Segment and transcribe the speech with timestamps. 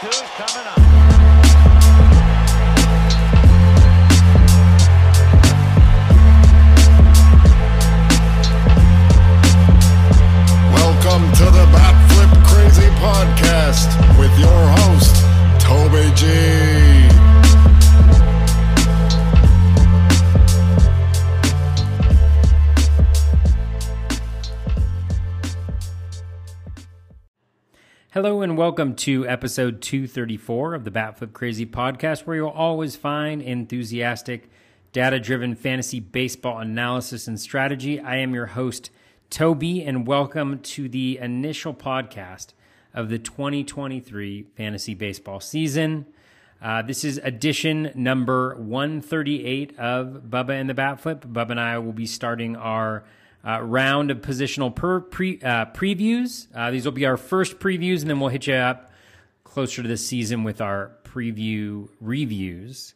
[0.00, 0.78] two coming up.
[10.72, 13.88] Welcome to the Bat Flip Crazy Podcast
[14.20, 15.16] with your host,
[15.60, 16.97] Toby G.
[28.20, 33.40] Hello and welcome to episode 234 of the Batflip Crazy podcast, where you'll always find
[33.40, 34.50] enthusiastic,
[34.90, 38.00] data driven fantasy baseball analysis and strategy.
[38.00, 38.90] I am your host,
[39.30, 42.54] Toby, and welcome to the initial podcast
[42.92, 46.04] of the 2023 fantasy baseball season.
[46.60, 51.20] Uh, this is edition number 138 of Bubba and the Batflip.
[51.20, 53.04] Bubba and I will be starting our
[53.48, 56.48] uh, round of positional per pre, uh, previews.
[56.54, 58.92] Uh, these will be our first previews, and then we'll hit you up
[59.42, 62.94] closer to the season with our preview reviews.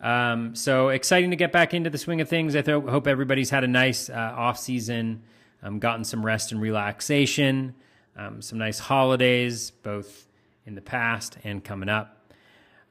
[0.00, 2.56] Um, so exciting to get back into the swing of things.
[2.56, 5.22] I th- hope everybody's had a nice uh, off season,
[5.62, 7.76] um, gotten some rest and relaxation,
[8.16, 10.26] um, some nice holidays, both
[10.66, 12.32] in the past and coming up.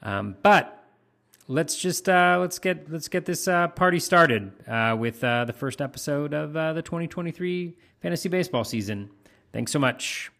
[0.01, 0.80] Um, but
[1.51, 5.53] let's just uh, let's get let's get this uh, party started uh, with uh, the
[5.53, 9.11] first episode of uh, the 2023 fantasy baseball season.
[9.51, 10.31] Thanks so much.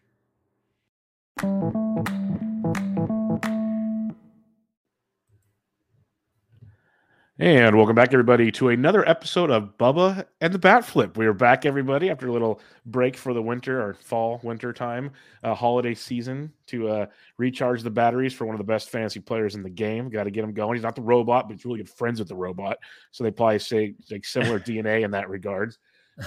[7.42, 11.16] And welcome back, everybody, to another episode of Bubba and the Bat Flip.
[11.16, 15.10] We are back, everybody, after a little break for the winter or fall, winter time,
[15.42, 17.06] uh, holiday season to uh,
[17.38, 20.08] recharge the batteries for one of the best fantasy players in the game.
[20.08, 20.76] Got to get him going.
[20.76, 22.78] He's not the robot, but he's really good friends with the robot.
[23.10, 25.76] So they probably say like similar DNA in that regard.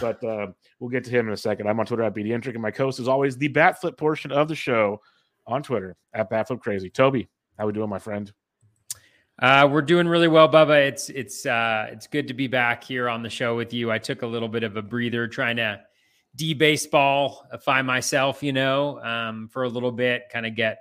[0.01, 0.47] But uh,
[0.81, 1.69] we'll get to him in a second.
[1.69, 4.33] I'm on Twitter at BDentric, and my co host is always the Bat Flip portion
[4.33, 4.99] of the show
[5.47, 6.89] on Twitter at Batflip Crazy.
[6.89, 8.33] Toby, how we doing, my friend?
[9.41, 10.87] Uh, we're doing really well, Bubba.
[10.87, 13.91] It's it's uh, it's good to be back here on the show with you.
[13.91, 15.81] I took a little bit of a breather trying to
[16.37, 20.79] de-baseballify myself, you know, um, for a little bit, kind of get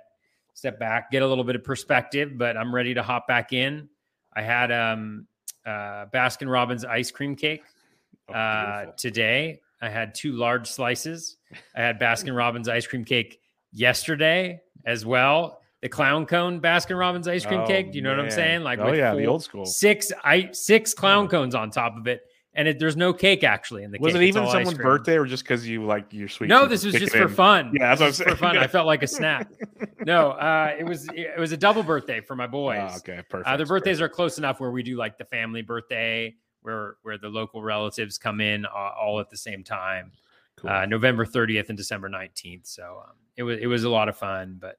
[0.53, 2.37] step back, get a little bit of perspective.
[2.37, 3.89] But I'm ready to hop back in.
[4.33, 5.27] I had um,
[5.65, 7.63] uh, Baskin Robbins ice cream cake
[8.29, 8.93] Oh, uh, beautiful.
[8.97, 9.59] today.
[9.81, 11.37] I had two large slices.
[11.75, 13.39] I had Baskin Robbins ice cream cake
[13.71, 15.59] yesterday as well.
[15.81, 17.91] The clown cone Baskin Robbins ice cream Oh, cake.
[17.91, 18.63] Do you know what I'm saying?
[18.63, 19.65] Like, oh with yeah, the old school.
[19.65, 22.21] six I six clown cones on top of it,
[22.55, 24.21] and it, there's no cake actually in the Was cake.
[24.23, 26.47] it even someone's birthday or just because you like your sweet?
[26.47, 27.71] No, this was just for fun.
[27.73, 28.29] Yeah, that's what I'm saying.
[28.31, 29.47] For fun, I felt like a snack.
[30.05, 32.79] No, uh, it was it was a double birthday for my boys.
[32.81, 33.47] Ah, okay, perfect.
[33.47, 34.13] Uh, their birthdays perfect.
[34.13, 38.17] are close enough where we do like the family birthday, where where the local relatives
[38.17, 38.69] come in uh,
[38.99, 40.11] all at the same time.
[40.55, 40.69] Cool.
[40.71, 42.65] Uh, November 30th and December 19th.
[42.65, 44.77] So um, it was it was a lot of fun, but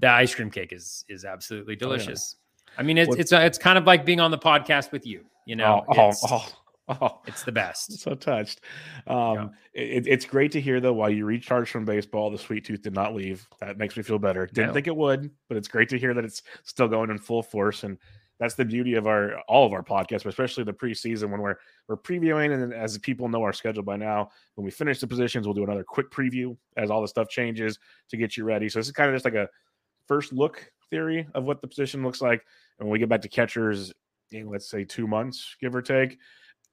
[0.00, 1.80] the ice cream cake is is absolutely yeah.
[1.80, 2.36] delicious.
[2.78, 5.24] I mean, it's it's uh, it's kind of like being on the podcast with you.
[5.46, 6.48] You know, oh, oh, it's, oh,
[6.88, 7.20] oh.
[7.26, 7.98] it's the best.
[8.00, 8.60] so touched.
[9.06, 10.92] Um, it, it's great to hear though.
[10.92, 13.46] While you recharge from baseball, the sweet tooth did not leave.
[13.60, 14.46] That makes me feel better.
[14.46, 14.74] Didn't No.
[14.74, 17.84] think it would, but it's great to hear that it's still going in full force.
[17.84, 17.98] And
[18.38, 21.56] that's the beauty of our all of our podcasts, but especially the preseason when we're
[21.88, 22.54] we're previewing.
[22.54, 25.64] And as people know our schedule by now, when we finish the positions, we'll do
[25.64, 27.78] another quick preview as all the stuff changes
[28.08, 28.68] to get you ready.
[28.68, 29.48] So this is kind of just like a
[30.10, 32.44] first look theory of what the position looks like.
[32.80, 33.92] And when we get back to catchers,
[34.32, 36.18] in, let's say two months, give or take,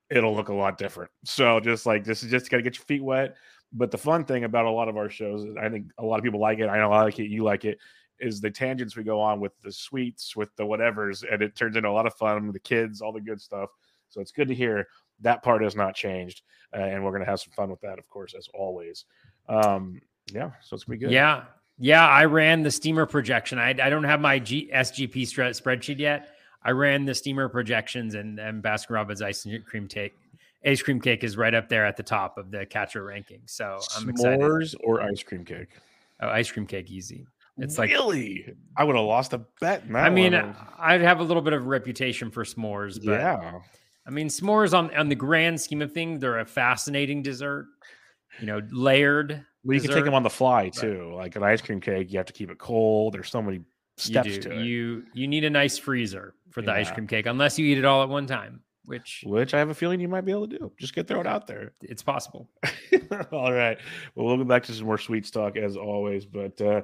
[0.10, 1.12] it'll look a lot different.
[1.24, 3.36] So just like this is just got to get your feet wet.
[3.72, 6.24] But the fun thing about a lot of our shows, I think a lot of
[6.24, 6.68] people like it.
[6.68, 7.28] I know I like it.
[7.28, 7.78] You like it.
[8.20, 11.76] Is the tangents we go on with the sweets, with the whatevers, and it turns
[11.76, 12.52] into a lot of fun.
[12.52, 13.70] The kids, all the good stuff.
[14.10, 14.88] So it's good to hear
[15.20, 16.42] that part has not changed,
[16.76, 19.06] uh, and we're gonna have some fun with that, of course, as always.
[19.48, 20.02] Um,
[20.34, 21.12] yeah, so it's gonna be good.
[21.12, 21.44] Yeah.
[21.78, 22.08] Yeah.
[22.08, 23.60] I ran the steamer projection.
[23.60, 26.30] I, I don't have my G, SGP stre- spreadsheet yet.
[26.64, 30.14] I ran the steamer projections and, and Baskin Robbins ice cream cake.
[30.66, 33.42] Ice cream cake is right up there at the top of the catcher ranking.
[33.46, 34.40] So I'm excited.
[34.40, 35.70] S'mores or ice cream cake.
[36.20, 37.28] Oh, ice cream cake, easy.
[37.60, 39.84] It's like, really, I would have lost a bet.
[39.94, 40.56] I mean, one.
[40.78, 43.60] I'd have a little bit of a reputation for s'mores, but yeah,
[44.06, 47.66] I mean, s'mores on, on the grand scheme of things, they're a fascinating dessert,
[48.40, 49.44] you know, layered.
[49.64, 51.14] Well, you can take them on the fly too.
[51.16, 53.14] Like an ice cream cake, you have to keep it cold.
[53.14, 53.64] There's so many You
[53.98, 54.42] steps do.
[54.42, 54.66] to it.
[54.66, 57.86] You you need a nice freezer for the ice cream cake, unless you eat it
[57.86, 60.58] all at one time, which which I have a feeling you might be able to
[60.60, 60.72] do.
[60.80, 61.74] Just get throw it out there.
[61.82, 62.50] it's possible.
[63.32, 63.78] All right.
[64.16, 66.82] Well, we'll go back to some more sweet talk as always, but uh,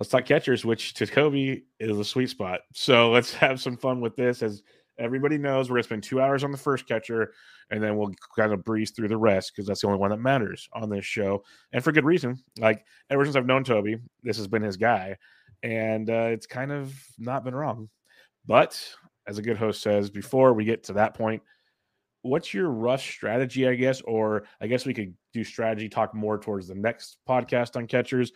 [0.00, 2.60] let's talk catchers, which to Toby is a sweet spot.
[2.74, 4.42] So let's have some fun with this.
[4.42, 4.62] As
[4.98, 7.32] everybody knows, we're gonna spend two hours on the first catcher,
[7.70, 10.18] and then we'll kind of breeze through the rest because that's the only one that
[10.18, 12.38] matters on this show, and for good reason.
[12.58, 15.16] Like ever since I've known Toby, this has been his guy.
[15.62, 17.88] and uh, it's kind of not been wrong.
[18.46, 18.80] But
[19.26, 21.42] as a good host says, before we get to that point,
[22.22, 23.66] what's your rush strategy?
[23.68, 27.76] I guess, or I guess we could do strategy talk more towards the next podcast
[27.76, 28.32] on catchers.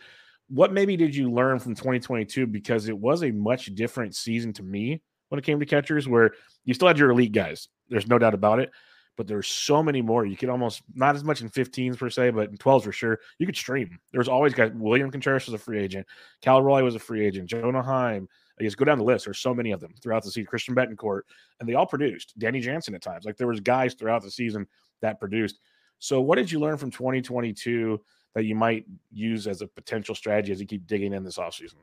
[0.49, 2.47] What maybe did you learn from 2022?
[2.47, 6.31] Because it was a much different season to me when it came to catchers, where
[6.65, 7.69] you still had your elite guys.
[7.89, 8.71] There's no doubt about it
[9.17, 10.25] but there's so many more.
[10.25, 13.19] You could almost not as much in 15s per se, but in 12s for sure.
[13.37, 13.99] You could stream.
[14.11, 14.71] There's always guys.
[14.73, 16.07] William Contreras was a free agent.
[16.41, 17.47] Cal Raleigh was a free agent.
[17.47, 18.27] Jonah Heim.
[18.59, 19.25] I guess go down the list.
[19.25, 20.47] There's so many of them throughout the season.
[20.47, 21.21] Christian Bethancourt,
[21.59, 22.33] and they all produced.
[22.37, 23.25] Danny Jansen at times.
[23.25, 24.67] Like there was guys throughout the season
[25.01, 25.59] that produced.
[25.99, 28.01] So what did you learn from 2022
[28.33, 31.75] that you might use as a potential strategy as you keep digging in this offseason?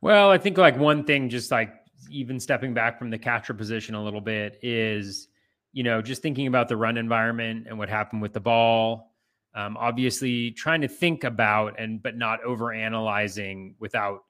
[0.00, 1.72] Well, I think like one thing, just like
[2.10, 5.28] even stepping back from the catcher position a little bit, is
[5.76, 9.12] you know, just thinking about the run environment and what happened with the ball.
[9.54, 14.20] Um, obviously, trying to think about and but not over analyzing without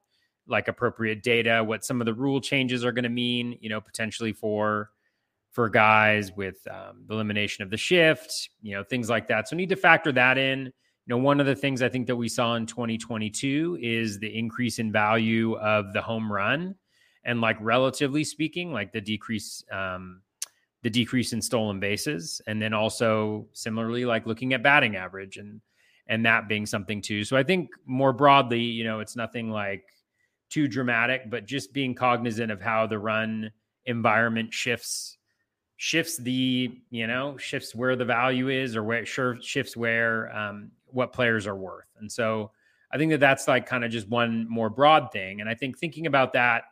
[0.48, 3.56] like appropriate data what some of the rule changes are going to mean.
[3.60, 4.90] You know, potentially for
[5.52, 8.50] for guys with um, the elimination of the shift.
[8.60, 9.48] You know, things like that.
[9.48, 10.64] So need to factor that in.
[10.64, 10.72] You
[11.06, 14.80] know, one of the things I think that we saw in 2022 is the increase
[14.80, 16.74] in value of the home run,
[17.26, 19.62] and like relatively speaking, like the decrease.
[19.70, 20.22] Um,
[20.86, 25.60] the decrease in stolen bases and then also similarly like looking at batting average and
[26.06, 29.82] and that being something too so i think more broadly you know it's nothing like
[30.48, 33.50] too dramatic but just being cognizant of how the run
[33.86, 35.18] environment shifts
[35.76, 40.70] shifts the you know shifts where the value is or where sure shifts where um,
[40.86, 42.50] what players are worth and so
[42.92, 45.76] i think that that's like kind of just one more broad thing and i think
[45.76, 46.62] thinking about that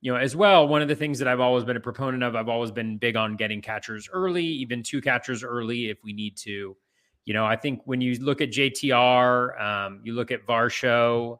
[0.00, 2.36] you know, as well, one of the things that I've always been a proponent of,
[2.36, 6.36] I've always been big on getting catchers early, even two catchers early if we need
[6.38, 6.76] to.
[7.24, 11.38] You know, I think when you look at JTR, um, you look at Varsho,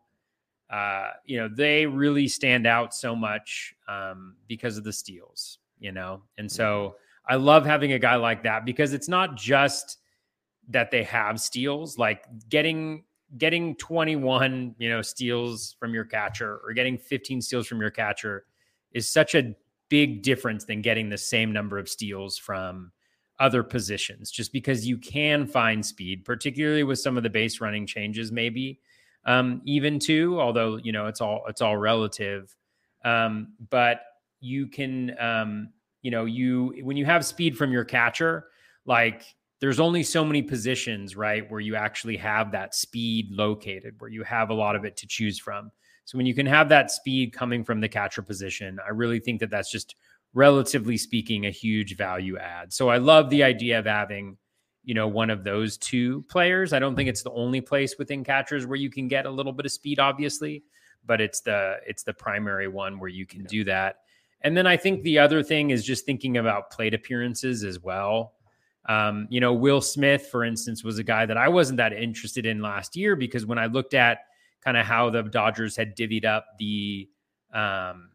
[0.70, 5.92] uh, you know, they really stand out so much um, because of the steals, you
[5.92, 7.32] know, and so mm-hmm.
[7.32, 9.98] I love having a guy like that because it's not just
[10.68, 13.04] that they have steals, like getting
[13.36, 18.46] getting 21, you know, steals from your catcher or getting 15 steals from your catcher
[18.92, 19.54] is such a
[19.88, 22.92] big difference than getting the same number of steals from
[23.40, 27.86] other positions just because you can find speed particularly with some of the base running
[27.86, 28.80] changes maybe
[29.28, 32.54] um, even too although you know it's all it's all relative.
[33.04, 34.00] Um, but
[34.40, 35.68] you can um,
[36.02, 38.46] you know you when you have speed from your catcher
[38.86, 39.22] like
[39.60, 44.22] there's only so many positions, right, where you actually have that speed located, where you
[44.22, 45.70] have a lot of it to choose from.
[46.04, 49.40] So when you can have that speed coming from the catcher position, I really think
[49.40, 49.96] that that's just
[50.32, 52.72] relatively speaking a huge value add.
[52.72, 54.36] So I love the idea of having,
[54.84, 56.72] you know, one of those two players.
[56.72, 59.52] I don't think it's the only place within catchers where you can get a little
[59.52, 60.62] bit of speed obviously,
[61.04, 63.96] but it's the it's the primary one where you can do that.
[64.42, 68.34] And then I think the other thing is just thinking about plate appearances as well.
[68.88, 72.46] Um, you know, Will Smith, for instance, was a guy that I wasn't that interested
[72.46, 74.20] in last year because when I looked at
[74.64, 77.08] kind of how the Dodgers had divvied up the
[77.52, 78.10] um,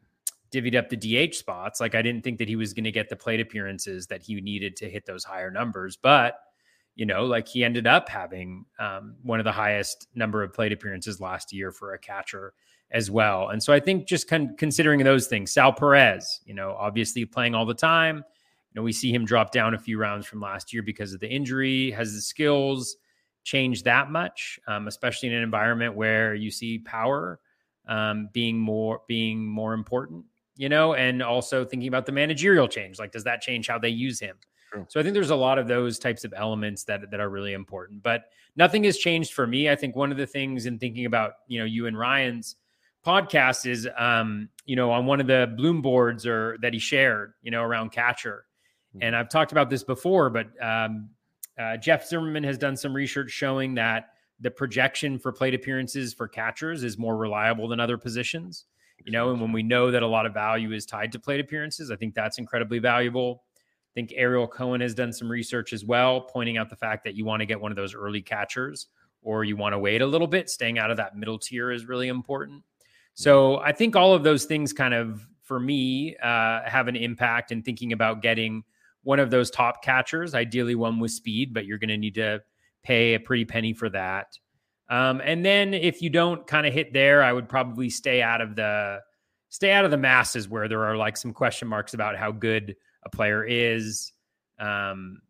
[0.51, 3.07] divvied up the DH spots, like I didn't think that he was going to get
[3.07, 6.39] the plate appearances that he needed to hit those higher numbers, but
[6.95, 10.71] you know, like he ended up having um, one of the highest number of plate
[10.71, 12.53] appearances last year for a catcher
[12.91, 13.49] as well.
[13.49, 17.55] And so I think just con- considering those things, Sal Perez, you know, obviously playing
[17.55, 18.23] all the time
[18.73, 21.19] you know, we see him drop down a few rounds from last year because of
[21.19, 21.91] the injury.
[21.91, 22.95] Has the skills
[23.43, 27.39] changed that much, um, especially in an environment where you see power
[27.87, 30.25] um, being more being more important?
[30.55, 32.97] You know, and also thinking about the managerial change.
[32.97, 34.37] Like, does that change how they use him?
[34.71, 34.85] True.
[34.89, 37.53] So I think there's a lot of those types of elements that that are really
[37.53, 38.01] important.
[38.01, 38.25] But
[38.55, 39.69] nothing has changed for me.
[39.69, 42.55] I think one of the things in thinking about you know you and Ryan's
[43.05, 47.33] podcast is um, you know on one of the bloom boards or that he shared
[47.43, 48.45] you know around catcher
[49.01, 51.09] and I've talked about this before, but um,
[51.59, 54.09] uh, Jeff Zimmerman has done some research showing that
[54.39, 58.65] the projection for plate appearances for catchers is more reliable than other positions.
[59.05, 61.39] You know, and when we know that a lot of value is tied to plate
[61.39, 63.43] appearances, I think that's incredibly valuable.
[63.51, 67.15] I think Ariel Cohen has done some research as well, pointing out the fact that
[67.15, 68.87] you want to get one of those early catchers
[69.21, 70.49] or you want to wait a little bit.
[70.49, 72.63] Staying out of that middle tier is really important.
[73.13, 77.51] So I think all of those things kind of, for me, uh, have an impact
[77.51, 78.63] in thinking about getting
[79.03, 82.41] one of those top catchers, ideally one with speed, but you're going to need to
[82.83, 84.27] pay a pretty penny for that.
[84.89, 88.41] Um, and then if you don't kind of hit there, I would probably stay out
[88.41, 88.99] of the
[89.49, 92.75] stay out of the masses where there are like some question marks about how good
[93.05, 94.11] a player is.
[94.59, 95.21] Um,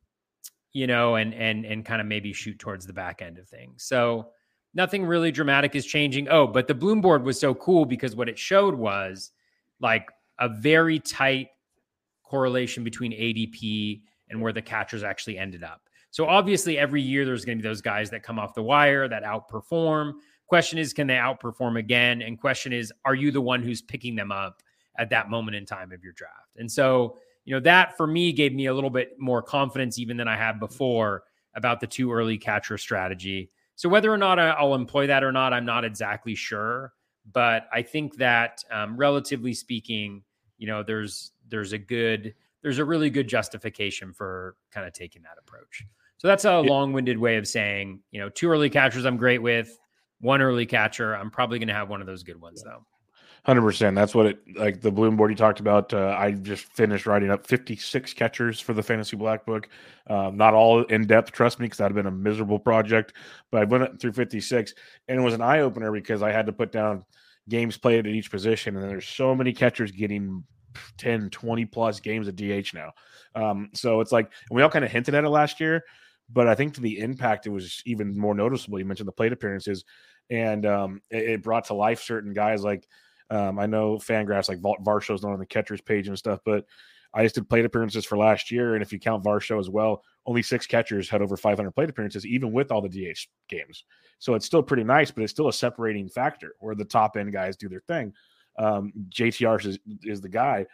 [0.74, 3.84] you know, and and and kind of maybe shoot towards the back end of things.
[3.84, 4.30] So
[4.74, 6.30] nothing really dramatic is changing.
[6.30, 9.32] Oh, but the Bloom board was so cool because what it showed was
[9.80, 11.48] like a very tight
[12.33, 15.81] correlation between ADP and where the catchers actually ended up.
[16.09, 19.07] So obviously, every year there's going to be those guys that come off the wire
[19.07, 20.13] that outperform.
[20.47, 22.23] Question is, can they outperform again?
[22.23, 24.63] And question is, are you the one who's picking them up
[24.97, 26.57] at that moment in time of your draft?
[26.57, 30.17] And so, you know, that for me gave me a little bit more confidence even
[30.17, 31.25] than I had before
[31.55, 33.51] about the too early catcher strategy.
[33.75, 36.93] So whether or not I'll employ that or not, I'm not exactly sure.
[37.31, 40.23] But I think that, um, relatively speaking,
[40.57, 45.21] you know, there's there's a good there's a really good justification for kind of taking
[45.23, 45.85] that approach.
[46.17, 49.77] So that's a long-winded way of saying, you know, two early catchers I'm great with,
[50.21, 52.85] one early catcher I'm probably going to have one of those good ones though.
[53.45, 53.93] Hundred percent.
[53.97, 54.79] That's what it like.
[54.79, 55.93] The Bloom board you talked about.
[55.93, 59.67] Uh, I just finished writing up fifty-six catchers for the Fantasy Black Book.
[60.07, 63.12] Um, not all in depth, trust me, because that'd have been a miserable project.
[63.51, 64.73] But I went through fifty-six,
[65.09, 67.03] and it was an eye opener because I had to put down
[67.50, 70.45] games played at each position, and there's so many catchers getting
[70.98, 72.92] 10, 20 plus games of DH now.
[73.36, 75.84] Um, so it's like we all kind of hinted at it last year,
[76.30, 78.80] but I think to the impact, it was even more noticeable.
[78.80, 79.84] You mentioned the plate appearances,
[80.30, 82.88] and um, it, it, brought to life certain guys like
[83.30, 86.65] um, I know Fangraphs like Varsho's not on the catcher's page and stuff, but
[87.13, 90.03] I just did plate appearances for last year, and if you count Varsho as well,
[90.25, 93.84] only six catchers had over 500 plate appearances, even with all the DH games.
[94.20, 97.32] So it's still pretty nice, but it's still a separating factor where the top end
[97.34, 98.13] guys do their thing.
[98.57, 100.65] Um, JTR is, is the guy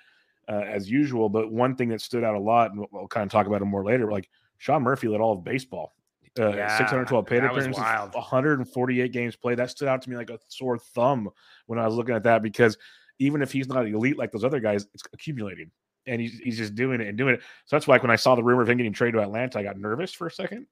[0.50, 1.29] uh, as usual.
[1.29, 3.62] But one thing that stood out a lot, and we'll, we'll kind of talk about
[3.62, 5.93] it more later, like Sean Murphy led all of baseball.
[6.38, 7.81] Uh, yeah, 612 plate appearances,
[8.13, 9.57] 148 games played.
[9.57, 11.29] That stood out to me like a sore thumb
[11.65, 12.77] when I was looking at that because
[13.17, 15.71] even if he's not elite like those other guys, it's accumulating
[16.05, 17.41] and he's, he's just doing it and doing it.
[17.65, 19.59] So that's why like when I saw the rumor of him getting traded to Atlanta,
[19.59, 20.67] I got nervous for a second.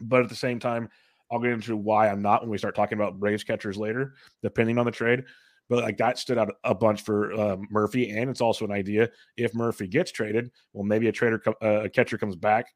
[0.00, 0.90] But at the same time,
[1.30, 4.78] I'll get into why I'm not when we start talking about Braves catchers later, depending
[4.78, 5.24] on the trade
[5.68, 9.08] but like that stood out a bunch for um, Murphy, and it's also an idea
[9.36, 12.66] if Murphy gets traded, well, maybe a trader, uh, a catcher comes back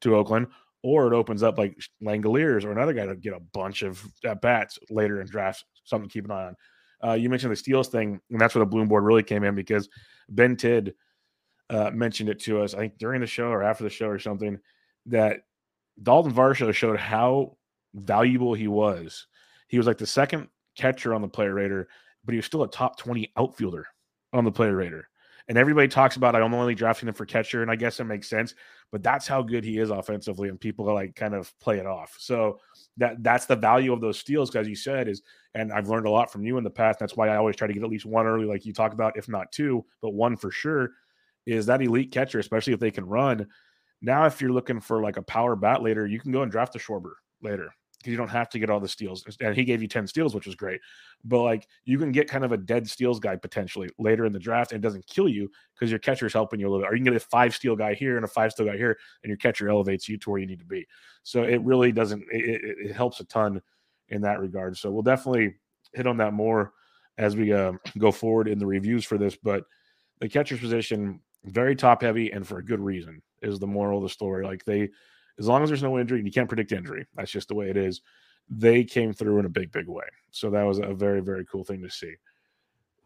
[0.00, 0.46] to Oakland,
[0.82, 4.40] or it opens up like Langeliers or another guy to get a bunch of at
[4.40, 5.64] bats later in drafts.
[5.84, 6.56] Something to keep an eye on.
[7.04, 9.54] Uh, you mentioned the steals thing, and that's where the Bloom board really came in
[9.54, 9.88] because
[10.28, 10.94] Ben Tidd
[11.70, 14.18] uh, mentioned it to us, I think during the show or after the show or
[14.18, 14.58] something,
[15.06, 15.40] that
[16.02, 17.56] Dalton Varsho showed how
[17.94, 19.26] valuable he was.
[19.68, 21.88] He was like the second catcher on the player rater
[22.24, 23.86] but he was still a top 20 outfielder
[24.32, 25.08] on the player rater.
[25.48, 28.28] And everybody talks about I'm only drafting him for catcher, and I guess it makes
[28.28, 28.54] sense.
[28.92, 32.14] But that's how good he is offensively, and people like kind of play it off.
[32.18, 32.60] So
[32.98, 35.22] that that's the value of those steals, as you said, is
[35.54, 36.98] and I've learned a lot from you in the past.
[36.98, 39.16] That's why I always try to get at least one early, like you talk about,
[39.16, 40.90] if not two, but one for sure.
[41.46, 43.46] Is that elite catcher, especially if they can run.
[44.02, 46.76] Now, if you're looking for like a power bat later, you can go and draft
[46.76, 49.24] a Schwarber later because you don't have to get all the steals.
[49.40, 50.80] And he gave you 10 steals, which was great.
[51.24, 54.38] But like you can get kind of a dead steals guy potentially later in the
[54.38, 56.92] draft and it doesn't kill you because your catcher is helping you a little bit.
[56.92, 58.96] Or you can get a five steal guy here and a five steal guy here,
[59.22, 60.86] and your catcher elevates you to where you need to be.
[61.24, 63.60] So it really doesn't, it, it, it helps a ton
[64.08, 64.76] in that regard.
[64.76, 65.56] So we'll definitely
[65.92, 66.72] hit on that more
[67.18, 69.36] as we uh, go forward in the reviews for this.
[69.36, 69.64] But
[70.20, 74.04] the catcher's position, very top heavy and for a good reason, is the moral of
[74.04, 74.44] the story.
[74.44, 74.88] Like they,
[75.38, 77.70] as long as there's no injury, and you can't predict injury, that's just the way
[77.70, 78.02] it is.
[78.50, 80.06] They came through in a big, big way.
[80.30, 82.14] So that was a very, very cool thing to see.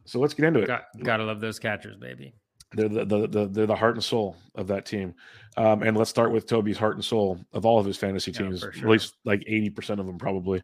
[0.05, 0.67] So let's get into it.
[0.67, 2.35] Got, gotta love those catchers, baby.
[2.75, 5.15] They're the, the, the, they're the heart and soul of that team.
[5.57, 8.61] Um, and let's start with Toby's heart and soul of all of his fantasy teams,
[8.61, 8.71] sure.
[8.71, 10.63] at least like 80% of them probably.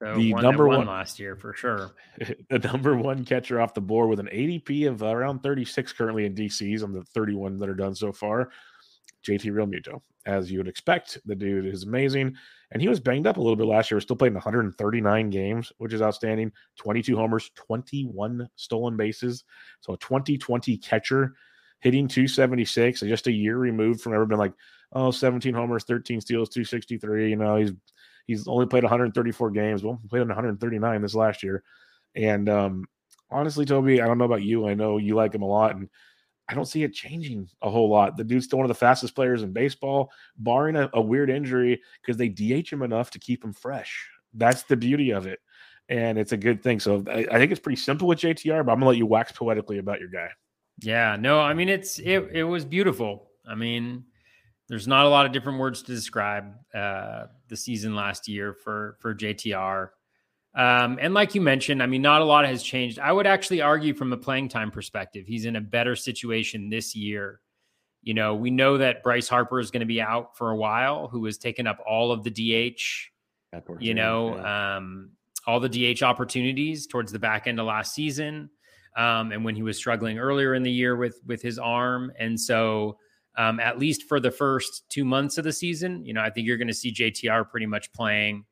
[0.00, 1.90] So the number one last year for sure.
[2.48, 6.34] The number one catcher off the board with an ADP of around 36 currently in
[6.34, 8.50] DCs on the 31 that are done so far.
[9.26, 11.18] JT Realmuto as you would expect.
[11.24, 12.36] The dude is amazing.
[12.70, 13.98] And he was banged up a little bit last year.
[14.00, 16.52] Still playing 139 games, which is outstanding.
[16.76, 19.44] 22 homers, 21 stolen bases.
[19.80, 21.34] So a 2020 catcher
[21.80, 24.52] hitting 276, just a year removed from ever been like,
[24.92, 27.30] oh, 17 homers, 13 steals, 263.
[27.30, 27.72] You know, he's
[28.26, 29.82] he's only played 134 games.
[29.82, 31.62] Well, played 139 this last year.
[32.14, 32.84] And um,
[33.30, 34.68] honestly, Toby, I don't know about you.
[34.68, 35.76] I know you like him a lot.
[35.76, 35.88] And
[36.48, 38.16] I don't see it changing a whole lot.
[38.16, 41.80] The dude's still one of the fastest players in baseball, barring a, a weird injury,
[42.00, 44.08] because they DH him enough to keep him fresh.
[44.32, 45.40] That's the beauty of it.
[45.90, 46.80] And it's a good thing.
[46.80, 49.32] So I, I think it's pretty simple with JTR, but I'm gonna let you wax
[49.32, 50.28] poetically about your guy.
[50.80, 53.30] Yeah, no, I mean it's it it was beautiful.
[53.46, 54.04] I mean,
[54.68, 58.96] there's not a lot of different words to describe uh the season last year for
[59.00, 59.88] for JTR.
[60.54, 62.98] Um, and like you mentioned, I mean, not a lot has changed.
[62.98, 66.96] I would actually argue from a playing time perspective, he's in a better situation this
[66.96, 67.40] year.
[68.02, 71.08] You know, we know that Bryce Harper is going to be out for a while,
[71.08, 72.80] who has taken up all of the DH
[73.80, 74.76] you know, yeah.
[74.76, 75.10] um,
[75.46, 78.50] all the DH opportunities towards the back end of last season,
[78.96, 82.38] um, and when he was struggling earlier in the year with with his arm, and
[82.38, 82.98] so
[83.36, 86.46] um, at least for the first two months of the season, you know, I think
[86.46, 88.44] you're going to see JTR pretty much playing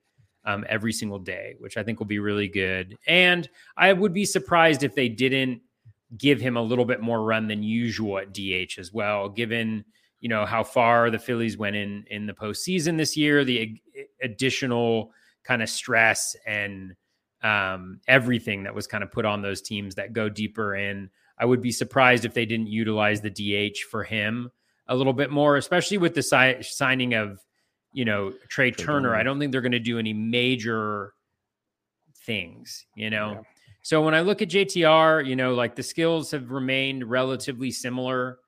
[0.46, 2.96] um, every single day, which I think will be really good.
[3.06, 5.60] And I would be surprised if they didn't
[6.16, 9.84] give him a little bit more run than usual at DH as well, given
[10.20, 13.80] you know how far the Phillies went in in the postseason this year, the
[14.22, 15.12] additional
[15.44, 16.94] kind of stress and
[17.42, 21.10] um, everything that was kind of put on those teams that go deeper in.
[21.38, 24.50] I would be surprised if they didn't utilize the DH for him
[24.88, 27.40] a little bit more, especially with the si- signing of
[27.96, 29.16] you know Trea Turner.
[29.16, 31.14] I don't think they're going to do any major
[32.14, 32.84] things.
[32.94, 33.32] You know.
[33.32, 33.40] Yeah.
[33.80, 38.38] So when I look at JTR, you know, like the skills have remained relatively similar.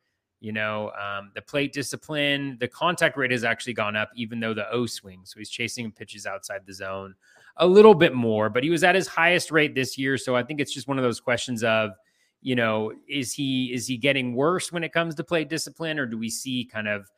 [0.40, 4.52] You know, um, the plate discipline, the contact rate has actually gone up, even though
[4.52, 5.22] the O swing.
[5.24, 7.14] So he's chasing pitches outside the zone
[7.56, 10.18] a little bit more, but he was at his highest rate this year.
[10.18, 11.90] So I think it's just one of those questions of,
[12.42, 16.06] you know, is he is he getting worse when it comes to plate discipline, or
[16.06, 17.08] do we see kind of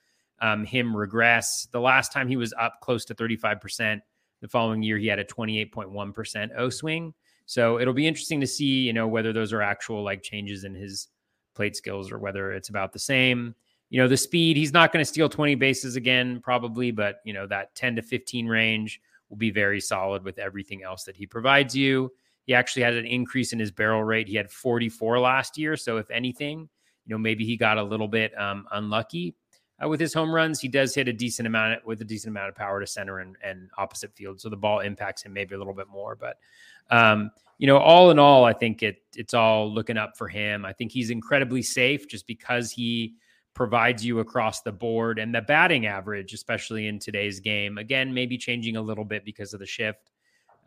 [0.40, 1.66] um, him regress?
[1.70, 4.00] The last time he was up close to 35%,
[4.40, 7.14] the following year he had a 28.1% O swing.
[7.46, 10.74] So it'll be interesting to see, you know, whether those are actual like changes in
[10.74, 11.08] his
[11.54, 13.54] plate skills or whether it's about the same.
[13.90, 17.32] You know, the speed, he's not going to steal 20 bases again, probably, but, you
[17.32, 21.26] know, that 10 to 15 range will be very solid with everything else that he
[21.26, 22.12] provides you.
[22.46, 24.28] He actually had an increase in his barrel rate.
[24.28, 25.76] He had 44 last year.
[25.76, 26.60] So, if anything,
[27.04, 29.34] you know, maybe he got a little bit um, unlucky
[29.82, 30.60] uh, with his home runs.
[30.60, 33.36] He does hit a decent amount with a decent amount of power to center and,
[33.42, 34.40] and opposite field.
[34.40, 36.16] So, the ball impacts him maybe a little bit more.
[36.16, 36.38] But,
[36.90, 40.64] um, you know, all in all, I think it it's all looking up for him.
[40.64, 43.14] I think he's incredibly safe just because he
[43.54, 47.78] provides you across the board and the batting average, especially in today's game.
[47.78, 50.10] Again, maybe changing a little bit because of the shift.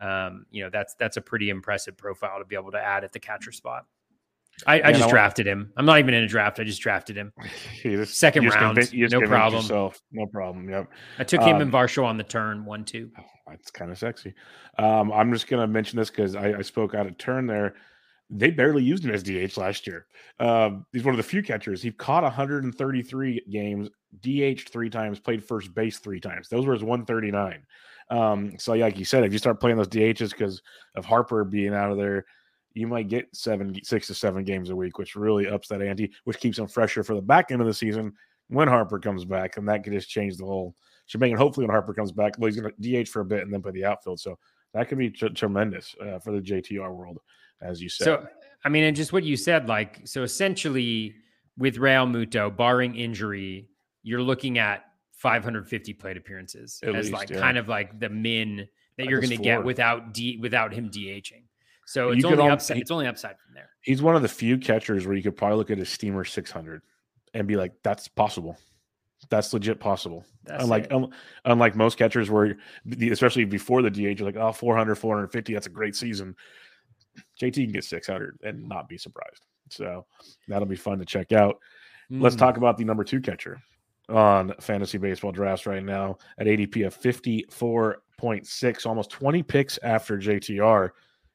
[0.00, 3.12] Um, you know, that's that's a pretty impressive profile to be able to add at
[3.12, 3.86] the catcher spot.
[4.66, 5.72] I, I just I drafted him.
[5.76, 6.60] I'm not even in a draft.
[6.60, 7.32] I just drafted him.
[7.82, 9.62] Just, Second round, no problem.
[9.62, 10.00] Yourself.
[10.12, 10.68] No problem.
[10.68, 10.88] Yep.
[11.18, 13.10] I took him um, and Varsho on the turn, one two.
[13.18, 14.32] Oh, that's kind of sexy.
[14.78, 17.74] Um, I'm just going to mention this because I, I, spoke out of turn there.
[18.30, 20.06] They barely used him as DH last year.
[20.40, 21.82] Um, he's one of the few catchers.
[21.82, 23.90] He caught 133 games,
[24.20, 26.48] DH three times, played first base three times.
[26.48, 27.62] Those were his 139.
[28.10, 30.62] Um, so, like you said, if you start playing those DHs because
[30.94, 32.24] of Harper being out of there,
[32.74, 36.12] you might get seven, six to seven games a week, which really ups that ante,
[36.24, 38.12] which keeps him fresher for the back end of the season
[38.48, 40.74] when Harper comes back, and that could just change the whole
[41.06, 41.30] shebang.
[41.30, 43.52] And hopefully, when Harper comes back, well, he's going to DH for a bit and
[43.52, 44.38] then play the outfield, so
[44.74, 47.18] that could be t- tremendous uh, for the JTR world,
[47.62, 48.04] as you said.
[48.04, 48.26] So,
[48.64, 51.14] I mean, and just what you said, like, so essentially
[51.56, 53.68] with Realmuto, barring injury,
[54.02, 57.40] you're looking at 550 plate appearances At as least, like yeah.
[57.40, 61.43] kind of like the min that you're going to get without D without him DHing.
[61.86, 62.76] So it's only upside.
[62.76, 63.70] He, it's only upside from there.
[63.82, 66.82] He's one of the few catchers where you could probably look at his steamer 600
[67.34, 68.56] and be like, "That's possible.
[69.30, 70.90] That's legit possible." That's unlike
[71.44, 72.56] unlike most catchers, where
[73.10, 76.36] especially before the DH, you're like, "Oh, 400, 450, that's a great season."
[77.40, 79.46] JT can get 600 and not be surprised.
[79.70, 80.06] So
[80.48, 81.58] that'll be fun to check out.
[82.10, 82.22] Mm.
[82.22, 83.60] Let's talk about the number two catcher
[84.08, 90.90] on fantasy baseball drafts right now at ADP of 54.6, almost 20 picks after JTR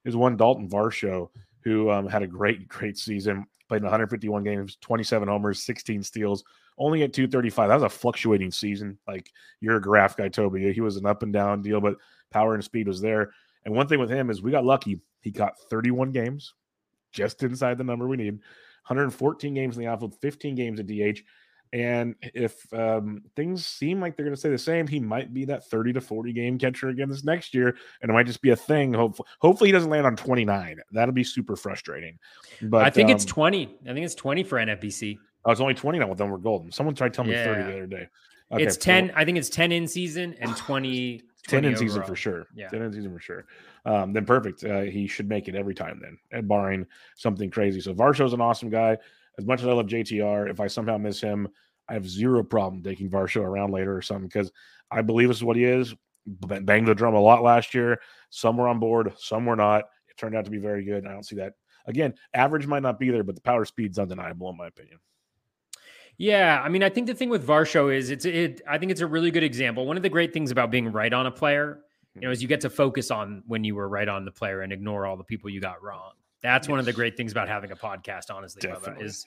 [0.05, 1.29] is one Dalton Varsho,
[1.63, 6.43] who um, had a great, great season, played in 151 games, 27 homers, 16 steals,
[6.77, 7.67] only at 235.
[7.67, 8.97] That was a fluctuating season.
[9.07, 10.71] Like you're a graph guy, Toby.
[10.73, 11.97] He was an up and down deal, but
[12.31, 13.31] power and speed was there.
[13.65, 15.01] And one thing with him is we got lucky.
[15.21, 16.53] He got 31 games,
[17.11, 18.39] just inside the number we need.
[18.87, 21.21] 114 games in the outfield, 15 games at DH.
[21.71, 25.45] And if um, things seem like they're going to stay the same, he might be
[25.45, 27.75] that 30 to 40 game catcher again this next year.
[28.01, 28.93] And it might just be a thing.
[28.93, 30.79] Hopefully, hopefully he doesn't land on 29.
[30.91, 32.17] That'll be super frustrating.
[32.63, 33.77] But I think um, it's 20.
[33.87, 35.19] I think it's 20 for NFBC.
[35.45, 36.07] Oh, it's only 20 now.
[36.07, 36.71] Well, then we're golden.
[36.71, 37.45] Someone tried to tell me yeah.
[37.45, 38.07] 30 the other day.
[38.51, 39.09] Okay, it's 10.
[39.09, 41.21] So, I think it's 10 in season and 20.
[41.47, 42.47] 10 in season for sure.
[42.55, 42.69] Yeah.
[42.69, 43.45] 10 in season for sure.
[43.85, 44.63] Um, then perfect.
[44.63, 47.79] Uh, he should make it every time then, barring something crazy.
[47.81, 48.97] So Varsho's an awesome guy.
[49.37, 51.47] As much as I love JTR, if I somehow miss him,
[51.87, 54.51] I have zero problem taking Varsho around later or something because
[54.91, 55.95] I believe this is what he is.
[56.25, 57.99] Banged the drum a lot last year.
[58.29, 59.85] Some were on board, some were not.
[60.09, 61.07] It turned out to be very good.
[61.07, 61.53] I don't see that.
[61.85, 64.99] Again, average might not be there, but the power speed's undeniable in my opinion.
[66.17, 68.61] Yeah, I mean, I think the thing with Varsho is it's it.
[68.67, 69.85] I think it's a really good example.
[69.87, 71.79] One of the great things about being right on a player,
[72.13, 72.25] you hmm.
[72.25, 74.73] know, is you get to focus on when you were right on the player and
[74.73, 76.11] ignore all the people you got wrong.
[76.41, 76.69] That's yes.
[76.69, 78.31] one of the great things about having a podcast.
[78.31, 79.25] Honestly, Bubba, is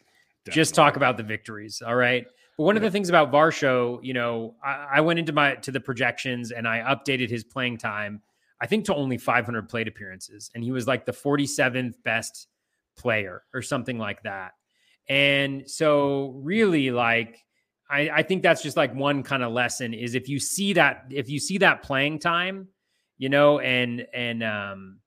[0.51, 1.83] just talk about the victories.
[1.85, 2.27] All right.
[2.57, 5.71] But one of the things about Varsho, you know, I, I, went into my to
[5.71, 8.21] the projections and I updated his playing time,
[8.61, 12.49] I think to only 500 plate appearances, and he was like the 47th best
[12.97, 14.53] player or something like that.
[15.09, 17.45] And so, really, like,
[17.91, 21.07] I, I think that's just like one kind of lesson is if you see that
[21.11, 22.69] if you see that playing time,
[23.19, 25.01] you know, and and um,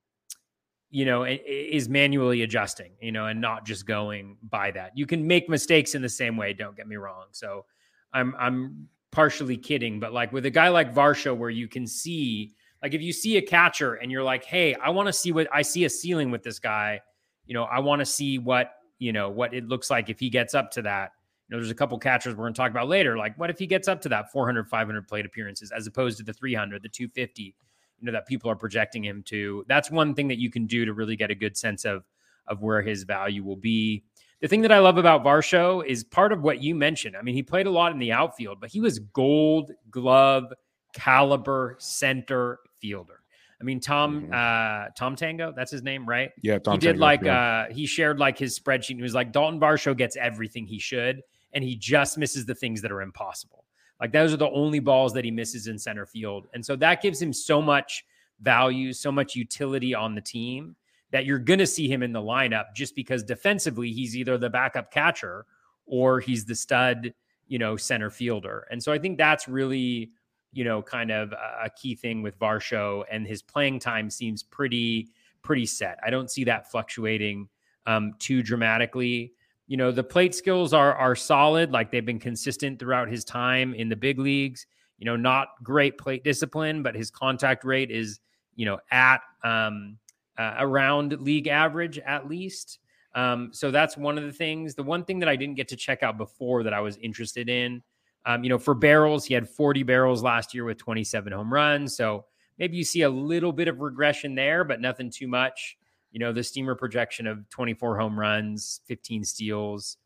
[0.95, 4.97] you know, is manually adjusting, you know, and not just going by that.
[4.97, 7.25] You can make mistakes in the same way, don't get me wrong.
[7.31, 7.65] So
[8.13, 12.53] I'm I'm partially kidding, but like with a guy like Varsho, where you can see
[12.81, 15.49] like if you see a catcher and you're like, "Hey, I want to see what
[15.53, 17.01] I see a ceiling with this guy."
[17.45, 20.29] You know, I want to see what, you know, what it looks like if he
[20.29, 21.12] gets up to that.
[21.49, 23.17] You know, there's a couple catchers we're going to talk about later.
[23.17, 26.23] Like, what if he gets up to that 400, 500 plate appearances as opposed to
[26.23, 27.53] the 300, the 250?
[27.99, 29.65] You know that people are projecting him to.
[29.67, 32.03] That's one thing that you can do to really get a good sense of
[32.47, 34.03] of where his value will be.
[34.41, 37.15] The thing that I love about Varsho is part of what you mentioned.
[37.17, 40.53] I mean, he played a lot in the outfield, but he was gold glove
[40.93, 43.21] caliber center fielder.
[43.60, 44.34] I mean, Tom mm-hmm.
[44.34, 46.31] uh Tom Tango, that's his name, right?
[46.41, 47.65] Yeah, Tom he did Tango, like yeah.
[47.69, 48.95] uh he shared like his spreadsheet.
[48.95, 51.21] He was like Dalton Varsho gets everything he should,
[51.53, 53.64] and he just misses the things that are impossible.
[53.99, 56.47] Like those are the only balls that he misses in center field.
[56.53, 58.05] And so that gives him so much
[58.41, 60.75] value, so much utility on the team
[61.12, 64.49] that you're going to see him in the lineup just because defensively he's either the
[64.49, 65.45] backup catcher
[65.86, 67.13] or he's the stud,
[67.47, 68.67] you know, center fielder.
[68.69, 70.12] And so I think that's really,
[70.51, 75.10] you know, kind of a key thing with Varsho and his playing time seems pretty
[75.41, 75.99] pretty set.
[76.03, 77.47] I don't see that fluctuating
[77.86, 79.35] um, too dramatically
[79.67, 83.73] you know the plate skills are are solid like they've been consistent throughout his time
[83.73, 88.19] in the big leagues you know not great plate discipline but his contact rate is
[88.56, 89.97] you know at um,
[90.38, 92.80] uh, around league average at least.
[93.13, 94.75] Um, so that's one of the things.
[94.75, 97.49] The one thing that i didn't get to check out before that i was interested
[97.49, 97.82] in
[98.25, 101.95] um, you know for barrels he had 40 barrels last year with 27 home runs.
[101.95, 102.25] So
[102.58, 105.78] maybe you see a little bit of regression there but nothing too much
[106.15, 109.97] you know, the steamer projection of 24 home runs, 15 steals,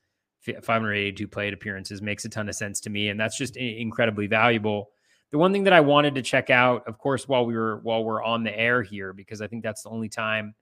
[0.41, 3.09] 582 plate appearances makes a ton of sense to me.
[3.09, 4.89] And that's just incredibly valuable.
[5.29, 8.03] The one thing that I wanted to check out, of course, while we were while
[8.03, 10.55] we're on the air here, because I think that's the only time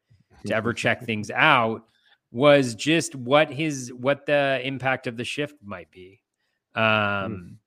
[0.46, 1.84] to ever check things out,
[2.30, 6.20] was just what his what the impact of the shift might be
[6.76, 7.58] um,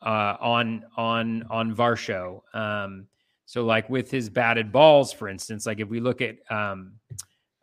[0.00, 0.08] hmm.
[0.08, 2.42] uh, on on on Varsho.
[2.54, 3.08] Um,
[3.46, 6.94] so, like with his batted balls, for instance, like if we look at um,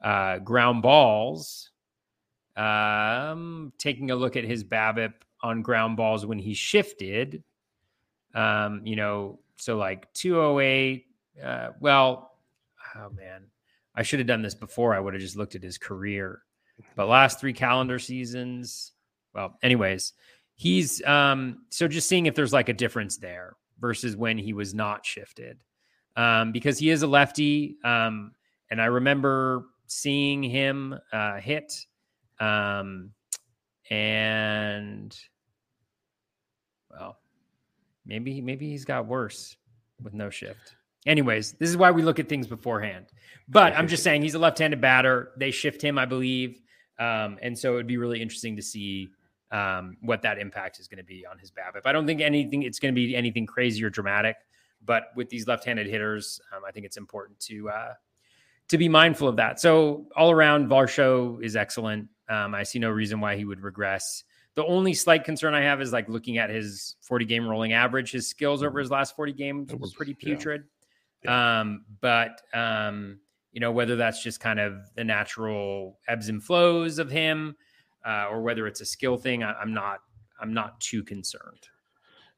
[0.02, 1.72] uh, ground balls,
[2.56, 7.43] um, taking a look at his BABIP on ground balls when he shifted,
[8.34, 11.06] um, you know, so like 208.
[11.43, 12.38] Uh, well,
[12.96, 13.43] oh man,
[13.93, 14.96] I should have done this before.
[14.96, 16.43] I would have just looked at his career.
[16.96, 18.93] But last three calendar seasons,
[19.36, 20.13] well, anyways,
[20.56, 24.74] he's um, so just seeing if there's like a difference there versus when he was
[24.74, 25.60] not shifted
[26.15, 27.78] um, because he is a lefty.
[27.84, 28.32] Um,
[28.69, 31.73] and I remember seeing him uh, hit.
[32.39, 33.12] Um,
[33.89, 35.15] and
[36.89, 37.17] well,
[38.06, 39.56] maybe maybe he's got worse
[40.02, 40.76] with no shift.
[41.06, 43.08] Anyways, this is why we look at things beforehand.
[43.47, 45.32] But I'm just saying he's a left-handed batter.
[45.38, 46.62] They shift him, I believe,
[46.97, 49.10] um, and so it would be really interesting to see
[49.52, 51.82] um, what that impact is going to be on his BABIP.
[51.86, 54.38] I don't think anything it's going to be anything crazy or dramatic.
[54.86, 57.93] But with these left-handed hitters, um, I think it's important to uh,
[58.69, 59.60] to be mindful of that.
[59.60, 62.10] So all around, Varsho is excellent.
[62.30, 64.24] Um, I see no reason why he would regress.
[64.56, 68.12] The only slight concern I have is like looking at his 40 game rolling average.
[68.12, 70.63] His skills over his last 40 games were pretty putrid.
[71.24, 71.62] Yeah.
[71.62, 73.19] Um, but um,
[73.52, 77.56] you know whether that's just kind of the natural ebbs and flows of him,
[78.06, 79.43] uh, or whether it's a skill thing.
[79.43, 80.00] I, I'm not.
[80.39, 81.69] I'm not too concerned.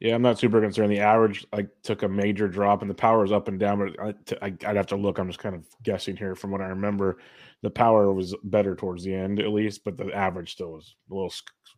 [0.02, 0.92] Yeah, I'm not super concerned.
[0.92, 3.80] The average like took a major drop, and the power is up and down.
[3.80, 5.18] But I, would have to look.
[5.18, 7.18] I'm just kind of guessing here from what I remember.
[7.62, 11.14] The power was better towards the end, at least, but the average still was a
[11.14, 11.34] little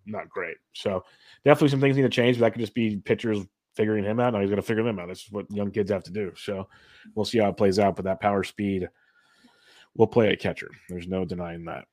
[0.08, 0.58] not great.
[0.74, 1.04] So
[1.46, 2.38] definitely some things need to change.
[2.38, 4.34] But that could just be pitchers figuring him out.
[4.34, 5.08] Now he's going to figure them out.
[5.08, 6.34] That's what young kids have to do.
[6.36, 6.68] So
[7.14, 7.96] we'll see how it plays out.
[7.96, 8.90] But that power speed
[9.96, 10.72] will play at catcher.
[10.90, 11.86] There's no denying that.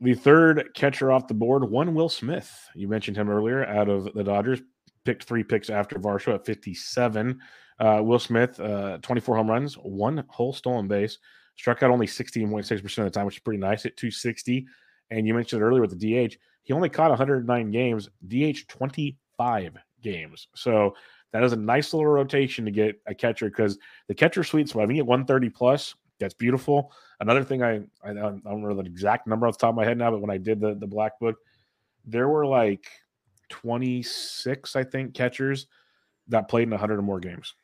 [0.00, 2.50] The third catcher off the board, one Will Smith.
[2.74, 4.62] You mentioned him earlier out of the Dodgers
[5.04, 7.40] picked three picks after Varsho at 57.
[7.78, 11.18] Uh, Will Smith, uh, 24 home runs, one whole stolen base,
[11.56, 14.66] struck out only 16.6% of the time, which is pretty nice at 260.
[15.10, 20.48] And you mentioned earlier with the DH, he only caught 109 games, DH 25 games.
[20.54, 20.94] So
[21.32, 24.84] that is a nice little rotation to get a catcher because the catcher sweet spot,
[24.84, 26.92] I think at 130 plus, that's beautiful.
[27.20, 29.84] Another thing I, I, I don't remember the exact number off the top of my
[29.84, 31.36] head now, but when I did the, the black book,
[32.04, 32.86] there were like
[33.50, 35.66] 26, I think, catchers
[36.28, 37.54] that played in 100 or more games.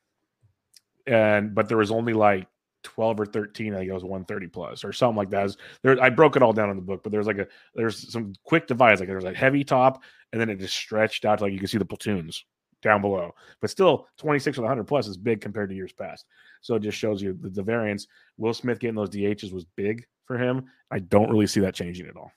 [1.06, 2.48] And but there was only like
[2.82, 5.56] 12 or 13, I think it was 130 plus or something like that.
[5.82, 8.32] There, I broke it all down in the book, but there's like a there's some
[8.44, 9.00] quick divides.
[9.00, 11.68] Like there's a heavy top, and then it just stretched out to like you can
[11.68, 12.44] see the platoons
[12.82, 13.34] down below.
[13.60, 16.24] But still, 26 with 100 plus is big compared to years past.
[16.60, 18.06] So it just shows you the, the variance.
[18.36, 20.66] Will Smith getting those DHs was big for him.
[20.90, 22.32] I don't really see that changing at all.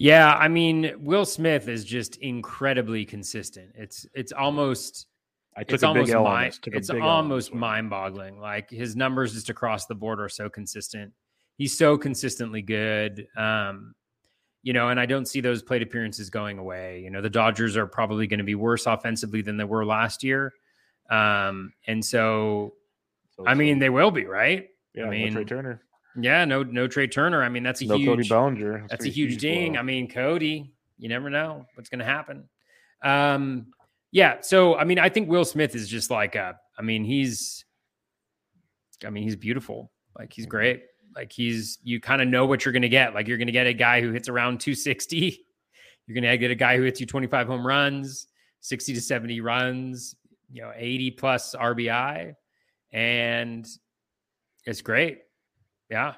[0.00, 3.70] Yeah, I mean, Will Smith is just incredibly consistent.
[3.74, 5.08] It's it's almost
[5.54, 6.58] I took it's a almost big L on this.
[6.58, 8.40] Took it's almost mind boggling.
[8.40, 11.12] Like his numbers just across the board are so consistent.
[11.58, 13.26] He's so consistently good.
[13.36, 13.94] Um,
[14.62, 17.00] you know, and I don't see those plate appearances going away.
[17.00, 20.24] You know, the Dodgers are probably going to be worse offensively than they were last
[20.24, 20.54] year.
[21.10, 22.72] Um, and so
[23.36, 24.66] So- I mean, so, they will be, right?
[24.94, 25.82] yeah, I mean, Trea Turner,
[26.16, 27.42] Yeah, no no Trea Turner.
[27.42, 28.86] I mean, that's a no Cody huge Bellinger.
[28.88, 29.76] that's a huge ding.
[29.76, 32.48] I mean, Cody, you never know what's going to happen.
[33.02, 33.66] Um,
[34.12, 34.38] yeah.
[34.40, 37.64] So, I mean, I think Will Smith is just like, a, I mean, he's,
[39.04, 39.90] I mean, he's beautiful.
[40.18, 40.82] Like, he's great.
[41.14, 43.14] Like, he's, you kind of know what you're going to get.
[43.14, 45.44] Like, you're going to get a guy who hits around 260.
[46.06, 48.26] You're going to get a guy who hits you 25 home runs,
[48.60, 50.16] 60 to 70 runs,
[50.52, 52.34] you know, 80 plus RBI.
[52.92, 53.66] And
[54.66, 55.20] it's great.
[55.90, 56.14] Yeah.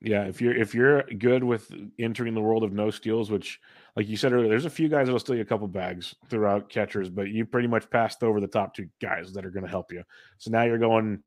[0.00, 3.60] Yeah, if you're if you're good with entering the world of no steals, which
[3.96, 6.68] like you said earlier, there's a few guys that'll steal you a couple bags throughout
[6.68, 9.70] catchers, but you pretty much passed over the top two guys that are going to
[9.70, 10.04] help you.
[10.38, 11.20] So now you're going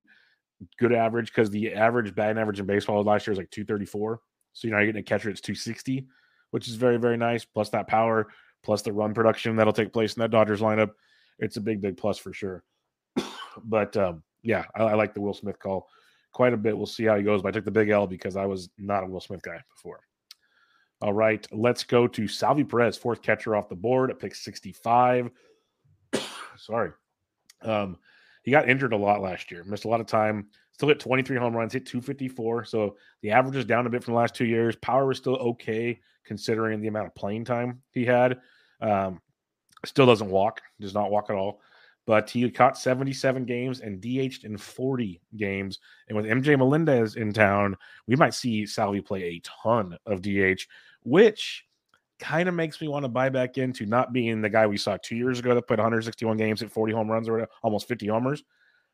[0.79, 4.21] good average because the average batting average in baseball last year was like 234.
[4.53, 6.07] So you know you're getting a catcher it's 260,
[6.51, 7.43] which is very very nice.
[7.43, 8.27] Plus that power,
[8.63, 10.91] plus the run production that'll take place in that Dodgers lineup,
[11.39, 12.63] it's a big big plus for sure.
[13.65, 15.89] but um, yeah, I, I like the Will Smith call
[16.31, 16.77] quite a bit.
[16.77, 17.41] We'll see how he goes.
[17.41, 20.01] But I took the big L because I was not a Will Smith guy before.
[21.01, 25.31] All right, let's go to Salvi Perez, fourth catcher off the board at pick 65.
[26.57, 26.91] Sorry.
[27.63, 27.97] Um,
[28.43, 31.37] he got injured a lot last year, missed a lot of time, still hit 23
[31.37, 32.65] home runs, hit 254.
[32.65, 34.75] So the average is down a bit from the last two years.
[34.75, 38.39] Power is still okay considering the amount of playing time he had.
[38.79, 39.21] Um,
[39.85, 41.61] still doesn't walk, does not walk at all
[42.05, 45.79] but he caught 77 games and DH'd in 40 games.
[46.07, 47.75] And with MJ Melendez in town,
[48.07, 50.65] we might see Salvi play a ton of DH,
[51.03, 51.65] which
[52.19, 54.97] kind of makes me want to buy back into not being the guy we saw
[55.01, 58.43] two years ago that put 161 games at 40 home runs or almost 50 homers,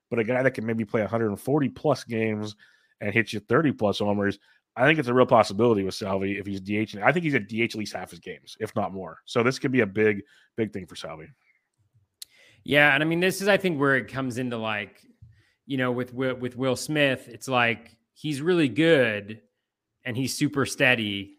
[0.09, 2.55] but a guy that can maybe play 140 plus games
[3.01, 4.39] and hit you 30 plus homers.
[4.77, 6.97] I think it's a real possibility with Salvi if he's DH.
[7.01, 9.17] I think he's at DH at least half his games, if not more.
[9.25, 10.21] So this could be a big,
[10.55, 11.27] big thing for Salvi.
[12.67, 15.01] Yeah, and I mean, this is I think where it comes into like,
[15.65, 19.39] you know, with with Will Smith, it's like he's really good
[20.03, 21.37] and he's super steady,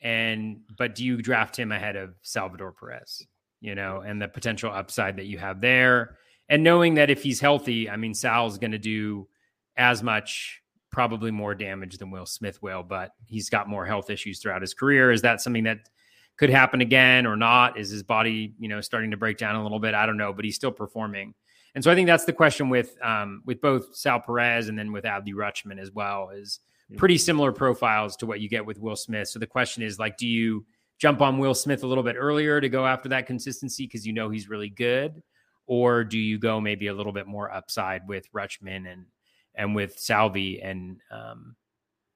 [0.00, 3.22] and but do you draft him ahead of Salvador Perez?
[3.60, 6.16] You know, and the potential upside that you have there,
[6.48, 9.28] and knowing that if he's healthy, I mean, Sal's going to do
[9.76, 14.40] as much, probably more damage than Will Smith will, but he's got more health issues
[14.40, 15.12] throughout his career.
[15.12, 15.90] Is that something that
[16.36, 17.78] could happen again or not?
[17.78, 19.94] Is his body, you know, starting to break down a little bit?
[19.94, 21.34] I don't know, but he's still performing.
[21.74, 24.92] And so I think that's the question with um, with both Sal Perez and then
[24.92, 26.60] with Adley Rutschman as well is
[26.96, 29.28] pretty similar profiles to what you get with Will Smith.
[29.28, 30.66] So the question is like, do you
[30.98, 34.12] jump on Will Smith a little bit earlier to go after that consistency because you
[34.12, 35.22] know he's really good,
[35.66, 39.06] or do you go maybe a little bit more upside with Rutschman and
[39.54, 41.56] and with Salvi and um,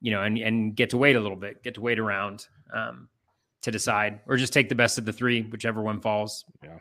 [0.01, 2.47] you know and and get to wait a little bit, get to wait around.
[2.73, 3.09] Um,
[3.67, 6.45] to decide, or just take the best of the three, whichever one falls.
[6.63, 6.79] Yeah,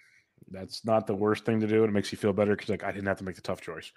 [0.50, 1.84] that's not the worst thing to do.
[1.84, 3.92] It makes you feel better because like I didn't have to make the tough choice.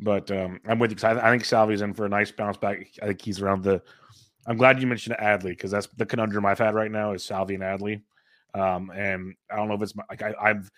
[0.00, 0.96] But um, I'm with you.
[0.96, 2.86] 'cause I, I think Salvi's in for a nice bounce back.
[3.00, 3.80] I think he's around the.
[4.46, 7.54] I'm glad you mentioned Adley because that's the conundrum I've had right now is Salvi
[7.54, 8.02] and Adley.
[8.54, 10.70] Um, and I don't know if it's my, like I, I've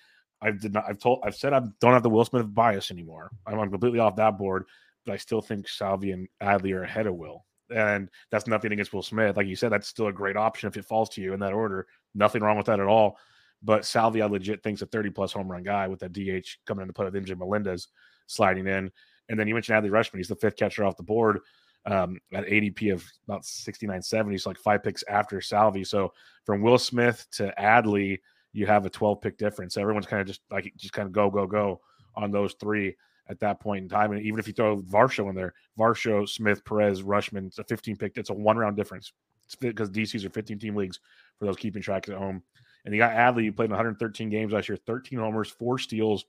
[0.42, 3.30] I've did not I've told I've said I don't have the Will Smith bias anymore.
[3.46, 4.66] I'm, I'm completely off that board,
[5.06, 7.46] but I still think Salvi and Adley are ahead of Will.
[7.74, 9.36] And that's nothing against Will Smith.
[9.36, 11.52] Like you said, that's still a great option if it falls to you in that
[11.52, 11.88] order.
[12.14, 13.18] Nothing wrong with that at all.
[13.64, 16.82] But Salvi, I legit thinks a 30 plus home run guy with that DH coming
[16.82, 17.88] into play with MJ Melendez
[18.28, 18.92] sliding in.
[19.28, 20.18] And then you mentioned Adley Rutschman.
[20.18, 21.40] He's the fifth catcher off the board
[21.86, 24.38] um, at ADP of about 69, 70.
[24.38, 25.82] So like five picks after Salvi.
[25.82, 26.12] So
[26.46, 28.20] from Will Smith to Adley,
[28.52, 29.74] you have a 12 pick difference.
[29.74, 31.80] So everyone's kind of just like, just kind of go, go, go
[32.14, 32.94] on those three
[33.28, 34.12] at that point in time.
[34.12, 37.96] And even if you throw Varsho in there, Varsho, Smith, Perez, Rutschman, it's a 15
[37.96, 38.16] pick.
[38.16, 39.12] It's a one round difference.
[39.60, 41.00] Because DCs are 15 team leagues
[41.38, 42.42] for those keeping track at home.
[42.84, 46.24] And you got Adley, you played in 113 games last year, 13 homers, four steals,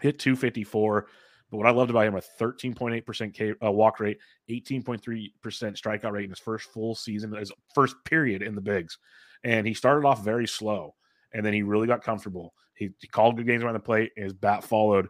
[0.00, 1.06] hit 254,
[1.50, 4.18] But what I loved about him, a 13.8% K, uh, walk rate,
[4.50, 8.98] 18.3% strikeout rate in his first full season, his first period in the bigs.
[9.44, 10.94] And he started off very slow,
[11.32, 12.54] and then he really got comfortable.
[12.74, 15.08] He, he called good games around the plate, and his bat followed.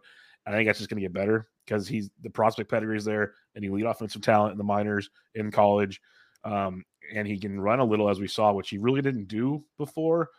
[0.53, 3.33] I think that's just going to get better because he's the prospect pedigree is there,
[3.55, 6.01] and he lead offensive talent in the minors, in college,
[6.43, 9.63] um, and he can run a little as we saw, which he really didn't do
[9.77, 10.29] before.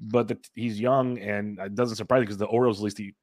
[0.00, 3.14] But the, he's young, and it doesn't surprise me because the Orioles, at least the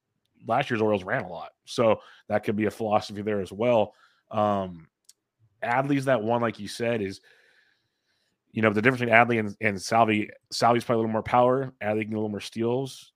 [0.48, 2.00] last year's Orioles ran a lot, so
[2.30, 3.94] that could be a philosophy there as well.
[4.32, 4.88] Um,
[5.64, 7.20] Adley's that one, like you said, is
[8.52, 10.30] you know the difference between Adley and, and Salvy.
[10.52, 11.74] Salvy's probably a little more power.
[11.84, 13.12] Adley can get a little more steals.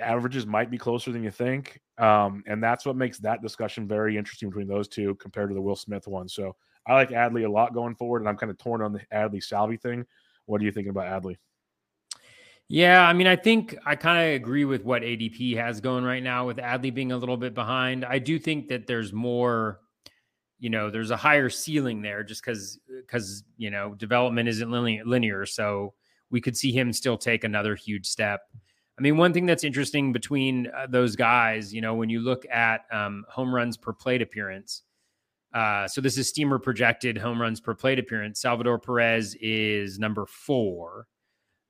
[0.00, 1.80] Averages might be closer than you think.
[1.98, 5.60] Um, and that's what makes that discussion very interesting between those two compared to the
[5.60, 6.28] Will Smith one.
[6.28, 6.56] So
[6.86, 9.42] I like Adley a lot going forward, and I'm kind of torn on the Adley
[9.42, 10.04] Salvy thing.
[10.46, 11.36] What are you thinking about Adley?
[12.68, 16.22] Yeah, I mean, I think I kind of agree with what ADP has going right
[16.22, 18.04] now with Adley being a little bit behind.
[18.04, 19.80] I do think that there's more,
[20.58, 25.46] you know, there's a higher ceiling there just because, because, you know, development isn't linear.
[25.46, 25.94] So
[26.30, 28.40] we could see him still take another huge step.
[28.98, 32.46] I mean, one thing that's interesting between uh, those guys, you know, when you look
[32.50, 34.82] at um, home runs per plate appearance.
[35.52, 38.40] Uh, so this is Steamer projected home runs per plate appearance.
[38.40, 41.06] Salvador Perez is number four,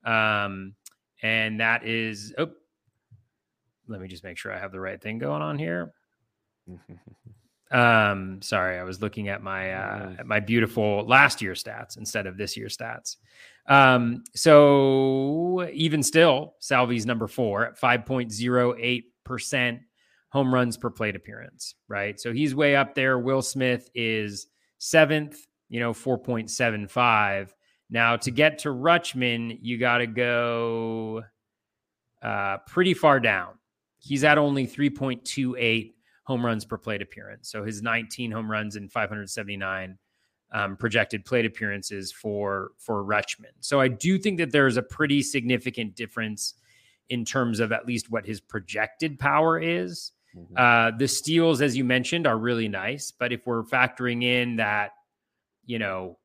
[0.05, 0.75] um,
[1.23, 2.33] and that is.
[2.39, 2.51] Oh,
[3.89, 5.93] let me just make sure I have the right thing going on here.
[7.71, 12.27] um, sorry, I was looking at my uh, at my beautiful last year stats instead
[12.27, 13.17] of this year stats.
[13.69, 19.81] Um, so even still, Salvy's number four at 5.08%
[20.31, 22.21] home runs per plate appearance, right?
[22.21, 23.19] So he's way up there.
[23.19, 24.47] Will Smith is
[24.79, 27.51] seventh, you know, 4.75.
[27.91, 31.23] Now to get to Rutschman, you got to go
[32.23, 33.55] uh, pretty far down.
[33.99, 35.93] He's at only 3.28
[36.25, 37.51] home runs per plate appearance.
[37.51, 39.99] So his 19 home runs in 579
[40.53, 43.53] um, projected plate appearances for for Rutschman.
[43.61, 46.55] So I do think that there's a pretty significant difference
[47.09, 50.13] in terms of at least what his projected power is.
[50.37, 50.55] Mm-hmm.
[50.57, 54.93] Uh, the steals, as you mentioned, are really nice, but if we're factoring in that,
[55.65, 56.19] you know,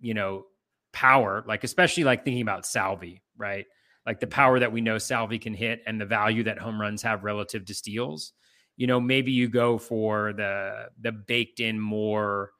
[0.00, 0.46] you know,
[0.92, 3.66] power, like especially like thinking about Salvy, right?
[4.06, 7.02] Like the power that we know Salvy can hit and the value that home runs
[7.02, 8.32] have relative to steals.
[8.76, 12.50] You know, maybe you go for the the baked in more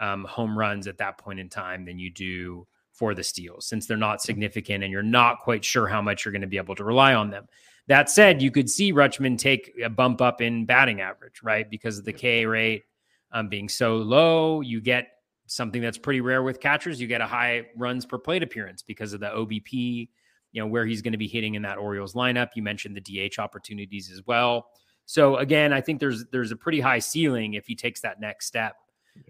[0.00, 3.86] um, home runs at that point in time than you do for the steals, since
[3.86, 6.74] they're not significant and you're not quite sure how much you're going to be able
[6.74, 7.46] to rely on them.
[7.86, 11.68] That said, you could see Rutschman take a bump up in batting average, right?
[11.68, 12.84] Because of the K rate
[13.32, 15.08] um, being so low, you get
[15.46, 17.00] something that's pretty rare with catchers.
[17.00, 20.08] You get a high runs per plate appearance because of the OBP,
[20.52, 22.50] you know, where he's going to be hitting in that Orioles lineup.
[22.54, 24.68] You mentioned the DH opportunities as well.
[25.06, 28.46] So again, I think there's there's a pretty high ceiling if he takes that next
[28.46, 28.76] step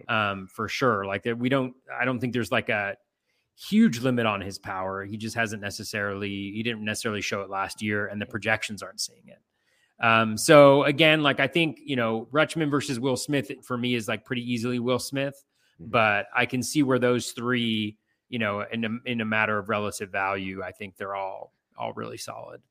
[0.09, 1.05] um, for sure.
[1.05, 2.97] Like that, we don't, I don't think there's like a
[3.57, 5.05] huge limit on his power.
[5.05, 9.01] He just hasn't necessarily, he didn't necessarily show it last year, and the projections aren't
[9.01, 9.39] seeing it.
[10.05, 14.09] Um, so again, like I think you know, Rutschman versus Will Smith for me is
[14.09, 15.45] like pretty easily Will Smith,
[15.81, 15.91] mm-hmm.
[15.91, 17.99] but I can see where those three,
[18.31, 21.93] you know, in a, in a matter of relative value, I think they're all all
[21.93, 22.63] really solid.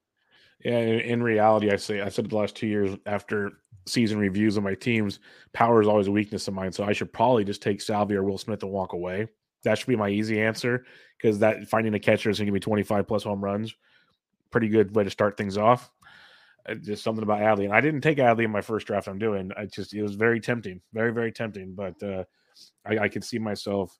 [0.63, 3.51] Yeah, in reality, I say I said the last two years after
[3.85, 5.19] season reviews of my teams,
[5.53, 6.71] power is always a weakness of mine.
[6.71, 9.27] So I should probably just take Salvy or Will Smith and walk away.
[9.63, 10.85] That should be my easy answer
[11.17, 13.73] because that finding a catcher is going to give me 25 plus home runs.
[14.51, 15.89] Pretty good way to start things off.
[16.67, 17.65] Uh, just something about Adley.
[17.65, 19.51] And I didn't take Adley in my first draft I'm doing.
[19.57, 21.73] I just, it was very tempting, very, very tempting.
[21.75, 22.23] But uh,
[22.85, 23.97] I, I could see myself.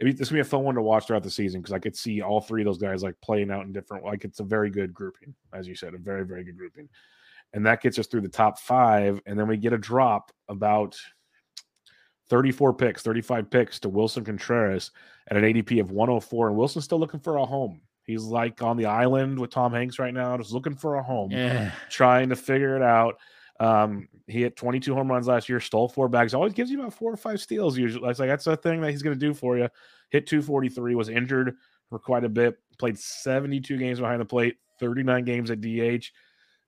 [0.00, 1.96] It, this would be a fun one to watch throughout the season because I could
[1.96, 4.04] see all three of those guys like playing out in different.
[4.04, 6.88] Like it's a very good grouping, as you said, a very very good grouping
[7.52, 9.20] and that gets us through the top five.
[9.26, 10.96] And then we get a drop about
[12.28, 14.92] 34 picks, 35 picks to Willson Contreras
[15.28, 16.48] at an ADP of 104.
[16.48, 17.80] And Willson's still looking for a home.
[18.04, 21.30] He's like on the island with Tom Hanks right now, just looking for a home,
[21.30, 21.72] yeah.
[21.90, 23.18] trying to figure it out.
[23.60, 26.94] Um, he hit 22 home runs last year, stole four bags, always gives you about
[26.94, 27.76] four or five steals.
[27.76, 29.68] Usually, it's like that's a thing that he's going to do for you.
[30.08, 31.56] Hit 243, was injured
[31.90, 36.06] for quite a bit, played 72 games behind the plate, 39 games at DH.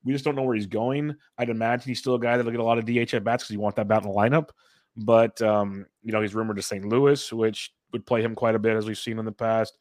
[0.05, 1.17] We just don't know where he's going.
[1.39, 3.55] I'd imagine he's still a guy that'll get a lot of DH at bats because
[3.55, 4.51] you want that bat in the lineup.
[4.97, 6.85] But um, you know, he's rumored to St.
[6.85, 9.79] Louis, which would play him quite a bit as we've seen in the past.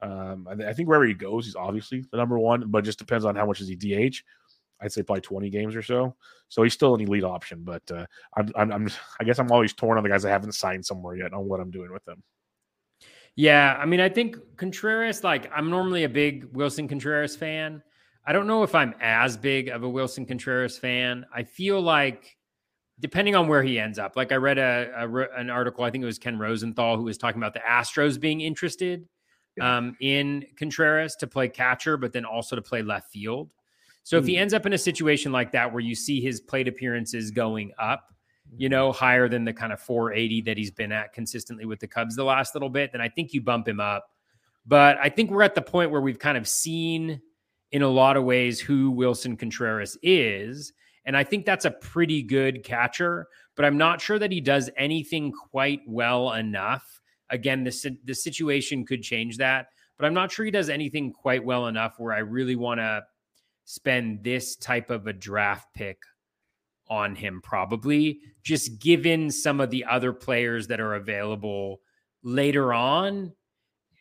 [0.00, 3.24] Um, I, I, think wherever he goes, he's obviously the number one, but just depends
[3.24, 4.22] on how much is he DH.
[4.80, 6.14] I'd say probably 20 games or so.
[6.48, 8.06] So he's still an elite option, but uh,
[8.36, 11.16] I'm, I'm, I'm, I guess I'm always torn on the guys I haven't signed somewhere
[11.16, 12.22] yet on what I'm doing with them.
[13.36, 17.82] Yeah, I mean, I think Contreras, like, I'm normally a big Willson Contreras fan.
[18.26, 21.26] I don't know if I'm as big of a Willson Contreras fan.
[21.34, 22.36] I feel like
[23.00, 24.16] depending on where he ends up.
[24.16, 25.08] Like I read a, a
[25.38, 28.40] an article, I think it was Ken Rosenthal who was talking about the Astros being
[28.40, 29.06] interested
[29.60, 33.50] um, in Contreras to play catcher, but then also to play left field.
[34.04, 34.42] So if he Hmm.
[34.42, 38.12] ends up in a situation like that where you see his plate appearances going up,
[38.56, 41.88] you know, higher than the kind of 480 that he's been at consistently with the
[41.88, 44.06] Cubs the last little bit, then I think you bump him up.
[44.66, 47.20] But I think we're at the point where we've kind of seen
[47.72, 50.72] in a lot of ways who Willson Contreras is.
[51.06, 53.26] And I think that's a pretty good catcher,
[53.56, 57.00] but I'm not sure that he does anything quite well enough.
[57.30, 59.66] Again, the, the situation could change that,
[59.98, 63.02] but I'm not sure he does anything quite well enough where I really want to
[63.64, 65.98] spend this type of a draft pick
[66.88, 71.80] on him, probably just given some of the other players that are available
[72.22, 73.32] later on.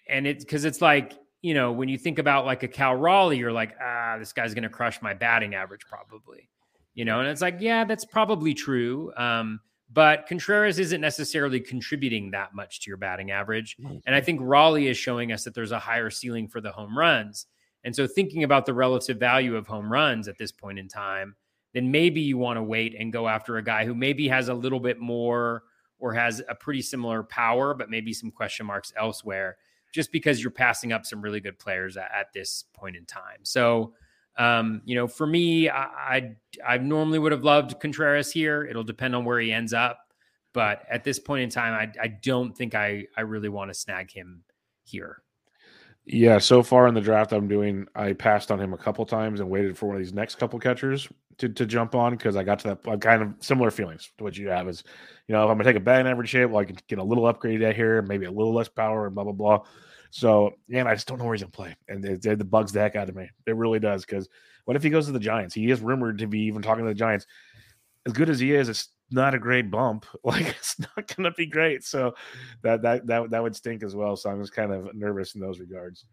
[0.10, 3.38] And it's because it's like, you know, when you think about like a Cal Raleigh,
[3.38, 6.50] you're like, ah, this guy's going to crush my batting average probably,
[6.94, 9.14] you know, and it's like, yeah, that's probably true.
[9.16, 9.60] Um,
[9.92, 13.78] but Contreras isn't necessarily contributing that much to your batting average.
[14.06, 16.98] And I think Raleigh is showing us that there's a higher ceiling for the home
[16.98, 17.46] runs.
[17.84, 21.36] And so thinking about the relative value of home runs at this point in time,
[21.74, 24.54] then maybe you want to wait and go after a guy who maybe has a
[24.54, 25.64] little bit more
[26.00, 29.58] or has a pretty similar power, but maybe some question marks elsewhere,
[29.94, 33.40] just because you're passing up some really good players at, at this point in time.
[33.44, 33.94] So,
[34.38, 38.66] um, you know, for me, I, I I normally would have loved Contreras here.
[38.66, 40.00] It'll depend on where he ends up,
[40.54, 43.74] but at this point in time, I I don't think I I really want to
[43.74, 44.44] snag him
[44.84, 45.23] here.
[46.06, 49.40] Yeah, so far in the draft I'm doing, I passed on him a couple times
[49.40, 52.44] and waited for one of these next couple catchers to, to jump on because I
[52.44, 54.84] got to that I'm kind of similar feelings to what you have is,
[55.28, 57.04] you know, if I'm gonna take a batting average hit, well, I can get a
[57.04, 59.62] little upgrade out here, maybe a little less power and blah blah blah.
[60.12, 62.82] So yeah, I just don't know where he's gonna play, and it, it bugs the
[62.82, 63.30] heck out of me.
[63.48, 64.28] It really does because
[64.66, 65.56] what if he goes to the Giants?
[65.56, 67.28] He is rumored to be even talking to the Giants.
[68.06, 70.06] As good as he is, it's not a great bump.
[70.24, 71.84] Like it's not going to be great.
[71.84, 72.16] So
[72.62, 74.16] that that that that would stink as well.
[74.16, 76.06] So I'm just kind of nervous in those regards.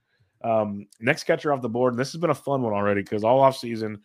[0.42, 3.24] Um, next catcher off the board, and this has been a fun one already because
[3.24, 4.00] all off season,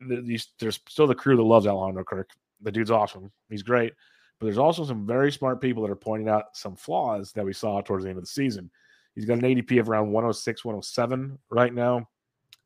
[0.00, 2.30] the, there's still the crew that loves Alejandro Kirk.
[2.62, 3.30] The dude's awesome.
[3.50, 3.92] He's great.
[4.38, 7.52] But there's also some very smart people that are pointing out some flaws that we
[7.52, 8.70] saw towards the end of the season.
[9.14, 12.08] He's got an ADP of around 106, 107 right now.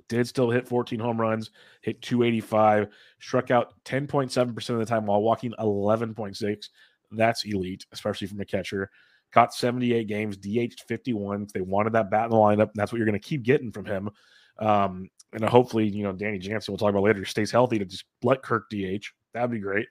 [0.08, 1.50] Did still hit 14 home runs,
[1.82, 2.88] hit 285,
[3.20, 6.68] struck out 10.7% of the time while walking 11.6.
[7.10, 8.90] That's elite, especially from a catcher.
[9.32, 11.48] Caught 78 games, DH 51.
[11.52, 13.70] They wanted that bat in the lineup, and that's what you're going to keep getting
[13.70, 14.10] from him.
[14.58, 18.04] Um, and hopefully, you know, Danny Jansen, we'll talk about later, stays healthy to just
[18.22, 19.04] let Kirk DH.
[19.34, 19.86] That'd be great.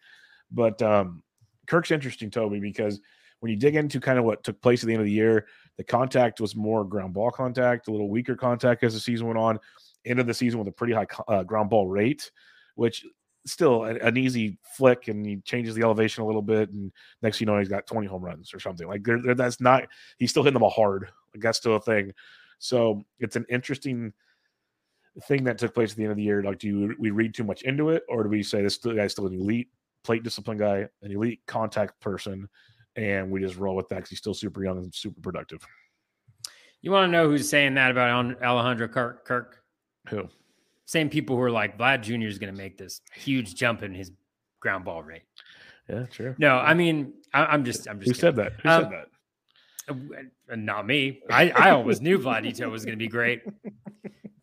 [0.51, 1.21] But um,
[1.67, 2.99] Kirk's interesting, Toby, because
[3.39, 5.45] when you dig into kind of what took place at the end of the year,
[5.77, 9.37] the contact was more ground ball contact, a little weaker contact as the season went
[9.37, 9.59] on.
[10.07, 12.31] End of the season with a pretty high uh, ground ball rate,
[12.75, 13.05] which
[13.45, 16.91] still an, an, easy flick, and he changes the elevation a little bit, and
[17.21, 18.87] next you know he's got 20 home runs or something.
[18.87, 19.83] Like there, there, that's not
[20.17, 21.09] he's still hitting them ball hard.
[21.33, 22.13] Like that's still a thing.
[22.59, 24.13] So it's an interesting
[25.23, 26.43] thing that took place at the end of the year.
[26.43, 29.13] Like, do you, we read too much into it, or do we say this guy's
[29.13, 29.69] still an elite
[30.03, 32.47] plate discipline guy, an elite contact person,
[32.95, 35.65] and we just roll with that because he's still super young and super productive?
[36.81, 39.25] You want to know who's saying that about Alejandro Kirk?
[39.25, 39.63] Kirk?
[40.09, 40.29] Who?
[40.85, 42.27] Same people who are like Vlad Jr.
[42.27, 44.11] is going to make this huge jump in his
[44.59, 45.23] ground ball rate.
[45.89, 46.35] Yeah, true.
[46.37, 48.07] No, I mean, I, am just, I'm just.
[48.09, 48.19] Who kidding.
[48.21, 48.53] said that?
[48.61, 49.07] Who Um, said that?
[50.51, 51.21] Uh, Not me.
[51.29, 53.43] I, I always knew Vladito was going to be great.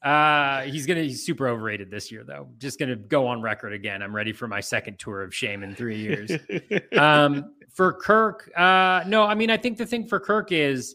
[0.02, 2.46] Uh, he's gonna he's super overrated this year though.
[2.58, 4.02] Just gonna go on record again.
[4.02, 6.30] I'm ready for my second tour of shame in three years.
[6.98, 10.94] um, for Kirk, uh, no, I mean I think the thing for Kirk is,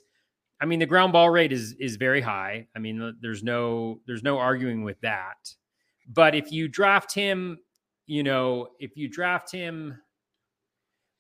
[0.61, 2.67] I mean the ground ball rate is is very high.
[2.75, 5.37] I mean there's no there's no arguing with that.
[6.07, 7.59] But if you draft him,
[8.07, 9.99] you know, if you draft him,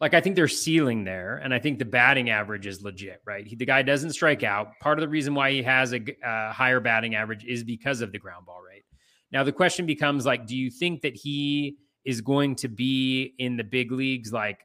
[0.01, 3.45] like I think there's ceiling there, and I think the batting average is legit, right?
[3.45, 4.71] He, the guy doesn't strike out.
[4.81, 8.11] Part of the reason why he has a uh, higher batting average is because of
[8.11, 8.85] the ground ball rate.
[9.31, 13.57] Now the question becomes like, do you think that he is going to be in
[13.57, 14.59] the big leagues like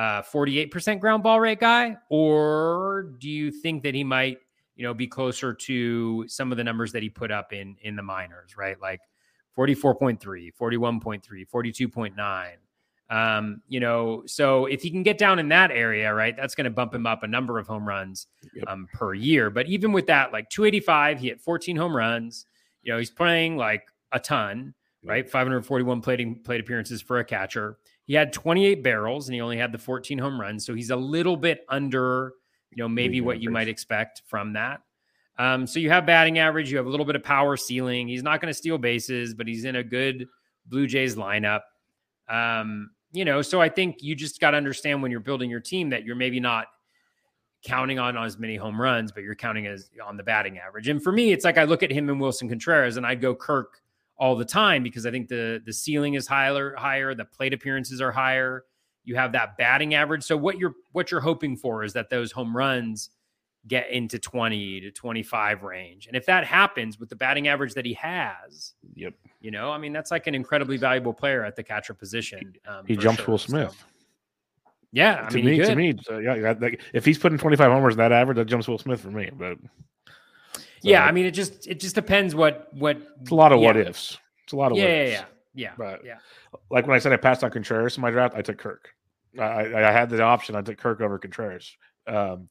[0.00, 4.38] uh 48% ground ball rate guy or do you think that he might
[4.76, 7.96] you know be closer to some of the numbers that he put up in in
[7.96, 8.80] the minors right?
[8.80, 9.00] Like
[9.58, 10.18] 44.3
[10.58, 11.22] 41.3
[11.52, 12.50] 42.9
[13.10, 16.64] um you know so if he can get down in that area right that's going
[16.64, 18.64] to bump him up a number of home runs Yep.
[18.68, 19.50] um per year.
[19.50, 22.46] But even with that like 285 he hit 14 home runs.
[22.82, 23.82] You know he's playing like
[24.12, 24.74] a ton
[25.04, 25.28] right?
[25.28, 27.78] 541 plating plate appearances for a catcher
[28.10, 30.96] he had 28 barrels and he only had the 14 home runs so he's a
[30.96, 32.32] little bit under
[32.70, 34.80] you know maybe what you might expect from that
[35.40, 38.08] um, so you have batting average, you have a little bit of power ceiling.
[38.08, 40.28] He's not going to steal bases, but he's in a good
[40.66, 41.62] Blue Jays lineup.
[42.28, 45.60] Um, you know, so I think you just got to understand when you're building your
[45.60, 46.66] team that you're maybe not
[47.64, 50.88] counting on as many home runs, but you're counting as on the batting average.
[50.88, 53.34] And for me, it's like I look at him and Willson Contreras, and I'd go
[53.34, 53.80] Kirk
[54.20, 58.00] all the time because I think the the ceiling is higher, higher, the plate appearances
[58.00, 58.64] are higher.
[59.02, 60.22] You have that batting average.
[60.22, 63.10] So what you're what you're hoping for is that those home runs
[63.66, 66.06] get into 20 to 25 range.
[66.06, 69.12] And if that happens with the batting average that he has, Yep.
[69.40, 72.54] you know, I mean, that's like an incredibly valuable player at the catcher position.
[72.66, 73.32] Um, He jumps sure.
[73.32, 73.84] Will So, Smith.
[74.92, 76.58] yeah, I to mean, me, to me, so, yeah,
[76.94, 79.28] if he's putting 25 homers in that average, that jumps Will Smith for me.
[79.30, 79.58] But
[80.82, 82.98] yeah, I mean, it just it just depends what what.
[83.20, 83.66] it's a lot of yeah.
[83.66, 84.18] what ifs.
[84.44, 85.12] It's a lot of Yeah, what yeah, ifs.
[85.12, 85.24] yeah,
[85.54, 86.18] yeah, But- yeah.
[86.70, 88.90] Like when I said I passed on Contreras in my draft, I took Kirk.
[89.38, 90.56] I, I I had the option.
[90.56, 91.76] I took Kirk over Contreras.
[92.06, 92.48] Um,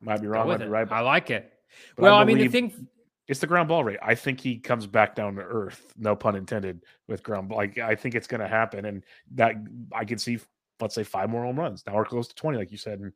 [0.00, 0.70] might be wrong, might with be it.
[0.70, 0.90] right.
[0.92, 1.52] I like it.
[1.96, 2.86] but well, I, mean, the thing.
[3.28, 3.98] it's the ground ball rate.
[4.02, 5.92] I think he comes back down to earth.
[5.96, 6.82] No pun intended.
[7.08, 9.04] With ground ball, like I think it's going to happen, and
[9.34, 9.54] that
[9.92, 10.38] I can see.
[10.80, 11.84] Let's say five more home runs.
[11.86, 13.12] Now we're close to twenty, like you said, and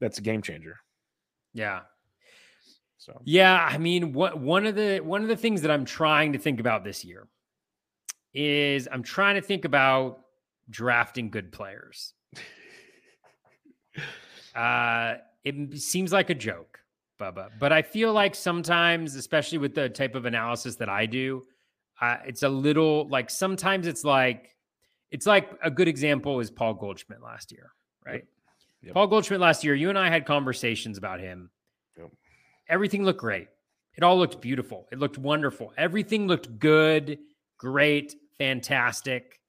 [0.00, 0.78] that's a game changer.
[1.52, 1.80] Yeah,
[3.00, 6.34] So Yeah, I mean, what one of the one of the things that I'm trying
[6.34, 7.26] to think about this year
[8.34, 10.20] is I'm trying to think about
[10.68, 12.14] drafting good players.
[14.52, 16.80] Uh, it seems like a joke,
[17.20, 21.44] Bubba, but I feel like sometimes, especially with the type of analysis that I do,
[22.00, 24.56] uh, it's a little like sometimes it's like
[25.12, 27.70] it's like a good example is Paul Goldschmidt last year,
[28.04, 28.24] right?
[28.82, 28.94] Yep.
[28.94, 31.50] Paul Goldschmidt last year, you and I had conversations about him.
[31.96, 32.10] Yep.
[32.70, 33.48] Everything looked great.
[33.96, 34.86] It all looked beautiful.
[34.92, 35.74] It looked wonderful.
[35.76, 37.18] Everything looked good,
[37.58, 39.40] great, fantastic.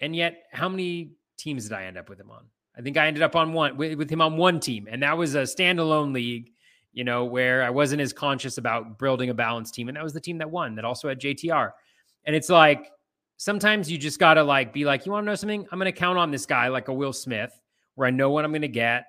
[0.00, 2.44] And yet, how many teams did I end up with him on?
[2.78, 5.18] I think I ended up on one with, with him on one team, and that
[5.18, 6.50] was a standalone league,
[6.92, 10.12] you know, where I wasn't as conscious about building a balanced team, and that was
[10.12, 11.72] the team that won that also had JTR.
[12.24, 12.90] And it's like
[13.36, 15.66] sometimes you just gotta like be like, you want to know something?
[15.70, 17.52] I'm gonna count on this guy like a Will Smith,
[17.96, 19.06] where I know what I'm gonna get,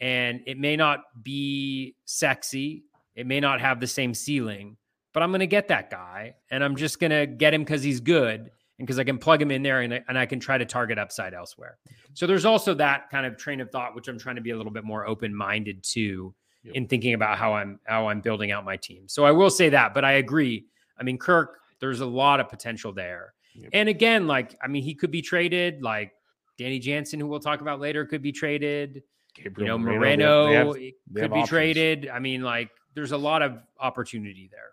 [0.00, 2.84] and it may not be sexy,
[3.14, 4.76] it may not have the same ceiling,
[5.12, 8.40] but I'm gonna get that guy, and I'm just gonna get him because he's good
[8.78, 10.66] and because I can plug him in there and, I- and I can try to
[10.66, 11.78] target upside elsewhere.
[12.12, 14.56] So there's also that kind of train of thought, which I'm trying to be a
[14.56, 16.34] little bit more open minded to
[16.64, 16.74] Yep.
[16.74, 19.06] in thinking about how I'm how I'm building out my team.
[19.08, 20.66] So I will say that, but I agree.
[20.98, 23.34] I mean, Kirk, there's a lot of potential there.
[23.54, 23.70] Yep.
[23.72, 25.80] And again, like I mean, he could be traded.
[25.82, 26.12] Like
[26.58, 29.02] Danny Jansen, who we'll talk about later, could be traded.
[29.38, 31.48] You know, Moreno, Moreno they have- could they have be options.
[31.48, 32.08] traded.
[32.08, 34.72] I mean, like there's a lot of opportunity there.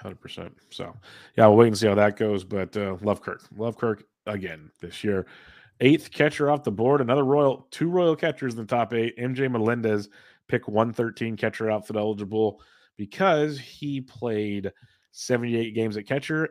[0.00, 0.54] Hundred percent.
[0.70, 0.94] So,
[1.38, 2.44] yeah, we'll wait and see how that goes.
[2.44, 5.26] But uh, love Kirk, love Kirk again this year.
[5.80, 7.00] Eighth catcher off the board.
[7.00, 9.16] Another Royal, two Royal catchers in the top eight.
[9.18, 10.08] MJ Melendez,
[10.48, 12.60] pick one thirteen catcher outfit eligible
[12.98, 14.72] because he played
[15.12, 16.50] seventy eight games at catcher,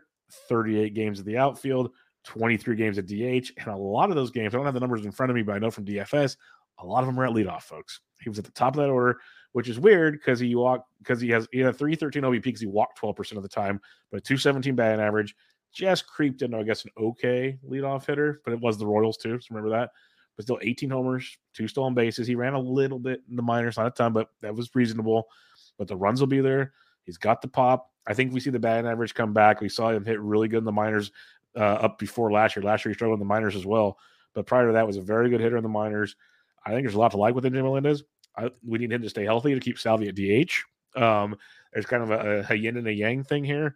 [0.49, 1.91] thirty eight games at the outfield,
[2.23, 4.53] twenty three games at DH, and a lot of those games.
[4.53, 6.37] I don't have the numbers in front of me, but I know from DFS,
[6.79, 8.01] a lot of them are at leadoff, folks.
[8.21, 9.19] He was at the top of that order
[9.55, 12.59] which is weird because he walked because he has he had a 313 OBP because
[12.59, 13.79] he walked 12% of the time,
[14.11, 15.33] but a 217 batting average
[15.71, 19.39] just creeped into, I guess, an okay leadoff hitter, but it was the Royals too.
[19.39, 19.91] So remember that.
[20.35, 22.27] But still 18 homers, two stolen bases.
[22.27, 25.29] He ran a little bit in the minors, not a ton, but that was reasonable.
[25.77, 26.73] But the runs will be there.
[27.05, 27.93] He's got the pop.
[28.05, 29.61] I think we see the batting average come back.
[29.61, 31.13] We saw him hit really good in the minors
[31.55, 32.63] uh, up before last year.
[32.63, 33.99] Last year he struggled in the minors as well.
[34.33, 36.17] But prior to that was a very good hitter in the minors.
[36.65, 38.03] I think there's a lot to like with MJ Melendez.
[38.37, 40.99] I, we need him to stay healthy to keep Salvy at DH.
[40.99, 41.35] Um,
[41.73, 43.75] there's kind of a, a yin and a yang thing here.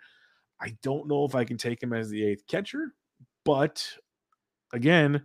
[0.61, 2.93] I don't know if I can take him as the eighth catcher,
[3.45, 3.87] but
[4.73, 5.23] again,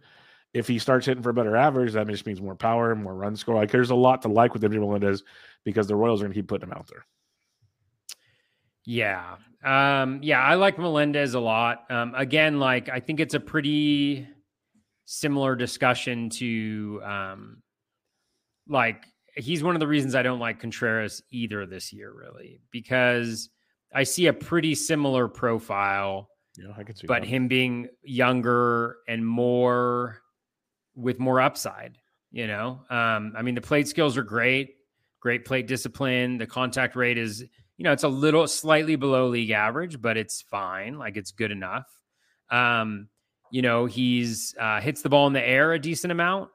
[0.53, 3.37] if he starts hitting for a better average, that just means more power, more run
[3.37, 3.57] score.
[3.57, 5.25] Like there's a lot to like with MJ Melendez
[5.65, 7.05] because the Royals are going to keep putting him out there.
[8.85, 9.37] Yeah.
[9.65, 11.91] Um, yeah, I like Melendez a lot.
[11.91, 14.29] Um, again, like I think it's a pretty
[15.07, 17.63] similar discussion to um
[18.69, 19.05] like
[19.37, 23.51] he's one of the reasons I don't like Contreras either this year, really, because
[23.93, 27.29] I see a pretty similar profile, Yeah, I can see but that.
[27.29, 30.21] him being younger and more
[30.95, 31.99] with more upside,
[32.31, 32.81] you know.
[32.91, 34.77] Um, I mean, the plate skills are great,
[35.21, 36.39] great plate discipline.
[36.39, 37.41] The contact rate is,
[37.77, 40.97] you know, it's a little slightly below league average, but it's fine.
[40.97, 41.87] Like it's good enough.
[42.51, 43.09] Um,
[43.55, 46.51] you know, he's uh, hits the ball in the air a decent amount.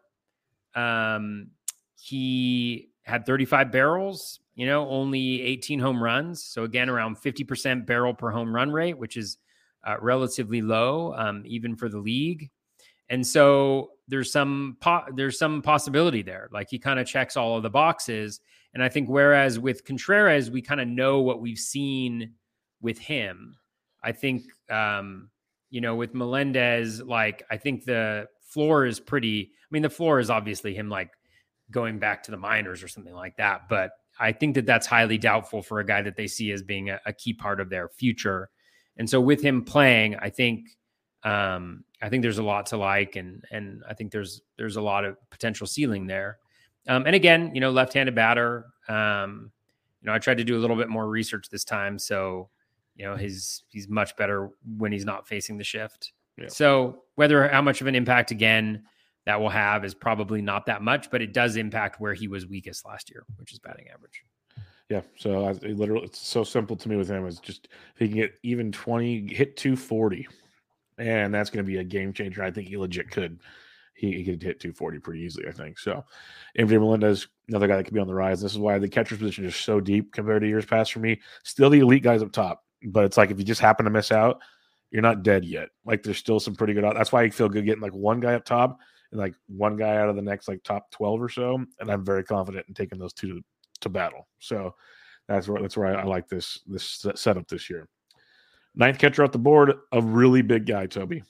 [0.76, 1.52] Um,
[1.96, 6.44] he had 35 barrels, you know, only 18 home runs.
[6.44, 9.38] So again, around 50% barrel per home run rate, which is
[9.88, 12.50] uh, relatively low, um, even for the league.
[13.08, 16.50] And so there's some po- there's some possibility there.
[16.52, 18.42] Like he kind of checks all of the boxes.
[18.74, 22.34] And I think whereas with Contreras, we kind of know what we've seen
[22.82, 23.56] with him.
[24.04, 25.30] I think um,
[25.70, 29.52] you know, with Melendez, like I think the floor is pretty.
[29.54, 31.12] I mean, the floor is obviously him like
[31.72, 33.70] going back to the minors or something like that.
[33.70, 36.90] But I think that that's highly doubtful for a guy that they see as being
[36.90, 38.50] a, a key part of their future.
[38.98, 40.68] And so with him playing, I think
[41.24, 44.82] um, I think there's a lot to like, and and I think there's there's a
[44.82, 46.38] lot of potential ceiling there.
[46.88, 48.66] Um, and again, you know, left-handed batter.
[48.88, 49.52] Um,
[50.02, 52.50] you know, I tried to do a little bit more research this time, so
[53.00, 56.12] you know, he's he's much better when he's not facing the shift.
[56.38, 56.50] Yeah.
[56.50, 58.84] So whether how much of an impact again
[59.26, 62.46] that will have is probably not that much, but it does impact where he was
[62.46, 64.24] weakest last year, which is batting average.
[64.90, 67.26] Yeah, so I, it literally, it's so simple to me with him.
[67.26, 70.28] Is just if he can get even twenty, hit two forty,
[70.98, 72.44] and that's going to be a game changer.
[72.44, 73.40] I think he legit could.
[73.94, 75.78] He, he could hit 240 pretty easily, I think.
[75.78, 76.06] So,
[76.58, 78.40] MJ Melendez, another guy that could be on the rise.
[78.40, 81.20] This is why the catcher's position is so deep compared to years past for me.
[81.44, 84.12] Still the elite guys up top, but it's like if you just happen to miss
[84.12, 84.40] out,
[84.92, 85.70] you're not dead yet.
[85.86, 86.84] Like there's still some pretty good.
[86.84, 88.80] That's why I feel good getting like one guy up top
[89.12, 91.64] and like one guy out of the next like top 12 or so.
[91.80, 93.42] And I'm very confident in taking those two to,
[93.82, 94.28] to battle.
[94.40, 94.76] So
[95.28, 97.88] that's where that's where I, I like this this setup this year.
[98.76, 101.24] Ninth catcher off the board, a really big guy, Toby.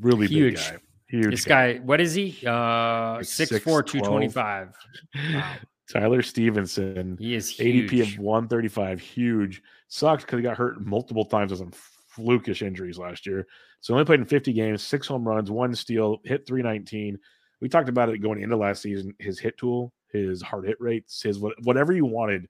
[0.00, 0.54] Really Huge.
[0.56, 0.78] big guy.
[1.08, 1.30] Huge.
[1.30, 2.36] This guy, what is he?
[2.44, 3.86] Uh, Like six four, 6'12".
[3.86, 4.74] two twenty five.
[5.14, 5.54] Wow.
[5.88, 7.92] Tyler Stephenson, He is huge.
[7.92, 9.00] ADP of 135.
[9.00, 9.62] Huge.
[9.88, 11.72] Sucks because he got hurt multiple times with some
[12.16, 13.46] flukish injuries last year.
[13.80, 17.18] So only played in 50 games, six home runs, one steal, hit 319.
[17.60, 19.14] We talked about it going into last season.
[19.18, 22.46] His hit tool, his hard hit rates, his whatever you wanted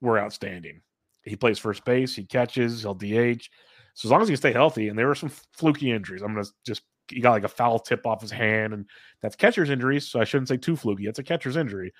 [0.00, 0.80] were outstanding.
[1.22, 3.48] He plays first base, he catches, he'll DH.
[3.94, 6.22] So as long as he can stay healthy, and there were some fluky injuries.
[6.22, 8.86] I'm gonna just he got like a foul tip off his hand, and
[9.20, 10.08] that's catcher's injuries.
[10.08, 11.06] So I shouldn't say too fluky.
[11.06, 11.92] It's a catcher's injury,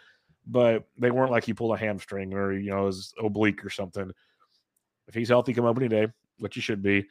[0.47, 4.11] but they weren't like he pulled a hamstring or you know his oblique or something.
[5.07, 7.07] If he's healthy come opening day, which he should be,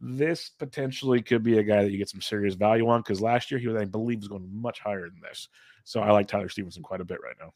[0.00, 3.50] this potentially could be a guy that you get some serious value on because last
[3.50, 5.48] year he was, I believe, was going much higher than this.
[5.84, 7.52] So I like Tyler Stephenson quite a bit right now.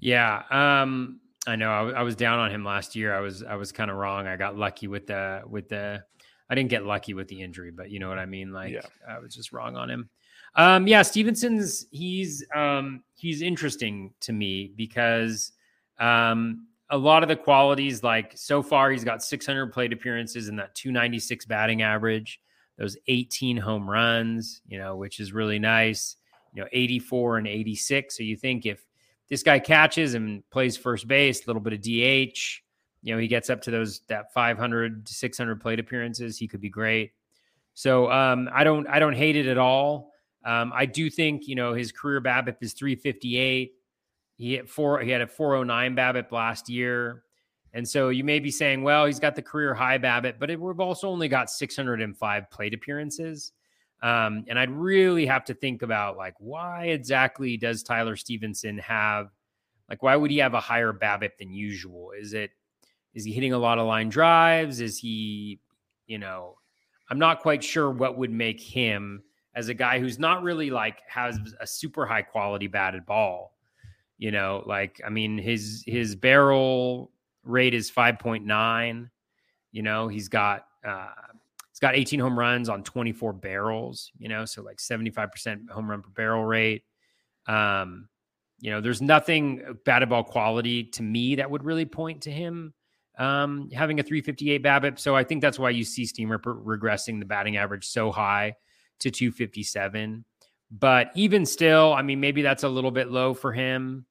[0.00, 0.42] Yeah.
[0.50, 3.14] Um, I know I was down on him last year.
[3.14, 4.26] I was I was kind of wrong.
[4.26, 6.02] I got lucky with the with the
[6.48, 8.52] I didn't get lucky with the injury, but you know what I mean.
[8.52, 8.82] Like Yeah.
[9.08, 10.08] I was just wrong on him.
[10.56, 15.52] Um, yeah, Stephenson's he's um, he's interesting to me because
[15.98, 20.58] um, a lot of the qualities, like so far, he's got 600 plate appearances and
[20.58, 22.40] that 296 batting average,
[22.78, 26.16] those 18 home runs, you know, which is really nice.
[26.52, 28.16] You know, 84 and 86.
[28.16, 28.84] So you think if
[29.28, 32.38] this guy catches and plays first base, a little bit of DH,
[33.02, 36.60] you know, he gets up to those that 500 to 600 plate appearances, he could
[36.60, 37.12] be great.
[37.74, 40.12] So um, I don't I don't hate it at all.
[40.44, 43.74] Um, I do think you know his career BABIP is 358.
[44.36, 45.00] He hit four.
[45.00, 47.22] He had a 409 BABIP last year,
[47.72, 50.60] and so you may be saying, well, he's got the career high BABIP, but it,
[50.60, 53.52] we've also only got 605 plate appearances.
[54.02, 59.28] Um, and I'd really have to think about like why exactly does Tyler Stephenson have
[59.88, 62.10] like why would he have a higher BABIP than usual?
[62.18, 62.50] Is it
[63.14, 64.80] is he hitting a lot of line drives?
[64.80, 65.60] Is he,
[66.06, 66.58] you know,
[67.08, 69.22] I'm not quite sure what would make him
[69.54, 73.53] as a guy who's not really like has a super high quality batted ball.
[74.18, 77.10] You know, like I mean his his barrel
[77.42, 79.10] rate is 5.9.
[79.72, 81.08] You know, he's got uh
[81.70, 86.02] he's got 18 home runs on 24 barrels, you know, so like 75% home run
[86.02, 86.84] per barrel rate.
[87.46, 88.08] Um,
[88.60, 92.72] you know, there's nothing batted ball quality to me that would really point to him
[93.18, 94.98] um, having a 358 BABIP.
[94.98, 98.54] So I think that's why you see Steamer regressing the batting average so high
[99.00, 100.24] to 257.
[100.70, 104.06] But even still, I mean, maybe that's a little bit low for him.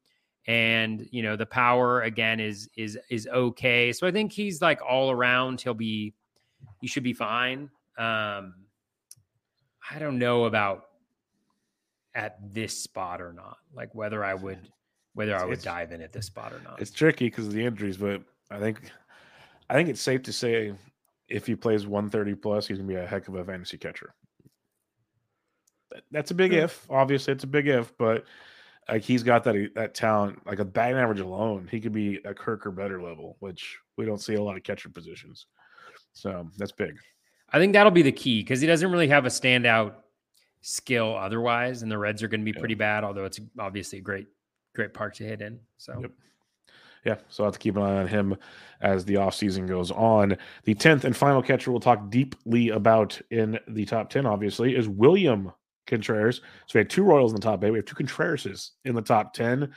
[0.47, 3.91] And you know, the power again is is is okay.
[3.93, 5.61] So I think he's like all around.
[5.61, 6.13] He'll be
[6.81, 7.69] he should be fine.
[7.97, 8.55] Um,
[9.89, 10.85] I don't know about
[12.15, 13.57] at this spot or not.
[13.73, 14.59] Like whether I would
[15.13, 16.81] whether I would It's- dive in at this spot or not.
[16.81, 18.91] It's tricky because of the injuries, but I think
[19.69, 20.73] I think it's safe to say
[21.29, 24.13] if he plays 130 plus, he's gonna be a heck of a fantasy catcher.
[25.93, 26.59] That- That's a big Hmm.
[26.59, 26.85] if.
[26.89, 28.25] Obviously, it's a big if, but
[28.89, 30.45] like he's got that that talent.
[30.45, 34.05] Like a batting average alone, he could be a Kirk or better level, which we
[34.05, 35.45] don't see a lot of catcher positions.
[36.13, 36.97] So that's big.
[37.49, 39.93] I think that'll be the key because he doesn't really have a standout
[40.61, 42.59] skill otherwise, and the Reds are going to be Yeah.
[42.59, 43.03] pretty bad.
[43.03, 44.27] Although it's obviously a great,
[44.75, 45.59] great park to hit in.
[45.77, 46.11] So Yep.
[47.05, 48.37] Yeah, so I'll have to keep an eye on him
[48.79, 50.37] as the offseason goes on.
[50.63, 54.87] The 10th and final catcher we'll talk deeply about in the top 10, obviously, is
[54.87, 55.51] William
[55.87, 56.37] Contreras.
[56.67, 57.71] So we had two Royals in the top eight.
[57.71, 59.71] We have two Contrerases in the top 10.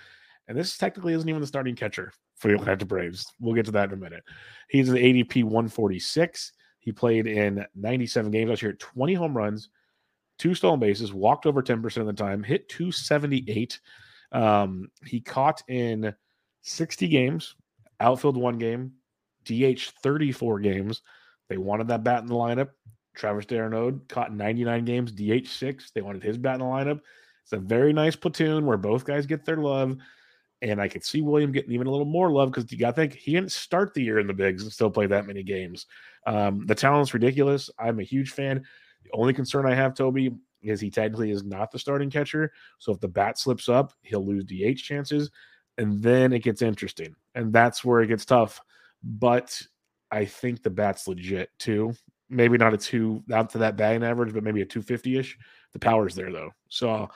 [0.49, 3.27] And this technically isn't even the starting catcher for the Atlanta Braves.
[3.41, 4.23] We'll get to that in a minute.
[4.69, 6.53] He's an ADP 146.
[6.79, 9.71] He played in 97 games last year, 20 home runs,
[10.39, 13.81] two stolen bases, walked over 10% of the time, hit 278.
[14.31, 16.15] Um, he caught in
[16.63, 17.57] 60 games,
[17.99, 18.93] outfield one game,
[19.45, 21.03] DH 34 games.
[21.49, 22.69] They wanted that bat in the lineup.
[23.17, 25.91] Travis d'Arnaud caught 99 games, DH six.
[25.91, 27.01] They wanted his bat in the lineup.
[27.43, 29.97] It's a very nice platoon where both guys get their love.
[30.63, 32.97] And I could see William getting even a little more love because you got to
[32.97, 35.87] think he didn't start the year in the bigs and still play that many games.
[36.27, 37.71] Um, the talent's ridiculous.
[37.79, 38.65] I'm a huge fan.
[39.05, 42.53] The only concern I have, Toby, is he technically is not the starting catcher.
[42.79, 45.31] So if the bat slips up, he'll lose DH chances.
[45.79, 47.15] And then it gets interesting.
[47.35, 48.61] And that's where it gets tough.
[49.05, 49.61] But
[50.11, 51.95] I think the bat's legit too.
[52.29, 55.39] Maybe not a two out to that batting average, but maybe a 250 ish.
[55.73, 56.51] The power's there though.
[56.69, 57.09] So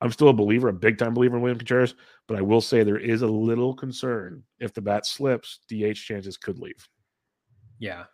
[0.00, 1.94] I'm still a believer, a big time believer in William Contreras,
[2.26, 6.36] but I will say there is a little concern if the bat slips, DH chances
[6.36, 6.88] could leave.
[7.78, 8.04] Yeah.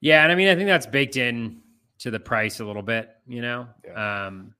[0.00, 0.22] Yeah.
[0.22, 1.62] And I mean, I think that's baked in
[2.00, 3.68] to the price a little bit, you know?
[3.84, 4.26] Yeah.
[4.26, 4.54] Um,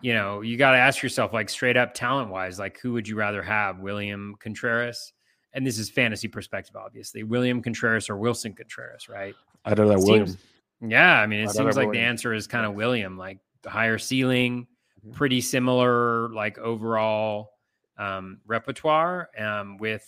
[0.00, 3.08] you know, you got to ask yourself, like, straight up talent wise, like, who would
[3.08, 5.12] you rather have, William Contreras?
[5.54, 7.22] And this is fantasy perspective, obviously.
[7.22, 9.34] William Contreras or Willson Contreras, right?
[9.64, 10.36] I'd rather Seems- William.
[10.80, 13.38] Yeah, I mean, it I'd seems rather like the answer is kind of William, like
[13.62, 14.66] the higher ceiling,
[15.04, 15.14] Mhm.
[15.14, 17.52] pretty similar, like overall
[17.96, 20.06] um, repertoire, um, with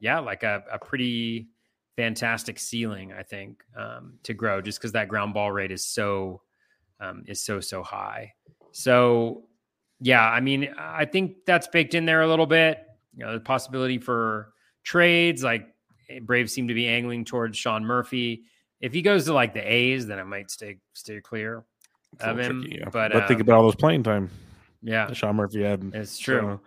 [0.00, 1.48] yeah, like a, a pretty
[1.94, 6.40] fantastic ceiling, I think, um, to grow, just because that ground ball rate is so
[7.00, 8.32] um, is so so high.
[8.72, 9.44] So
[10.00, 12.78] yeah, I mean, I think that's baked in there a little bit.
[13.14, 14.52] You know, the possibility for
[14.88, 15.68] trades, like
[16.08, 18.44] eh, Braves seem to be angling towards Sean Murphy.
[18.80, 21.64] If he goes to like the A's, then I might stay stay clear
[22.20, 22.62] of him.
[22.62, 22.88] tricky, yeah.
[22.90, 24.30] But, But, think um, about all those playing time
[24.82, 25.90] yeah, that Sean Murphy had.
[25.94, 26.58] it's true.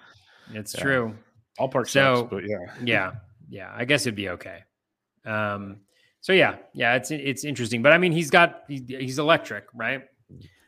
[0.54, 0.82] it's yeah.
[0.82, 1.16] true.
[1.58, 2.58] All park So- sucks, but yeah.
[2.84, 3.12] Yeah,
[3.50, 3.74] yeah.
[3.76, 4.64] I guess it'd be okay.
[5.26, 5.78] Um,
[6.22, 6.96] so yeah, yeah.
[6.96, 10.04] It's it's interesting, but I mean, he's got he, he's electric, right?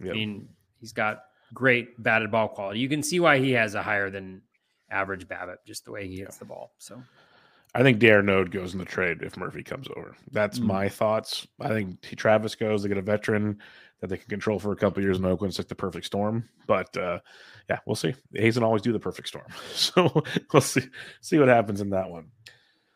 [0.02, 0.50] I mean,
[0.80, 1.24] he's got
[1.54, 2.80] great batted ball quality.
[2.80, 4.42] You can see why he has a higher than
[4.90, 6.74] average BABIP, just the way he hits the ball.
[6.78, 7.02] So
[7.76, 10.16] I think d'Arnaud goes in the trade if Murphy comes over.
[10.32, 10.66] That's Mm.
[10.66, 11.48] my thoughts.
[11.60, 12.84] I think Travis goes.
[12.84, 13.60] They get a veteran
[14.00, 15.52] that they can control for a couple years in Oakland.
[15.52, 16.48] It's like the perfect storm.
[16.68, 17.20] But uh,
[17.70, 18.14] yeah, we'll see.
[18.34, 20.84] He doesn't always do the perfect storm, so we'll see
[21.22, 22.28] see what happens in that one.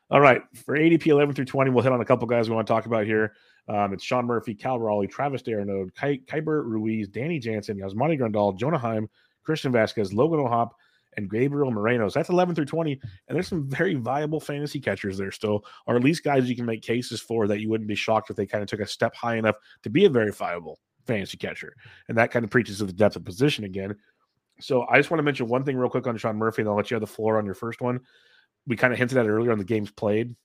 [0.10, 2.66] All right, for ADP 11 through 20, we'll hit on a couple guys we want
[2.68, 3.34] to talk about here.
[3.68, 8.58] Um, it's Sean Murphy, Cal Raleigh, Travis d'Arnaud, Ky- Keibert Ruiz, Danny Jansen, Yasmani Grandal,
[8.58, 9.10] Jonah Heim,
[9.44, 10.72] Christian Vazquez, Logan O'Hoppe,
[11.18, 12.08] and Gabriel Moreno.
[12.08, 12.94] So that's 11 through 20.
[12.94, 16.66] And there's some very viable fantasy catchers there still, or at least guys you can
[16.66, 19.16] make cases for that you wouldn't be shocked if they kind of took a step
[19.16, 21.76] high enough to be a very viable fantasy catcher.
[22.08, 23.96] And that kind of preaches to the depth of position again.
[24.60, 26.76] So I just want to mention one thing real quick on Sean Murphy, and I'll
[26.76, 28.00] let you have the floor on your first one.
[28.66, 30.36] We kind of hinted at it earlier on the games played.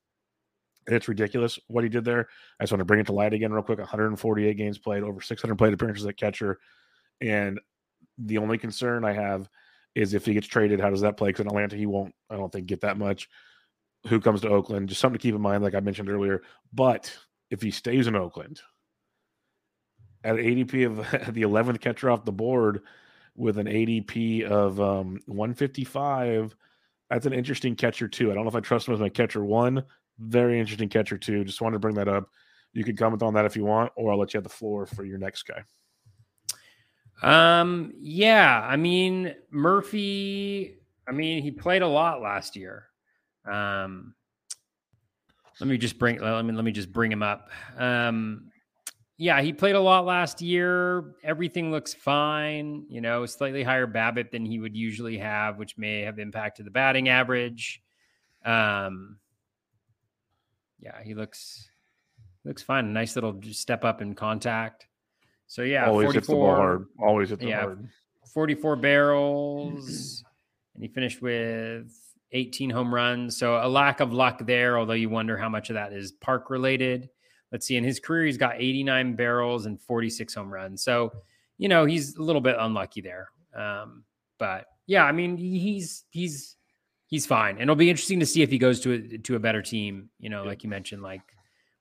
[0.87, 2.29] It's ridiculous what he did there.
[2.59, 3.79] I just want to bring it to light again, real quick.
[3.79, 6.59] 148 games played, over 600 plate appearances at catcher.
[7.21, 7.61] And
[8.19, 9.49] the only concern I have
[9.95, 11.29] is if he gets traded, how does that play?
[11.29, 13.29] Because in Atlanta, he won't, I don't think, get that much.
[14.09, 14.89] Who comes to Oakland?
[14.89, 16.43] Just something to keep in mind, like I mentioned earlier.
[16.73, 17.17] But
[17.51, 18.61] if he stays in Oakland
[20.25, 20.97] at ADP of
[21.35, 22.83] the 11th catcher off the board
[23.37, 26.57] with an ADP of um, 155,
[27.11, 28.31] that's an interesting catcher, too.
[28.31, 29.85] I don't know if I trust him as my catcher one.
[30.19, 31.45] Very interesting catcher, too.
[31.45, 32.29] Just wanted to bring that up.
[32.73, 34.87] You can comment on that if you want, or I'll let you have the floor
[34.87, 35.63] for your next guy.
[37.23, 40.79] Um, yeah, I mean Murphy.
[41.09, 42.89] I mean, he played a lot last year.
[43.45, 44.15] Um,
[45.61, 46.21] let me just bring.
[46.21, 47.51] Let me let me just bring him up.
[47.79, 48.51] Um,
[49.19, 51.15] yeah, he played a lot last year.
[51.23, 52.85] Everything looks fine.
[52.89, 56.71] You know, slightly higher BABIP than he would usually have, which may have impacted the
[56.71, 57.83] batting average.
[58.45, 59.19] Um,
[60.81, 61.69] yeah, he looks
[62.45, 62.87] looks fine.
[62.87, 64.89] A nice little step up in contact.
[65.53, 66.87] So yeah, Always hits the ball 44 hard.
[66.99, 67.61] Always hit the Yeah.
[67.61, 67.87] hard.
[68.33, 70.25] 44 barrels
[70.75, 71.93] and he finished with
[72.31, 73.37] 18 home runs.
[73.37, 76.49] So a lack of luck there, although you wonder how much of that is park
[76.49, 77.11] related.
[77.51, 77.77] Let's see.
[77.77, 80.83] In his career, he's got 89 barrels and 46 home runs.
[80.83, 81.13] So,
[81.59, 83.29] you know, he's a little bit unlucky there.
[83.55, 84.05] Um,
[84.39, 86.57] but yeah, I mean, he's he's
[87.09, 87.57] he's fine.
[87.57, 90.09] And it'll be interesting to see if he goes to a to a better team,
[90.19, 91.21] you know, like you mentioned, like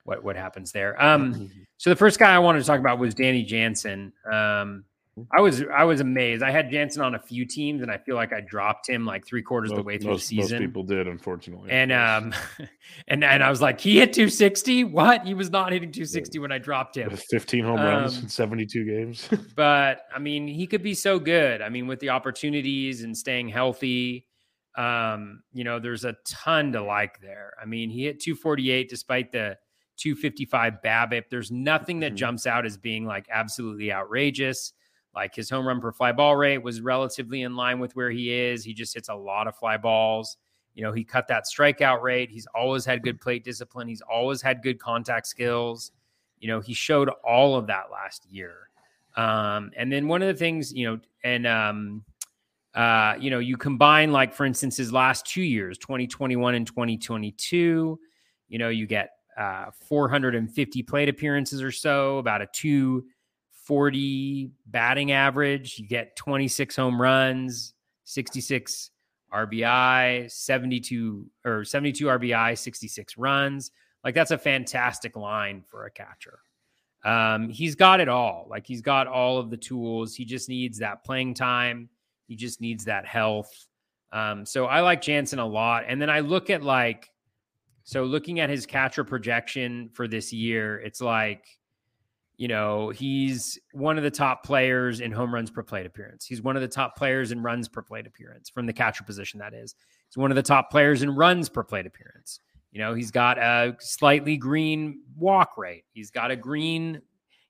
[0.06, 1.02] what what happens there.
[1.02, 4.14] Um so the first guy I wanted to talk about was Danny Jansen.
[4.32, 4.86] Um,
[5.36, 6.42] I was I was amazed.
[6.42, 9.26] I had Jansen on a few teams, and I feel like I dropped him like
[9.26, 10.60] three quarters of the way through most, the season.
[10.60, 11.70] Most people did, unfortunately.
[11.70, 12.34] and um,
[13.10, 14.86] and and I was like, he hit 260.
[14.86, 15.26] What?
[15.28, 17.12] He was not hitting 260 when I dropped him.
[17.12, 19.28] With 15 home runs Um, in 72 games.
[19.56, 21.62] But I mean, he could be so good.
[21.62, 24.28] I mean, with the opportunities and staying healthy,
[24.78, 27.54] um, you know, there's a ton to like there.
[27.62, 29.58] I mean, he hit 248 despite the
[30.02, 31.30] 255 BABIP.
[31.30, 32.18] There's nothing that Mhm.
[32.18, 34.74] jumps out as being like absolutely outrageous.
[35.14, 38.32] Like his home run per fly ball rate was relatively in line with where he
[38.34, 38.64] is.
[38.64, 40.38] He just hits a lot of fly balls.
[40.74, 42.30] You know, he cut that strikeout rate.
[42.32, 43.88] He's always had good plate discipline.
[43.90, 45.92] He's always had good contact skills.
[46.40, 48.70] You know, he showed all of that last year.
[49.18, 52.06] Um, and then one of the things, you know, and um,
[52.74, 58.00] uh, you know, you combine like for instance his last two years, 2021 and 2022,
[58.48, 65.80] you know, you get uh 450 plate appearances or so, about a 240 batting average,
[65.80, 67.74] you get 26 home runs,
[68.06, 68.92] 66
[69.34, 73.72] RBI, 72 or 72 RBI, 66 runs.
[74.04, 76.40] Like that's a fantastic line for a catcher.
[77.04, 78.48] Um, he's got it all.
[78.50, 80.16] Like he's got all of the tools.
[80.16, 81.90] He just needs that playing time.
[82.28, 83.68] He just needs that health.
[84.12, 85.86] Um, so I like Jansen a lot.
[85.88, 87.11] And then I look at like,
[87.92, 91.46] so looking at his catcher projection for this year, it's like,
[92.38, 96.26] you know, he's one of the top players in home runs per plate appearance.
[96.26, 99.42] He's one of the top players in runs per plate appearance from the catcher position,
[99.42, 99.76] that is.
[100.08, 102.40] He's one of the top players in runs per plate appearance.
[102.72, 105.84] You know, he's got a slightly green walk rate.
[105.92, 107.02] He's got a green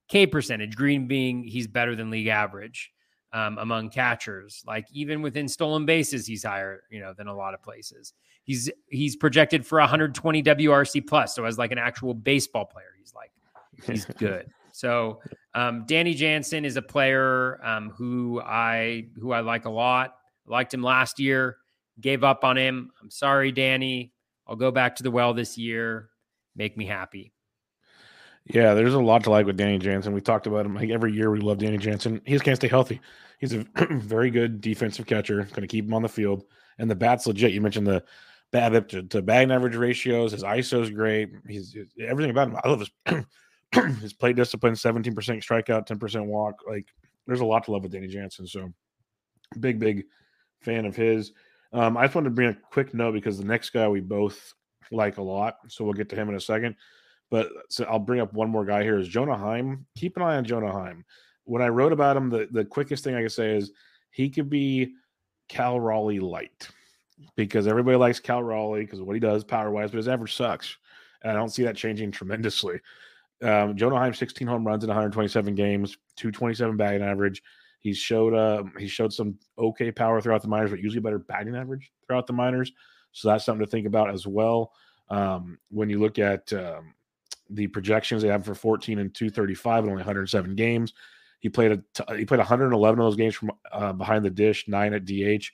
[0.09, 2.91] K percentage, green being he's better than league average
[3.31, 4.63] um, among catchers.
[4.65, 8.13] Like even within stolen bases, he's higher, you know, than a lot of places.
[8.43, 11.35] He's he's projected for 120 WRC plus.
[11.35, 13.31] So as like an actual baseball player, he's like
[13.85, 14.47] he's good.
[14.71, 15.19] So
[15.53, 20.15] um, Danny Jansen is a player um, who I who I like a lot.
[20.47, 21.57] Liked him last year.
[21.99, 22.91] Gave up on him.
[23.01, 24.13] I'm sorry, Danny.
[24.47, 26.09] I'll go back to the well this year.
[26.55, 27.33] Make me happy.
[28.45, 30.13] Yeah, there's a lot to like with Danny Jansen.
[30.13, 31.29] We talked about him like every year.
[31.29, 32.21] We love Danny Jansen.
[32.25, 32.99] He just can't stay healthy.
[33.39, 35.43] He's a very good defensive catcher.
[35.43, 36.45] Going to keep him on the field,
[36.77, 37.51] and the bat's legit.
[37.51, 38.03] You mentioned the
[38.53, 40.33] BABIP to, to batting average ratios.
[40.33, 41.29] His ISO is great.
[41.47, 42.57] He's everything about him.
[42.63, 43.25] I love his
[44.01, 44.75] his plate discipline.
[44.75, 46.55] Seventeen percent strikeout, ten percent walk.
[46.67, 46.87] Like
[47.27, 48.47] there's a lot to love with Danny Jansen.
[48.47, 48.73] So
[49.59, 50.03] big, big
[50.59, 51.31] fan of his.
[51.73, 54.53] Um, I just wanted to bring a quick note because the next guy we both
[54.91, 56.75] like a lot, so we'll get to him in a second.
[57.29, 59.85] But so I'll bring up one more guy here is Jonah Heim.
[59.95, 61.05] Keep an eye on Jonah Heim.
[61.45, 63.71] When I wrote about him, the, the quickest thing I could say is
[64.11, 64.95] he could be
[65.47, 66.69] Cal Raleigh light
[67.35, 70.77] because everybody likes Cal Raleigh because what he does power wise, but his average sucks.
[71.23, 72.79] And I don't see that changing tremendously.
[73.43, 77.41] Um, Jonah Heim, 16 home runs in 127 games, 227 batting average.
[77.79, 81.55] He's showed uh he showed some okay power throughout the minors, but usually better batting
[81.55, 82.71] average throughout the minors.
[83.11, 84.71] So that's something to think about as well.
[85.09, 86.93] Um, when you look at um,
[87.49, 90.93] the projections they have for 14 and 235 and only 107 games,
[91.39, 94.67] he played a t- he played 111 of those games from uh, behind the dish,
[94.67, 95.51] nine at DH.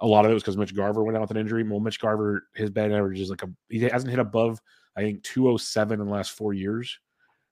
[0.00, 1.62] A lot of it was because Mitch Garver went out with an injury.
[1.62, 4.60] Well, Mitch Garver, his batting average is like a he hasn't hit above
[4.96, 6.98] I think 207 in the last four years.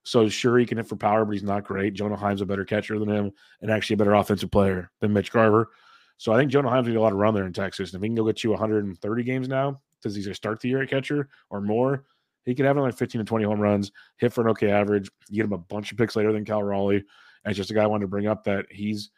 [0.03, 1.93] So sure, he can hit for power, but he's not great.
[1.93, 3.31] Jonah Heim's a better catcher than him,
[3.61, 5.69] and actually a better offensive player than Mitch Garver.
[6.17, 7.93] So I think Jonah Heim's gonna get a lot of run there in Texas.
[7.93, 10.69] And if he can go get you 130 games now, because does he start the
[10.69, 12.05] year at catcher or more?
[12.45, 15.09] He could have like 15 to 20 home runs, hit for an okay average.
[15.29, 16.97] You get him a bunch of picks later than Cal Raleigh.
[16.97, 19.09] And it's just a guy I wanted to bring up that he's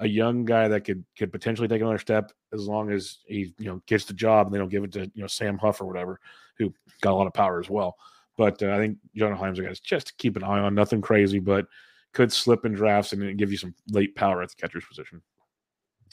[0.00, 3.66] a young guy that could could potentially take another step as long as he you
[3.66, 5.84] know gets the job and they don't give it to you know Sam Huff or
[5.86, 6.18] whatever,
[6.58, 6.72] who
[7.02, 7.96] got a lot of power as well.
[8.36, 10.74] But uh, I think Jonah Heim's a guy just to keep an eye on.
[10.74, 11.66] Nothing crazy, but
[12.12, 15.22] could slip in drafts and give you some late power at the catcher's position.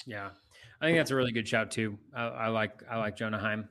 [0.06, 0.30] Yeah,
[0.82, 1.98] I think that's a really good shout too.
[2.14, 3.70] I, I like I like Jonah Heim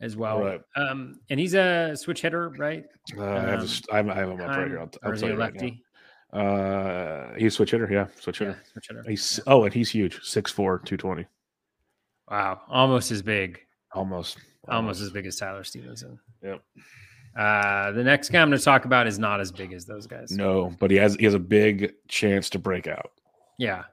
[0.00, 0.40] as well.
[0.40, 0.60] Right.
[0.76, 2.84] Um, and he's a switch hitter, right?
[3.16, 3.60] Uh, I have
[3.90, 4.80] Um, a, I have him up right here.
[4.80, 5.60] I'll, I'll is tell he a you right now.
[5.60, 5.82] lefty?
[6.32, 7.88] Uh, he's a switch hitter.
[7.90, 8.62] Yeah, switch Yeah, hitter.
[8.72, 9.04] switch hitter.
[9.08, 10.20] He's oh, and he's huge.
[10.20, 10.54] 6'4",
[10.84, 11.26] 220.
[12.30, 13.60] Wow, almost as big,
[13.92, 14.38] Almost.
[14.68, 16.18] almost as big as Tyler Stephenson.
[16.42, 16.62] Yep.
[17.36, 20.06] Uh, the next guy I'm going to talk about is not as big as those
[20.06, 20.30] guys.
[20.32, 23.12] No, but he has he has a big chance to break out.
[23.58, 23.84] Yeah.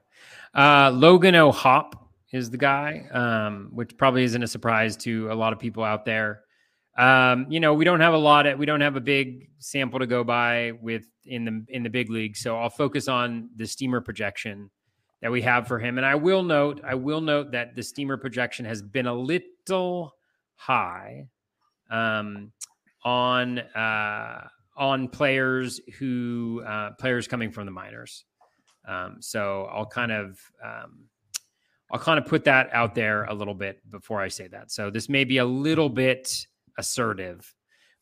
[0.54, 1.94] Uh, Logan O'Hoppe
[2.32, 6.04] is the guy, um, which probably isn't a surprise to a lot of people out
[6.04, 6.42] there.
[6.98, 9.98] Um, you know, we don't have a lot of, we don't have a big sample
[9.98, 12.36] to go by with in the in the big league.
[12.36, 14.70] So I'll focus on the steamer projection
[15.20, 15.98] that we have for him.
[15.98, 20.14] And I will note, I will note that the steamer projection has been a little
[20.54, 21.28] high
[21.90, 22.52] um,
[23.04, 28.24] on uh, on players who uh, players coming from the minors.
[28.86, 31.06] Um, so I'll kind of um,
[31.90, 34.70] I'll kind of put that out there a little bit before I say that.
[34.70, 36.46] So this may be a little bit
[36.78, 37.54] assertive,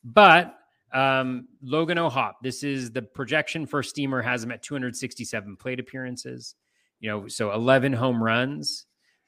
[0.03, 0.55] but
[0.93, 6.55] um, Logan O'Hoppe, this is the projection for Steamer has him at 267 plate appearances.
[7.01, 8.87] You know, so 11 home runs.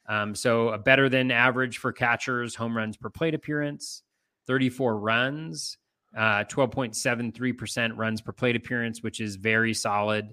[0.08, 4.02] Um, so a better than average for catchers, home runs per plate appearance,
[4.46, 5.76] 34 runs,
[6.16, 10.32] uh, 12.73% runs per plate appearance, which is very solid.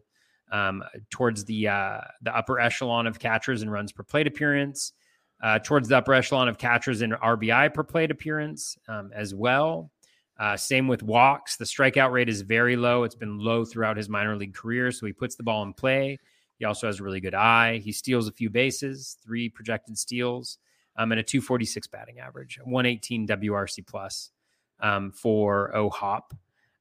[0.54, 4.94] um, towards the uh, the upper echelon of catchers and runs per plate appearance,
[5.42, 9.92] uh, towards the upper echelon of catchers in RBI per plate appearance um, as well.
[10.40, 11.58] Uh, same with walks.
[11.58, 13.04] The strikeout rate is very low.
[13.04, 14.92] It's been low throughout his minor league career.
[14.92, 16.18] So he puts the ball in play.
[16.58, 17.78] He also has a really good eye.
[17.78, 20.58] He steals a few bases, three projected steals,
[20.98, 24.32] um, and a 246 batting average, 118 WRC plus
[24.80, 26.32] um, for O'Hoppe.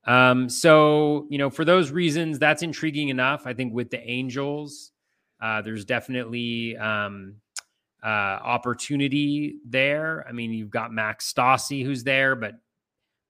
[0.05, 3.47] Um, so, you know, for those reasons, that's intriguing enough.
[3.47, 4.93] I think with the Angels,
[5.41, 7.37] uh, there's definitely um,
[8.03, 8.09] uh,
[8.43, 10.27] opportunity there.
[10.29, 12.55] I mean, you've got Max Stassi who's there, but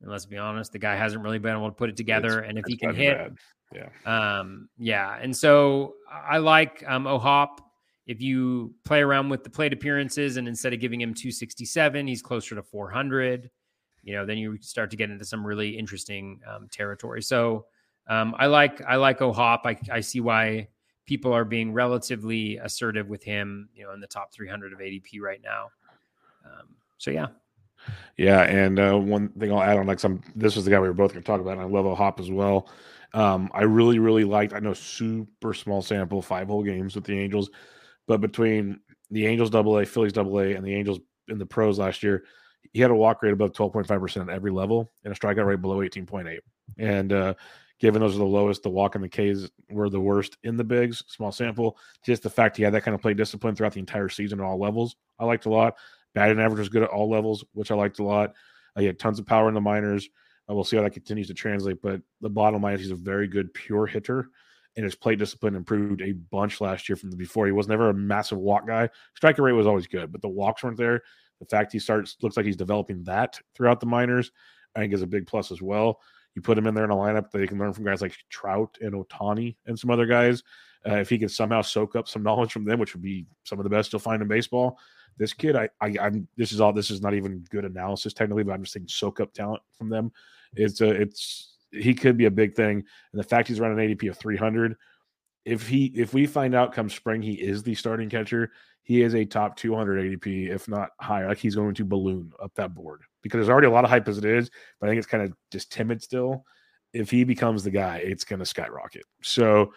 [0.01, 2.41] let's be honest, the guy hasn't really been able to put it together.
[2.41, 3.91] It's, and if he can hit, bad.
[4.07, 5.19] yeah, um, yeah.
[5.21, 7.61] And so I like um, O'Hoppe.
[8.07, 12.21] If you play around with the plate appearances and instead of giving him 267, he's
[12.21, 13.49] closer to 400,
[14.03, 17.23] you know, then you start to get into some really interesting um, territory.
[17.23, 17.67] So
[18.09, 19.61] um, I like I like O'Hoppe.
[19.65, 20.69] I, I see why
[21.07, 25.21] people are being relatively assertive with him, you know, in the top 300 of ADP
[25.21, 25.69] right now.
[26.45, 27.29] Um, so yeah,
[28.17, 30.89] Yeah, and uh, one thing I'll add on, like some, this was the guy we
[30.89, 31.55] were both going to talk about.
[31.55, 32.69] And I love O'Hoppe as well.
[33.15, 34.55] Um, I really, really liked.
[34.55, 37.51] I know super small sample, five whole games with the Angels,
[38.07, 38.81] but between
[39.11, 40.99] the Angels Double A, Phillies Double A, and the Angels
[41.29, 42.25] in the pros last year,
[42.73, 45.17] he had a walk rate above twelve point five percent at every level and a
[45.17, 46.41] strikeout rate below eighteen point eight.
[46.79, 47.35] And uh,
[47.83, 50.63] given those are the lowest, the walk and the K's were the worst in the
[50.63, 51.03] bigs.
[51.09, 51.77] Small sample,
[52.07, 54.47] just the fact he had that kind of play discipline throughout the entire season at
[54.47, 55.75] all levels, I liked a lot.
[56.15, 58.35] Batting average was good at all levels, which I liked a lot.
[58.77, 60.09] Uh, he had tons of power in the minors.
[60.49, 61.83] Uh, we'll see how that continues to translate.
[61.83, 64.29] But the bottom line is he's a very good pure hitter,
[64.77, 67.47] and his plate discipline improved a bunch last year from the before.
[67.47, 68.91] He was never a massive walk guy.
[69.17, 71.03] Striker rate was always good, but the walks weren't there.
[71.41, 74.31] The fact he starts looks like he's developing that throughout the minors,
[74.77, 75.99] I think is a big plus as well.
[76.35, 78.17] You put him in there in a lineup that he can learn from guys like
[78.31, 80.43] Trout and Ohtani and some other guys.
[80.87, 83.59] Uh, if he can somehow soak up some knowledge from them, which would be some
[83.59, 84.79] of the best you'll find in baseball,
[85.19, 86.27] this kid, I, I, I'm.
[86.37, 86.73] This is all.
[86.73, 89.91] This is not even good analysis technically, but I'm just saying soak up talent from
[89.91, 90.11] them.
[90.55, 92.79] It's a, it's he could be a big thing,
[93.13, 94.77] and the fact he's running an ADP of 300.
[95.45, 98.53] If he, if we find out come spring he is the starting catcher,
[98.85, 101.29] he is a top 200 ADP, if not higher.
[101.29, 104.09] Like he's going to balloon up that board because there's already a lot of hype
[104.09, 104.51] as it is,
[104.81, 106.45] but I think it's kind of just timid still.
[106.93, 109.05] If he becomes the guy, it's going to skyrocket.
[109.23, 109.73] So,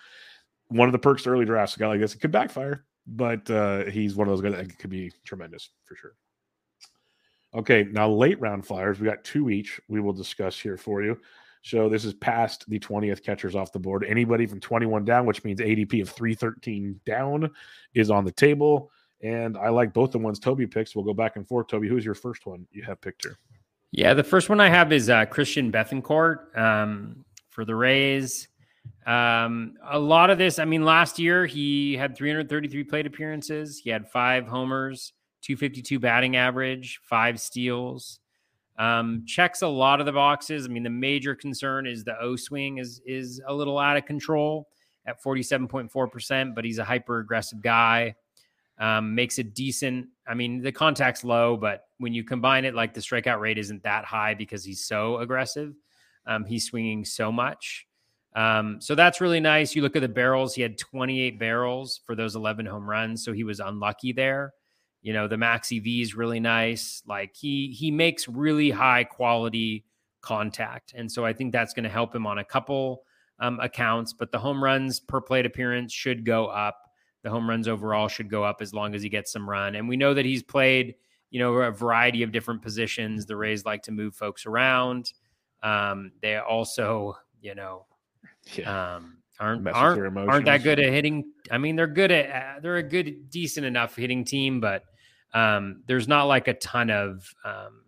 [0.68, 3.50] one of the perks to early drafts, a guy like this, it could backfire, but
[3.50, 6.16] uh, he's one of those guys that could be tremendous for sure.
[7.54, 9.80] Okay, now late round flyers, we got two each.
[9.88, 11.18] We will discuss here for you.
[11.62, 14.06] So this is past the 20th catchers off the board.
[14.08, 17.50] Anybody from 21 down, which means ADP of 313 down,
[17.96, 18.92] is on the table.
[19.26, 20.96] And I like both the ones Toby picks.
[20.96, 21.68] We'll go back and forth.
[21.68, 23.38] Toby, who's your first one you have picked here?
[23.92, 28.48] Yeah, the first one I have is uh, Christian Bethancourt um, for the Rays.
[29.08, 33.80] Um, a lot of this, I mean, last year he had 333 plate appearances.
[33.80, 38.20] He had five homers, 252 batting average, five steals.
[38.78, 40.66] Um, checks a lot of the boxes.
[40.66, 44.06] I mean, the major concern is the O swing is is a little out of
[44.06, 44.68] control
[45.08, 48.16] at 47.4%, but he's a hyper aggressive guy.
[48.78, 50.08] Um, makes it decent.
[50.28, 53.84] I mean, the contact's low, but when you combine it, like the strikeout rate isn't
[53.84, 55.74] that high because he's so aggressive.
[56.28, 57.88] Um, he's swinging so much.
[58.36, 59.76] Um, so that's really nice.
[59.76, 63.24] You look at the barrels, he had 28 barrels for those 11 home runs.
[63.24, 64.54] So he was unlucky there.
[65.02, 67.02] You know, the max EV is really nice.
[67.08, 69.86] Like he he makes really high quality
[70.22, 70.94] contact.
[70.96, 73.04] And so I think that's going to help him on a couple
[73.40, 76.85] um, accounts, but the home runs per plate appearance should go up.
[77.26, 79.74] The home runs overall should go up as long as he gets some run.
[79.74, 80.94] And we know that he's played,
[81.32, 83.26] you know, a variety of different positions.
[83.26, 85.12] The Rays like to move folks around.
[85.64, 87.88] Um, they also, you know,
[88.54, 88.98] Yeah.
[88.98, 91.32] um, aren't Mess with your aren't, aren't that good at hitting.
[91.50, 94.84] I mean, they're good at uh, they're a good, decent enough hitting team, but
[95.34, 97.28] um, there's not like a ton of.
[97.44, 97.86] Um,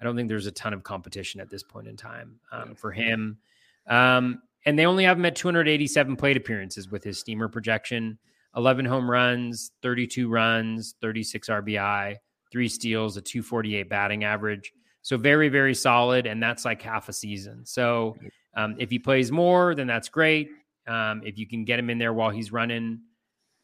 [0.00, 2.90] I don't think there's a ton of competition at this point in time um, for
[2.90, 3.38] him.
[3.86, 8.18] Um, and they only have him at 287 plate appearances with his steamer projection
[8.56, 12.16] 11 home runs, 32 runs, 36 RBI,
[12.50, 14.72] three steals, a 248 batting average.
[15.02, 16.26] So very, very solid.
[16.26, 17.64] And that's like half a season.
[17.64, 18.16] So
[18.54, 20.50] um, if he plays more, then that's great.
[20.86, 23.00] Um, if you can get him in there while he's running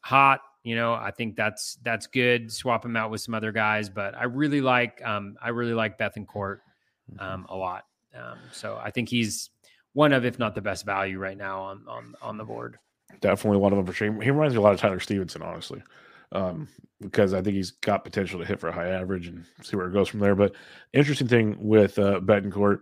[0.01, 2.53] hot, you know, I think that's that's good.
[2.53, 5.99] Swap him out with some other guys, but I really like um, I really like
[5.99, 6.59] Bethancourt
[7.21, 7.85] um, a lot.
[8.15, 9.51] Um, so I think he's
[9.93, 12.79] one of, if not the best value right now on on on the board.
[13.21, 14.07] Definitely one of them for sure.
[14.23, 15.83] He reminds me a lot of Tyler Stephenson, honestly,
[16.33, 16.69] um,
[17.01, 19.87] because I think he's got potential to hit for a high average and see where
[19.87, 20.35] it goes from there.
[20.35, 20.55] But
[20.93, 22.81] interesting thing with uh, Bethancourt,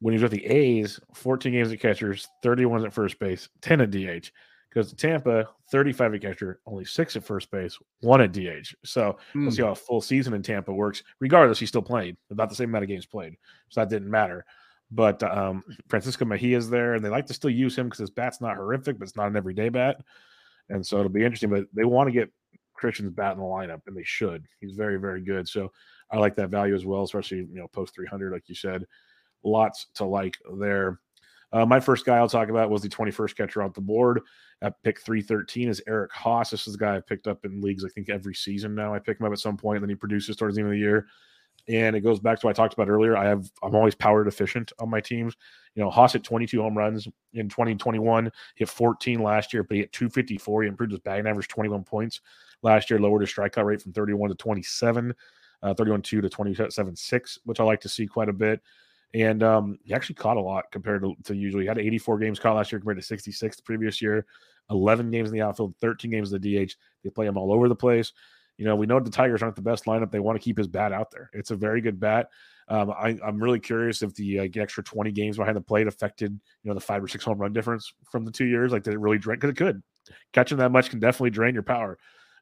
[0.00, 3.90] when he's with the A's, 14 games at catchers, 31 at first base, 10 at
[3.90, 4.30] DH.
[4.68, 8.74] Because Tampa, 35 at catcher, only six at first base, one at DH.
[8.86, 9.52] So we'll Mm.
[9.52, 11.02] see how a full season in Tampa works.
[11.20, 13.36] Regardless, he still played about the same amount of games played,
[13.68, 14.46] so that didn't matter.
[14.94, 18.10] But um, Francisco Mejia is there, and they like to still use him because his
[18.10, 19.96] bat's not horrific, but it's not an everyday bat,
[20.68, 21.48] and so it'll be interesting.
[21.48, 22.30] But they want to get
[22.74, 24.44] Christian's bat in the lineup, and they should.
[24.60, 25.48] He's very, very good.
[25.48, 25.72] So
[26.10, 28.84] I like that value as well, especially you know post 300, like you said.
[29.42, 31.00] Lots to like there.
[31.52, 34.20] Uh, my first guy I'll talk about was the 21st catcher off the board.
[34.62, 36.50] At pick 313 is Eric Haas.
[36.50, 38.94] This is the guy I picked up in leagues, I think, every season now.
[38.94, 40.72] I pick him up at some point, and then he produces towards the end of
[40.72, 41.06] the year.
[41.68, 43.16] And it goes back to what I talked about earlier.
[43.16, 45.36] I have I'm always power deficient on my teams.
[45.74, 49.80] You know, Haas hit 22 home runs in 2021, hit 14 last year, but he
[49.80, 50.62] hit 254.
[50.62, 52.20] He improved his batting average 21 points
[52.62, 55.14] last year, lowered his strikeout rate from 31 to 27,
[55.62, 58.60] uh, 31 2 to 27 6, which I like to see quite a bit.
[59.14, 61.64] And um, he actually caught a lot compared to, to usually.
[61.64, 64.26] He had 84 games caught last year compared to 66 the previous year.
[64.70, 66.74] 11 games in the outfield, 13 games in the DH.
[67.04, 68.12] They play him all over the place.
[68.62, 70.12] You know, we know the Tigers aren't the best lineup.
[70.12, 71.28] They want to keep his bat out there.
[71.32, 72.28] It's a very good bat.
[72.68, 76.30] Um, I, I'm really curious if the uh, extra 20 games behind the plate affected,
[76.62, 78.70] you know, the five or six home run difference from the two years.
[78.70, 79.40] Like, did it really drain?
[79.40, 79.82] Because it could.
[80.32, 81.98] Catching that much can definitely drain your power.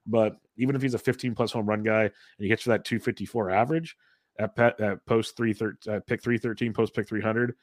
[0.06, 2.84] But even if he's a 15 plus home run guy and he gets to that
[2.84, 3.96] 254 average
[4.38, 7.54] at, pet, at post three thir- uh, pick 313, post pick 300,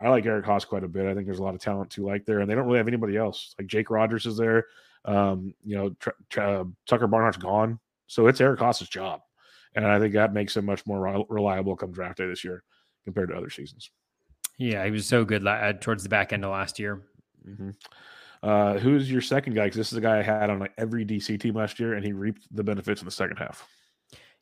[0.00, 1.04] I like Eric Haas quite a bit.
[1.04, 2.88] I think there's a lot of talent to like there, and they don't really have
[2.88, 3.54] anybody else.
[3.58, 4.64] Like Jake Rogers is there.
[5.04, 7.78] Um, you know, tr- tr- uh, Tucker Barnhart's gone,
[8.08, 9.20] so it's Eric Haas's job,
[9.76, 12.64] and I think that makes him much more reliable come draft day this year
[13.04, 13.90] compared to other seasons.
[14.58, 17.02] Yeah, he was so good uh, towards the back end of last year.
[17.44, 17.70] hmm
[18.42, 19.64] Uh, who's your second guy?
[19.66, 22.04] Because this is a guy I had on like every DC team last year, and
[22.04, 23.66] he reaped the benefits in the second half.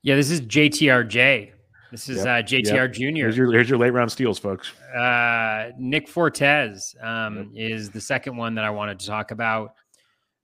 [0.02, 1.52] Yeah, this is JTRJ.
[1.90, 3.30] This is Yep, uh, JTR Here's Junior.
[3.30, 4.72] your here's your late round steals, folks.
[4.94, 9.74] Uh, Nick Fortes um, is the second one that I wanted to talk about.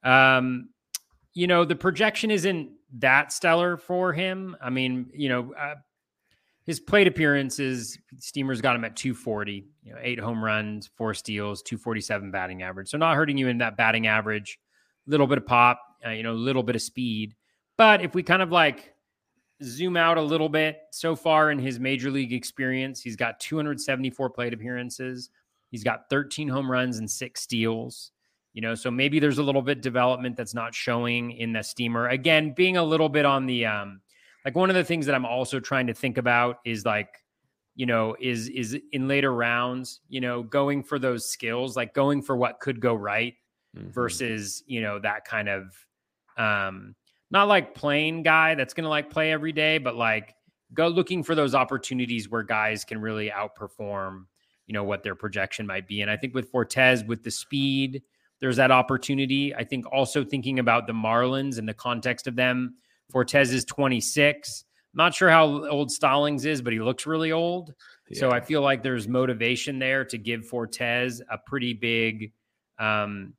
[0.04, 0.68] Um,
[1.34, 4.56] you know, the projection isn't that stellar for him.
[4.60, 5.74] I mean, you know, uh,
[6.64, 11.62] his plate appearances, Steamers got him at 240, you know, eight home runs, four steals,
[11.62, 12.88] 247 batting average.
[12.88, 14.58] So not hurting you in that batting average,
[15.06, 17.34] little bit of pop, uh, you know, a little bit of speed.
[17.76, 18.94] But if we kind of like
[19.62, 24.30] zoom out a little bit, so far in his major league experience, he's got 274
[24.30, 25.30] plate appearances.
[25.70, 28.12] He's got 13 home runs and six steals.
[28.52, 32.08] You know, so maybe there's a little bit development that's not showing in the steamer.
[32.08, 34.00] Again, being a little bit on the um
[34.44, 37.08] like one of the things that I'm also trying to think about is like,
[37.74, 42.22] you know, is is in later rounds, you know, going for those skills, like going
[42.22, 43.34] for what could go right
[43.74, 45.74] versus, you know, that kind of
[46.36, 46.94] um
[47.30, 50.34] not like plain guy that's going to like play every day, but like
[50.74, 54.26] go looking for those opportunities where guys can really outperform,
[54.66, 56.02] you know, what their projection might be.
[56.02, 58.02] And I think with Fortes, with the speed,
[58.42, 59.54] there's that opportunity.
[59.54, 62.74] I think also thinking about the Marlins and the context of them,
[63.08, 64.64] Fortes is 26.
[64.94, 67.72] Not sure how old Stallings is, but he looks really old.
[68.14, 72.32] So I feel like there's motivation there to give Fortes a pretty big
[72.78, 73.32] um,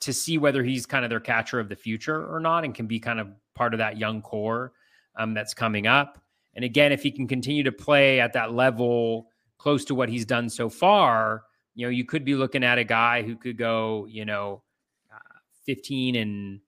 [0.00, 2.86] to see whether he's kind of their catcher of the future or not and can
[2.86, 4.72] be kind of part of that young core
[5.16, 6.20] um, that's coming up.
[6.56, 10.26] And again, if he can continue to play at that level close to what he's
[10.26, 11.44] done so far,
[11.78, 14.64] you know, you could be looking at a guy who could go, you know,
[15.14, 16.60] uh, 15 and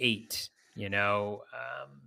[0.00, 2.00] eight, you know, um,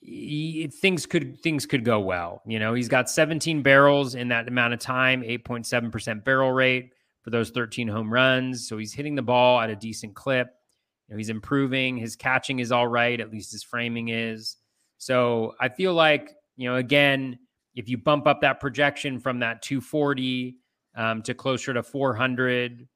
[0.00, 2.42] he, things could things could go well.
[2.46, 6.92] You know, he's got 17 barrels in that amount of time, 8.7% barrel rate
[7.22, 8.68] for those 13 home runs.
[8.68, 10.48] So he's hitting the ball at a decent clip.
[11.08, 11.96] You know, he's improving.
[11.96, 14.58] His catching is all right, at least his framing is.
[14.98, 17.38] So I feel like, you know, again,
[17.74, 20.58] if you bump up that projection from that 240
[20.94, 22.86] um, to closer to 400,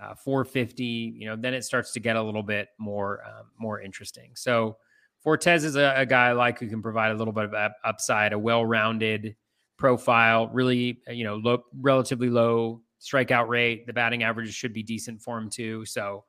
[0.00, 3.80] uh, 450, you know, then it starts to get a little bit more um, more
[3.80, 4.32] interesting.
[4.34, 4.76] So
[5.22, 7.76] Fortes is a, a guy I like who can provide a little bit of up-
[7.84, 9.36] upside, a well-rounded
[9.76, 13.86] profile, really, uh, you know, low, relatively low strikeout rate.
[13.86, 15.84] The batting averages should be decent for him too.
[15.84, 16.24] So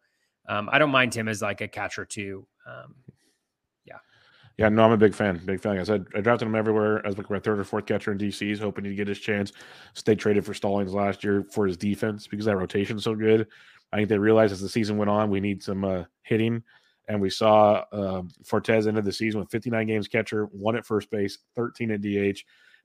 [0.47, 2.47] um, I don't mind him as like a catcher too.
[2.67, 2.95] Um,
[4.61, 5.41] Yeah, no, I'm a big fan.
[5.43, 5.71] Big fan.
[5.71, 8.11] Like I said, I drafted him everywhere I as like my third or fourth catcher
[8.11, 9.53] in DCs, hoping he'd get his chance.
[9.95, 13.47] Stay traded for Stallings last year for his defense because that rotation's so good.
[13.91, 16.61] I think they realized as the season went on, we need some uh, hitting.
[17.07, 21.09] And we saw uh, Fortes ended the season with 59 games catcher, one at first
[21.09, 22.41] base, 13 at DH.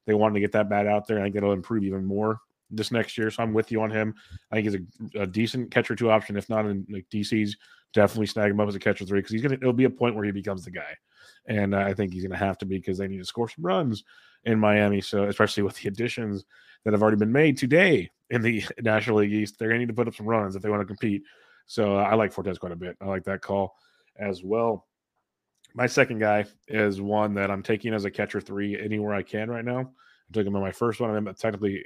[0.06, 1.18] They wanted to get that bat out there.
[1.18, 2.40] I think that'll improve even more
[2.70, 3.30] this next year.
[3.30, 4.14] So I'm with you on him.
[4.50, 4.80] I think he's
[5.14, 7.50] a, a decent catcher two option, if not in like DCs.
[7.92, 9.54] Definitely snag him up as a catcher three because he's gonna.
[9.54, 10.96] It'll be a point where he becomes the guy,
[11.48, 13.64] and uh, I think he's gonna have to be because they need to score some
[13.64, 14.04] runs
[14.44, 15.00] in Miami.
[15.00, 16.44] So especially with the additions
[16.84, 19.94] that have already been made today in the National League East, they're gonna need to
[19.94, 21.22] put up some runs if they want to compete.
[21.66, 22.96] So I like Fortes quite a bit.
[23.00, 23.74] I like that call
[24.16, 24.86] as well.
[25.74, 29.50] My second guy is one that I'm taking as a catcher three anywhere I can
[29.50, 29.80] right now.
[29.80, 31.10] I took him in my first one.
[31.10, 31.84] I'm technically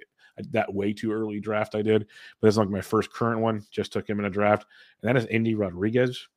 [0.53, 2.07] that way too early draft I did,
[2.41, 3.65] but it's like my first current one.
[3.71, 4.67] Just took him in a draft,
[5.03, 6.29] and that is Endy Rodriguez.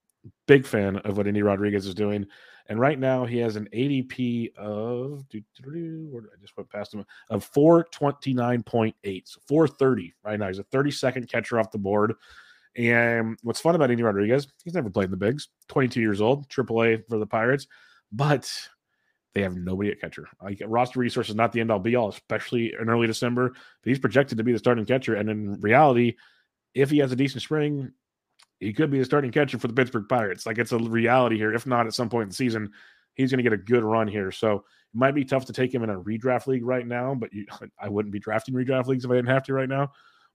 [0.47, 2.25] Big fan of what Endy Rodriguez is doing.
[2.67, 5.41] And right now he has an ADP of I
[6.41, 8.93] just went past him of 429.8.
[9.25, 10.47] So 430 right now.
[10.47, 12.13] He's a 30 second catcher off the board.
[12.75, 16.49] And what's fun about Endy Rodriguez, he's never played in the bigs, 22 years old,
[16.49, 17.67] AAA for the Pirates,
[18.11, 18.51] but
[19.33, 20.27] they have nobody at catcher.
[20.41, 23.49] Like roster resources, not the end all be all, especially in early December.
[23.49, 25.15] But he's projected to be the starting catcher.
[25.15, 26.15] And in reality,
[26.73, 27.91] if he has a decent spring,
[28.59, 30.45] he could be the starting catcher for the Pittsburgh Pirates.
[30.45, 31.53] Like it's a reality here.
[31.53, 32.71] If not at some point in the season,
[33.15, 34.31] he's going to get a good run here.
[34.31, 34.63] So it
[34.93, 37.45] might be tough to take him in a redraft league right now, but you,
[37.79, 39.91] I wouldn't be drafting redraft leagues if I didn't have to right now.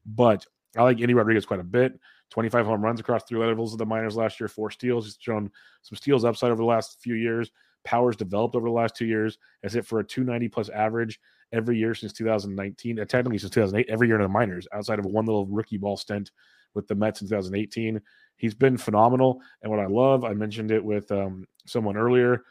[0.06, 0.44] But
[0.76, 1.98] I like Endy Rodriguez quite a bit.
[2.30, 5.06] 25 home runs across three levels of the minors last year, four steals.
[5.06, 5.50] He's shown
[5.82, 7.50] some steals upside over the last few years.
[7.84, 9.38] Powers developed over the last two years.
[9.62, 11.18] Has hit for a 290 plus average
[11.52, 14.98] every year since 2019, and uh, technically since 2008, every year in the minors, outside
[14.98, 16.30] of one little rookie ball stint
[16.78, 18.00] with the Mets in 2018.
[18.36, 19.42] He's been phenomenal.
[19.62, 22.44] And what I love, I mentioned it with um, someone earlier,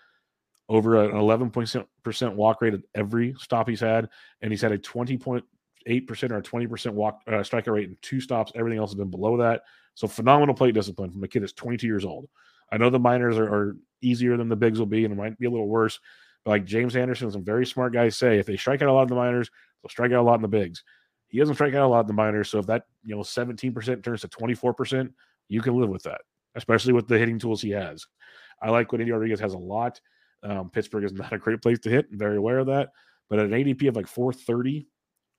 [0.69, 4.09] over an 11% walk rate at every stop he's had.
[4.41, 5.43] And he's had a 20.8%
[6.31, 8.51] or a 20% walk uh, strikeout rate in two stops.
[8.53, 9.61] Everything else has been below that.
[9.95, 12.27] So phenomenal plate discipline from a kid that's 22 years old.
[12.71, 15.39] I know the minors are, are easier than the bigs will be and it might
[15.39, 15.99] be a little worse.
[16.43, 19.03] But like James Anderson, some very smart guys say, if they strike out a lot
[19.03, 19.49] in the minors,
[19.81, 20.83] they'll strike out a lot in the bigs.
[21.29, 22.49] He doesn't strike out a lot in the minors.
[22.49, 25.11] So if that, you know, 17% turns to 24%,
[25.49, 26.21] you can live with that,
[26.55, 28.05] especially with the hitting tools he has.
[28.61, 29.99] I like what Endy Rodriguez has a lot.
[30.43, 32.07] Um, Pittsburgh is not a great place to hit.
[32.11, 32.89] I'm very aware of that.
[33.29, 34.87] But at an ADP of like 430,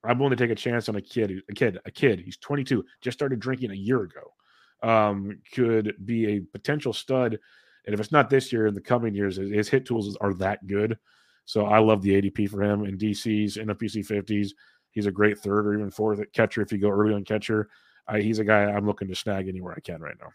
[0.03, 2.19] I'm willing to take a chance on a kid, a kid, a kid.
[2.19, 4.33] He's 22, just started drinking a year ago.
[4.81, 7.37] Um, could be a potential stud.
[7.85, 10.65] And if it's not this year, in the coming years, his hit tools are that
[10.67, 10.97] good.
[11.45, 14.51] So I love the ADP for him in DCs, NFBC 50s.
[14.99, 17.69] He's a great third or even fourth catcher if you go early on catcher.
[18.05, 20.33] I, he's a guy I'm looking to snag anywhere I can right now.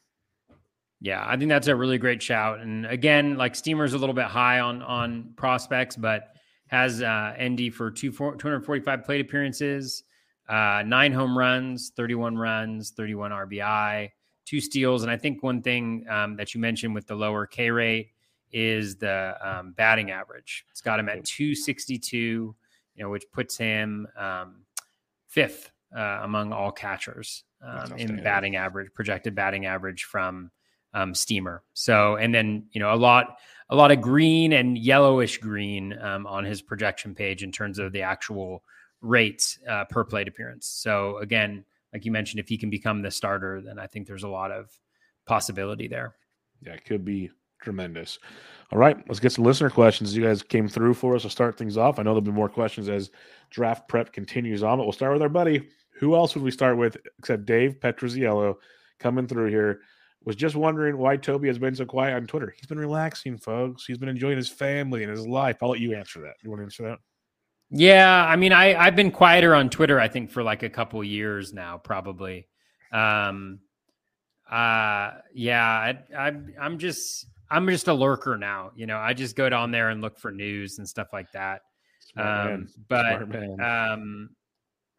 [1.03, 2.61] Yeah, I think that's a really great shout.
[2.61, 6.35] And again, like Steamer's a little bit high on on prospects, but
[6.69, 10.05] has uh, Endy for two, 245 plate appearances,
[10.49, 14.13] uh, nine home runs, 31 runs, 31 RBI,
[14.47, 15.03] two steals.
[15.03, 18.13] And I think one thing um, that you mentioned with the lower K rate
[18.51, 20.65] is the um, batting average.
[20.71, 22.57] It's got him at 262,
[22.95, 24.65] you know, which puts him um,
[25.27, 30.51] fifth uh, among all catchers um, in batting average, projected batting average from
[30.93, 31.63] um, Steamer.
[31.75, 33.39] So, and then you know a lot,
[33.71, 37.93] a lot of green and yellowish green um, on his projection page in terms of
[37.93, 38.63] the actual
[39.01, 40.67] rates uh, per plate appearance.
[40.67, 44.25] So again, like you mentioned, if he can become the starter, then I think there's
[44.25, 44.71] a lot of
[45.27, 46.15] possibility there.
[46.61, 47.31] Yeah, it could be
[47.65, 48.19] tremendous.
[48.73, 50.17] All right, let's get some listener questions.
[50.17, 51.99] You guys came through for us to start things off.
[51.99, 53.11] I know there'll be more questions as
[53.51, 56.77] draft prep continues on, but we'll start with our buddy who else would we start
[56.77, 58.57] with except Dave Petroziello
[58.99, 59.81] coming through here?
[60.25, 62.55] Was just wondering why Toby has been so quiet on Twitter.
[62.57, 63.85] He's been relaxing, folks.
[63.85, 65.59] He's been enjoying his family and his life.
[65.63, 66.35] I'll let you answer that.
[66.43, 66.99] You want to answer that?
[67.71, 70.01] Yeah, I mean, I I've been quieter on Twitter.
[70.01, 72.49] I think for like a couple years now, probably.
[72.91, 73.61] Um,
[74.51, 78.73] uh, yeah, I, I I'm just I'm just a lurker now.
[78.75, 81.63] You know, I just go down there and look for news and stuff like that.
[82.17, 84.31] Um, but um,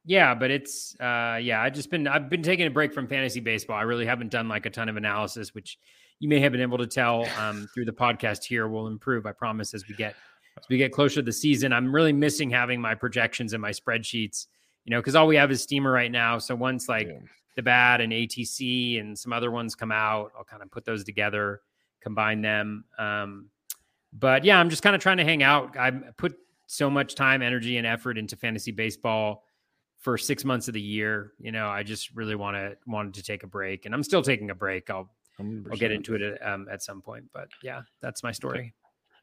[0.06, 3.40] yeah, but it's uh yeah, I just been I've been taking a break from fantasy
[3.40, 3.78] baseball.
[3.78, 5.78] I really haven't done like a ton of analysis, which
[6.20, 9.32] you may have been able to tell um through the podcast here will improve, I
[9.32, 10.16] promise, as we get
[10.58, 11.74] as we get closer to the season.
[11.74, 14.48] I'm really missing having my projections and my spreadsheets,
[14.86, 16.38] you know, because all we have is steamer right now.
[16.38, 17.20] So once like yeah.
[17.56, 21.04] the bat and ATC and some other ones come out, I'll kind of put those
[21.04, 21.62] together,
[22.06, 22.86] combine them.
[23.00, 23.50] Um,
[24.14, 25.76] but yeah, I'm just kind of trying to hang out.
[25.78, 26.38] I put
[26.68, 29.44] so much time, energy, and effort into fantasy baseball
[29.98, 31.34] for six months of the year.
[31.40, 34.22] You know, I just really want to wanted to take a break, and I'm still
[34.22, 34.90] taking a break.
[34.90, 38.74] I'll i will get into it um, at some point, but yeah, that's my story.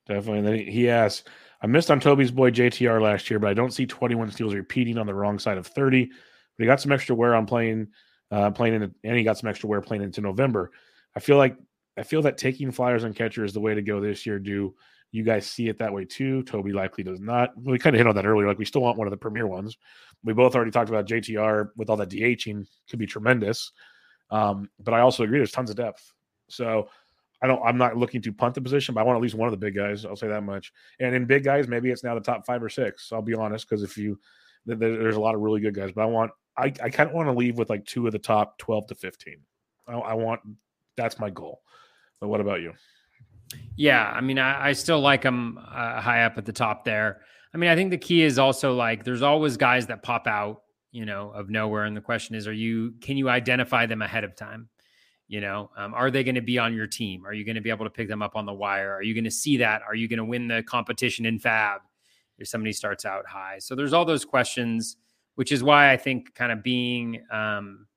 [0.07, 0.39] Definitely.
[0.41, 1.27] And then he asks,
[1.63, 4.99] I missed on Toby's boy JTR last year, but I don't see 21 steals repeating
[4.99, 6.07] on the wrong side of 30.
[6.07, 6.15] But
[6.59, 7.87] he got some extra wear on playing,
[8.31, 10.71] uh, playing in, and he got some extra wear playing into November.
[11.17, 11.57] I feel like
[11.97, 14.39] I feel that taking flyers on catcher is the way to go this year.
[14.39, 14.75] Do
[15.11, 16.43] you guys see it that way too?
[16.45, 17.51] Toby likely does not.
[17.61, 18.49] We kind of hit on that earlier.
[18.49, 19.77] Like we still want one of the premier ones.
[20.25, 23.73] We both already talked about JTR with all that DHing could be tremendous.
[24.31, 26.13] Um, but I also agree there's tons of depth.
[26.49, 26.89] So
[27.43, 27.63] I don't.
[27.63, 29.65] I'm not looking to punt the position, but I want at least one of the
[29.65, 30.07] big guys.
[30.07, 30.73] I'll say that much.
[31.01, 33.13] And in big guys, maybe it's now the top five or six.
[33.13, 34.19] I'll be honest, because if you
[34.65, 37.29] there's a lot of really good guys, but I want I, I kind of want
[37.29, 39.37] to leave with like two of the top 12 to 15.
[39.89, 40.41] I, I want
[40.97, 41.63] that's my goal.
[42.23, 42.73] But what about you?
[43.75, 47.23] Yeah, I mean, I, I still like him uh, high up at the top there.
[47.53, 50.63] I mean, I think the key is also like there's always guys that pop out,
[50.93, 54.23] you know, of nowhere, and the question is, are you can you identify them ahead
[54.23, 54.69] of time?
[55.27, 57.27] You know, um, are they going to be on your team?
[57.27, 58.95] Are you going to be able to pick them up on the wire?
[58.95, 59.83] Are you going to see that?
[59.83, 61.79] Are you going to win the competition in FAAB
[62.39, 63.59] if somebody starts out high?
[63.59, 64.97] So there's all those questions,
[65.35, 67.89] which is why I think kind of being um,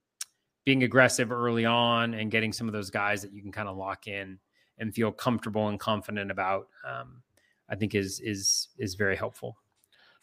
[0.65, 3.77] being aggressive early on and getting some of those guys that you can kind of
[3.77, 4.39] lock in
[4.79, 7.21] and feel comfortable and confident about, um,
[7.69, 9.57] I think is is is very helpful.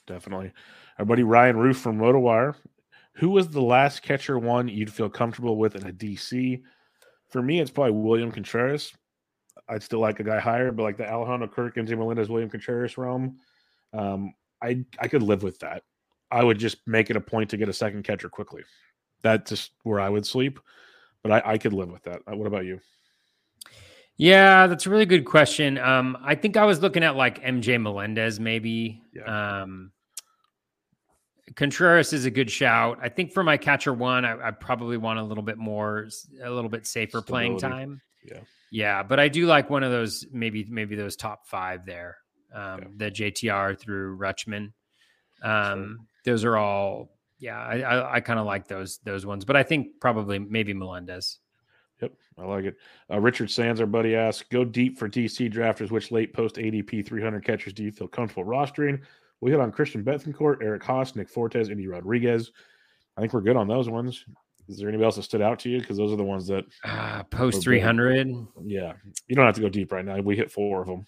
[0.07, 0.53] Definitely.
[0.99, 2.57] Our buddy Ryan Roof from RotoWire.
[3.15, 6.63] Who was the last catcher one you'd feel comfortable with in a DC?
[7.29, 8.93] For me, it's probably William Contreras.
[9.69, 12.99] I'd still like a guy higher, but like the Alejandro Kirk and Melendez William Contreras
[12.99, 13.39] realm,
[13.93, 15.83] um, I I could live with that.
[16.31, 18.63] I would just make it a point to get a second catcher quickly.
[19.23, 20.59] That's just where I would sleep,
[21.23, 22.23] but I, I could live with that.
[22.31, 22.81] Uh, what about you?
[24.17, 25.79] Yeah, that's a really good question.
[25.79, 29.03] Um, I think I was looking at like MJ Melendez, maybe.
[29.15, 29.63] Yeah.
[29.63, 29.93] Um,
[31.57, 32.99] Contreras is a good shout.
[33.03, 36.09] I think for my catcher one, I, I probably want a little bit more,
[36.43, 38.01] a little bit safer playing time.
[38.25, 38.41] Yeah.
[38.71, 42.17] Yeah, but I do like one of those, maybe maybe those top five there.
[42.55, 42.87] Um, Okay.
[42.97, 44.73] The JTR through Rutschman.
[45.43, 47.11] Um, Those are all,
[47.43, 50.73] yeah, I, I, I kind of like those those ones, but I think probably maybe
[50.73, 51.41] Melendez.
[52.01, 52.77] Yep, I like it.
[53.11, 55.91] Uh, Richard Sands, our buddy, asks, "Go deep for DC drafters.
[55.91, 59.01] Which late post ADP 300 catchers do you feel comfortable rostering?"
[59.41, 62.53] We hit on Christian Bethancourt, Eric Haas, Nick Fortes, Endy Rodriguez.
[63.17, 64.25] I think we're good on those ones.
[64.69, 65.81] Is there anybody else that stood out to you?
[65.81, 67.65] Because those are the ones that, Uh, post Okay.
[67.65, 68.29] 300.
[68.65, 68.93] yeah,
[69.27, 70.21] you don't have to go deep right now.
[70.21, 71.05] We hit four of them.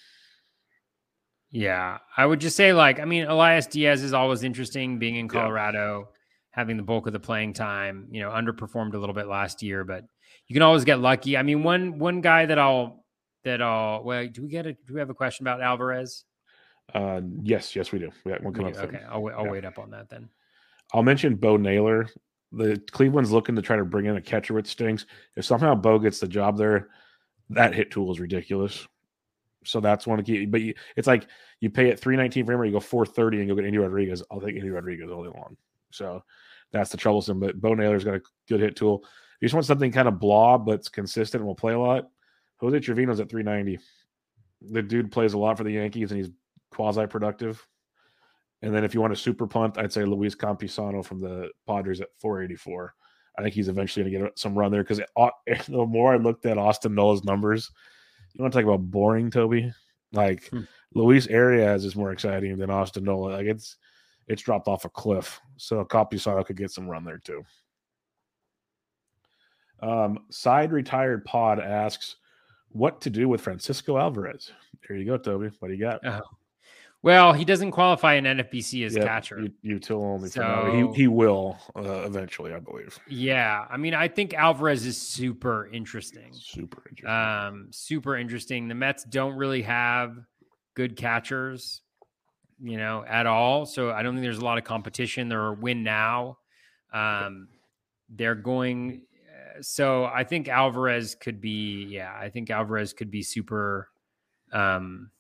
[1.50, 5.28] Yeah, I would just say like I mean Elias Diaz is always interesting being in.
[5.28, 6.08] Colorado,
[6.54, 8.06] having the bulk of the playing time.
[8.12, 10.04] You know, underperformed a little bit last year, but
[10.46, 11.36] you can always get lucky.
[11.36, 13.04] I mean, one one guy that I'll
[13.44, 16.24] that I'll well, do we get a do we have a question about Alvarez?
[16.92, 18.10] Uh, yes, yes, we do.
[18.24, 18.74] We got one We up.
[18.76, 18.84] soon.
[18.84, 19.50] Okay, I'll wait, I'll Yeah.
[19.50, 20.28] wait up on that then.
[20.92, 22.06] I'll mention Bo Naylor.
[22.52, 25.06] The Cleveland's looking to try to bring in a catcher with stinks.
[25.34, 26.90] If somehow Bo gets the job there,
[27.50, 28.86] that hit tool is ridiculous.
[29.64, 30.50] So that's one to keep.
[30.50, 31.26] But you, it's like
[31.60, 33.64] you pay at three nineteen for him, or you go four thirty and go get
[33.64, 34.22] Endy Rodriguez.
[34.30, 35.56] I'll take Endy Rodriguez all day long.
[35.90, 36.22] So
[36.74, 37.40] that's the troublesome.
[37.40, 39.02] But Bo Naylor's got a good hit tool.
[39.04, 39.10] If
[39.40, 42.10] you just want something kind of blah but's consistent and will play a lot,
[42.58, 43.78] Jose Trevino's at three ninety.
[44.60, 46.32] The dude plays a lot for the Yankees and he's
[46.70, 47.66] quasi productive.
[48.62, 52.00] And then if you want a super punt, I'd say Luis Campusano from the Padres
[52.00, 52.94] at 484.
[53.36, 55.00] I think he's eventually going to get some run there because
[55.68, 57.70] the more I looked at Austin Nola's numbers,
[58.32, 59.72] you want to talk about boring, Toby?
[60.12, 60.60] Like Hmm.
[60.94, 63.32] Luis Arias is more exciting than Austin Nola.
[63.32, 63.76] Like it's
[64.28, 65.40] it's dropped off a cliff.
[65.56, 67.44] So copy Campusano could get some run there too.
[69.80, 72.16] Um, side retired pod asks,
[72.70, 74.50] what to do with Francisco Alvarez?
[74.88, 75.50] There you go, Toby.
[75.58, 76.00] What do you got?
[76.04, 76.20] Oh.
[77.02, 79.46] Well, he doesn't qualify in NFBC as Yep, catcher.
[79.60, 80.36] You, util only for.
[80.36, 82.98] So- He, he will uh, eventually, I believe.
[83.06, 86.32] Yeah, I mean, I think Alvarez is super interesting.
[86.32, 87.10] Super interesting.
[87.10, 88.68] Um, super interesting.
[88.68, 90.16] The Mets don't really have
[90.74, 91.82] good catchers,
[92.62, 93.66] you know, at all.
[93.66, 95.28] So I don't think there's a lot of competition.
[95.28, 96.38] They're win now.
[96.92, 97.48] Um,
[98.08, 99.02] they're going.
[99.28, 101.84] uh, So I think Alvarez could be.
[101.84, 103.88] Yeah, I think Alvarez could be super,
[104.52, 105.10] um,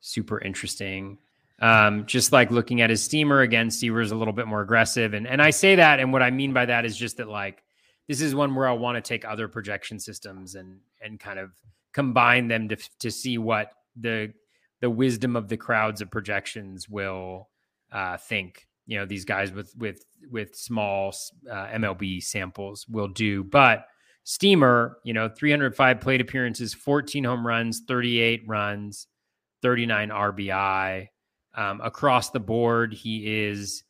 [0.00, 1.18] super interesting.
[1.58, 5.26] Um, just like looking at his steamer again, Steamer's a little bit more aggressive, and
[5.26, 7.62] and I say that, and what I mean by that is just that like
[8.08, 11.52] this is one where I want to take other projection systems and and kind of
[11.94, 14.34] combine them to to see what the
[14.80, 17.48] the wisdom of the crowds of projections will
[17.92, 18.66] uh, think.
[18.86, 21.14] You know, these guys with with with small
[21.50, 23.86] uh, MLB samples will do, but
[24.28, 29.06] Steamer, you know, 305 plate appearances, 14 home runs, 38 runs,
[29.62, 31.06] 39 RBI.
[31.54, 33.84] Um, across the board, he is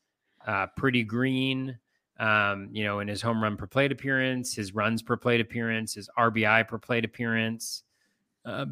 [0.46, 1.78] uh, pretty green.
[2.18, 5.94] Um, you know, in his home run per plate appearance, his runs per plate appearance,
[5.94, 7.82] his RBI per plate appearance.
[8.44, 8.66] Uh,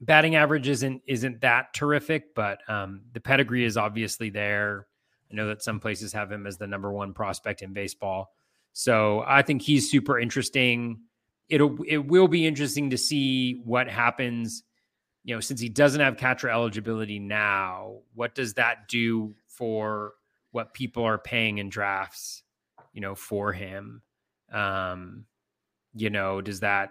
[0.00, 4.86] batting average isn't isn't that terrific, but um, the pedigree is obviously there.
[5.30, 8.32] I know that some places have him as the number one prospect in baseball,
[8.72, 11.00] so I think he's super interesting.
[11.48, 14.62] It'll it will be interesting to see what happens.
[15.24, 20.12] You know, since he doesn't have catcher eligibility now, what does that do for
[20.52, 22.42] what people are paying in drafts?
[22.92, 24.02] You know, for him.
[24.52, 25.26] Um,
[25.94, 26.90] you know, does that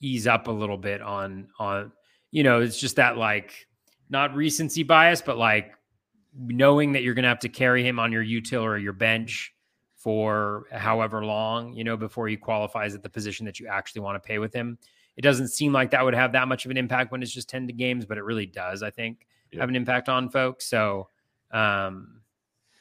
[0.00, 1.92] ease up a little bit on on
[2.30, 3.66] you know, it's just that like
[4.10, 5.72] not recency bias, but like
[6.36, 9.54] knowing that you're going to have to carry him on your util or your bench
[9.96, 14.22] for however long, you know, before he qualifies at the position that you actually want
[14.22, 14.78] to pay with him.
[15.16, 17.48] It doesn't seem like that would have that much of an impact when it's just
[17.48, 19.60] 10 to games, but it really does, I think, Yeah.
[19.60, 20.66] have an impact on folks.
[20.66, 21.08] So,
[21.50, 22.20] um,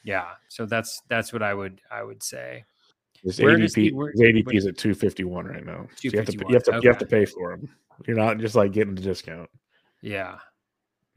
[0.04, 2.66] yeah, so that's that's what I would I would say.
[3.24, 5.88] His Where ADP, he- where- his ADP is at 251 right now.
[5.96, 7.70] So you have to you have to 251, you have to pay for him.
[8.06, 9.50] You're not just like getting the discount.
[10.02, 10.38] Yeah,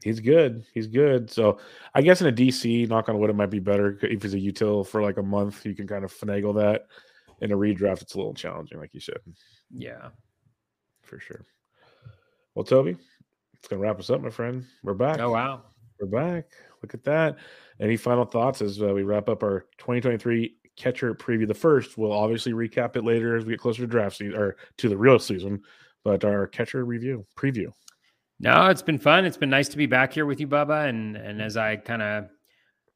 [0.03, 0.65] He's good.
[0.73, 1.29] He's good.
[1.29, 1.59] So
[1.93, 4.37] I guess in a DC, knock on wood, it might be better if he's a
[4.37, 5.65] util for like a month.
[5.65, 6.87] You can kind of finagle that.
[7.41, 9.17] In a redraft, it's a little challenging, like you said,
[9.71, 10.09] yeah.
[11.01, 11.43] for sure.
[12.53, 12.97] Well, Toby,
[13.57, 14.63] it's gonna wrap us up, my friend.
[14.83, 15.19] We're back.
[15.19, 15.63] Oh wow.
[15.99, 16.51] We're back.
[16.83, 17.37] Look at that.
[17.79, 21.47] Any final thoughts as uh, we wrap up our 2023 catcher preview?
[21.47, 24.55] The first, we'll obviously recap it later as we get closer to draft season or
[24.77, 25.61] to the real season.
[26.03, 27.71] But our catcher review preview.
[28.39, 29.23] No, it's been fun.
[29.23, 30.89] It's been nice to be back here with you, Bubba.
[30.89, 32.29] And and as I kind of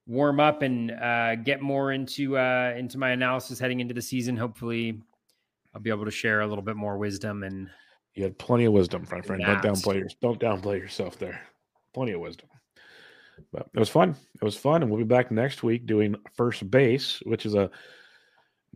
[0.08, 4.36] warm up and uh, get more into uh, into my analysis heading into the season,
[4.36, 5.02] hopefully
[5.76, 7.44] I'll be able to share a little bit more wisdom.
[7.44, 7.70] And
[8.16, 9.44] You had plenty of wisdom, my friend.
[9.44, 11.40] Don't downplay your, don't downplay yourself there.
[11.94, 12.50] Plenty of wisdom.
[13.52, 14.16] But it was fun.
[14.42, 17.70] It was fun, and we'll be back next week doing first base, which is a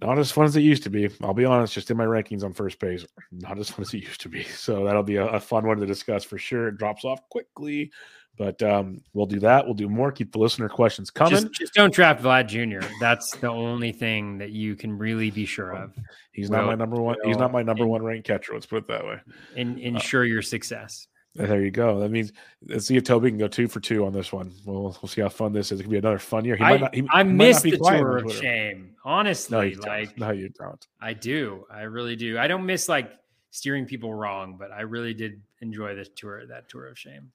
[0.02, 1.10] not as fun as it used to be.
[1.22, 4.04] I'll be honest, just in my rankings on first base, not as fun as it
[4.04, 4.44] used to be.
[4.44, 6.70] So that'll be a, a fun one to discuss for sure.
[6.70, 7.92] It drops off quickly,
[8.38, 9.66] but um, we'll do that.
[9.66, 10.12] We'll do more.
[10.12, 11.32] Keep the listener questions coming.
[11.42, 12.88] just, just don't draft Vlad Jr.
[13.02, 15.94] That's the only thing that you can really be sure of
[16.32, 17.18] he's not Will- my number one.
[17.26, 18.54] He's not my number and- one ranked catcher.
[18.54, 19.20] Let's put it that way.
[19.58, 21.08] and ensure your success.
[21.36, 22.00] There you go.
[22.00, 22.34] That means
[22.68, 24.52] let's see if Toby can go two for two on this one.
[24.66, 25.80] We'll we'll see how fun this is.
[25.80, 26.56] It could be another fun year.
[26.56, 26.96] He I, might not.
[26.96, 28.96] He, I miss the tour of shame.
[29.06, 30.18] No, Honestly, you don't.
[30.18, 30.88] no, you don't.
[31.00, 31.66] I do.
[31.72, 32.38] I really do.
[32.40, 33.12] I don't miss like
[33.52, 37.32] steering people wrong, but I really did enjoy this tour, that tour of shame.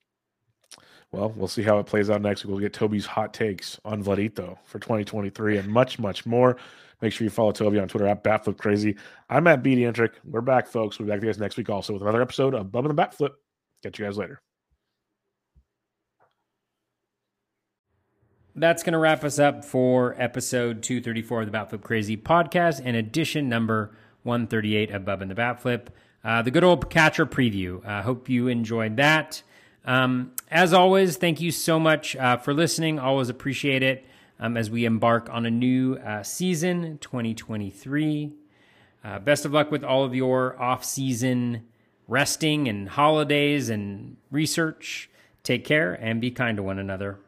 [1.13, 2.51] Well, we'll see how it plays out next week.
[2.51, 6.57] We'll get Toby's hot takes on Vladito for 2023 and much, much more.
[7.01, 8.97] Make sure you follow Toby on Twitter at Batflip Crazy.
[9.31, 10.15] I'm at BD Entrick.
[10.25, 10.99] We're back, folks.
[10.99, 12.95] We'll be back to you guys next week also with another episode of Bubba the
[12.95, 13.31] Batflip.
[13.85, 14.41] Catch you guys later.
[18.57, 22.97] That's going to wrap us up for episode 234 of the Batflip Crazy podcast and
[22.97, 25.89] edition number 138 of Bub and the Batflip.
[26.25, 27.85] Uh, the good old catcher preview.
[27.85, 29.43] I uh, hope you enjoyed that.
[29.85, 32.99] Um, as always, thank you so much uh, for listening.
[32.99, 34.07] Always appreciate it
[34.41, 38.33] um, as we embark on a new uh, season, 2023.
[39.05, 41.65] Uh, best of luck with all of your off season
[42.09, 45.11] resting and holidays and research.
[45.43, 47.19] Take care and be kind to one another.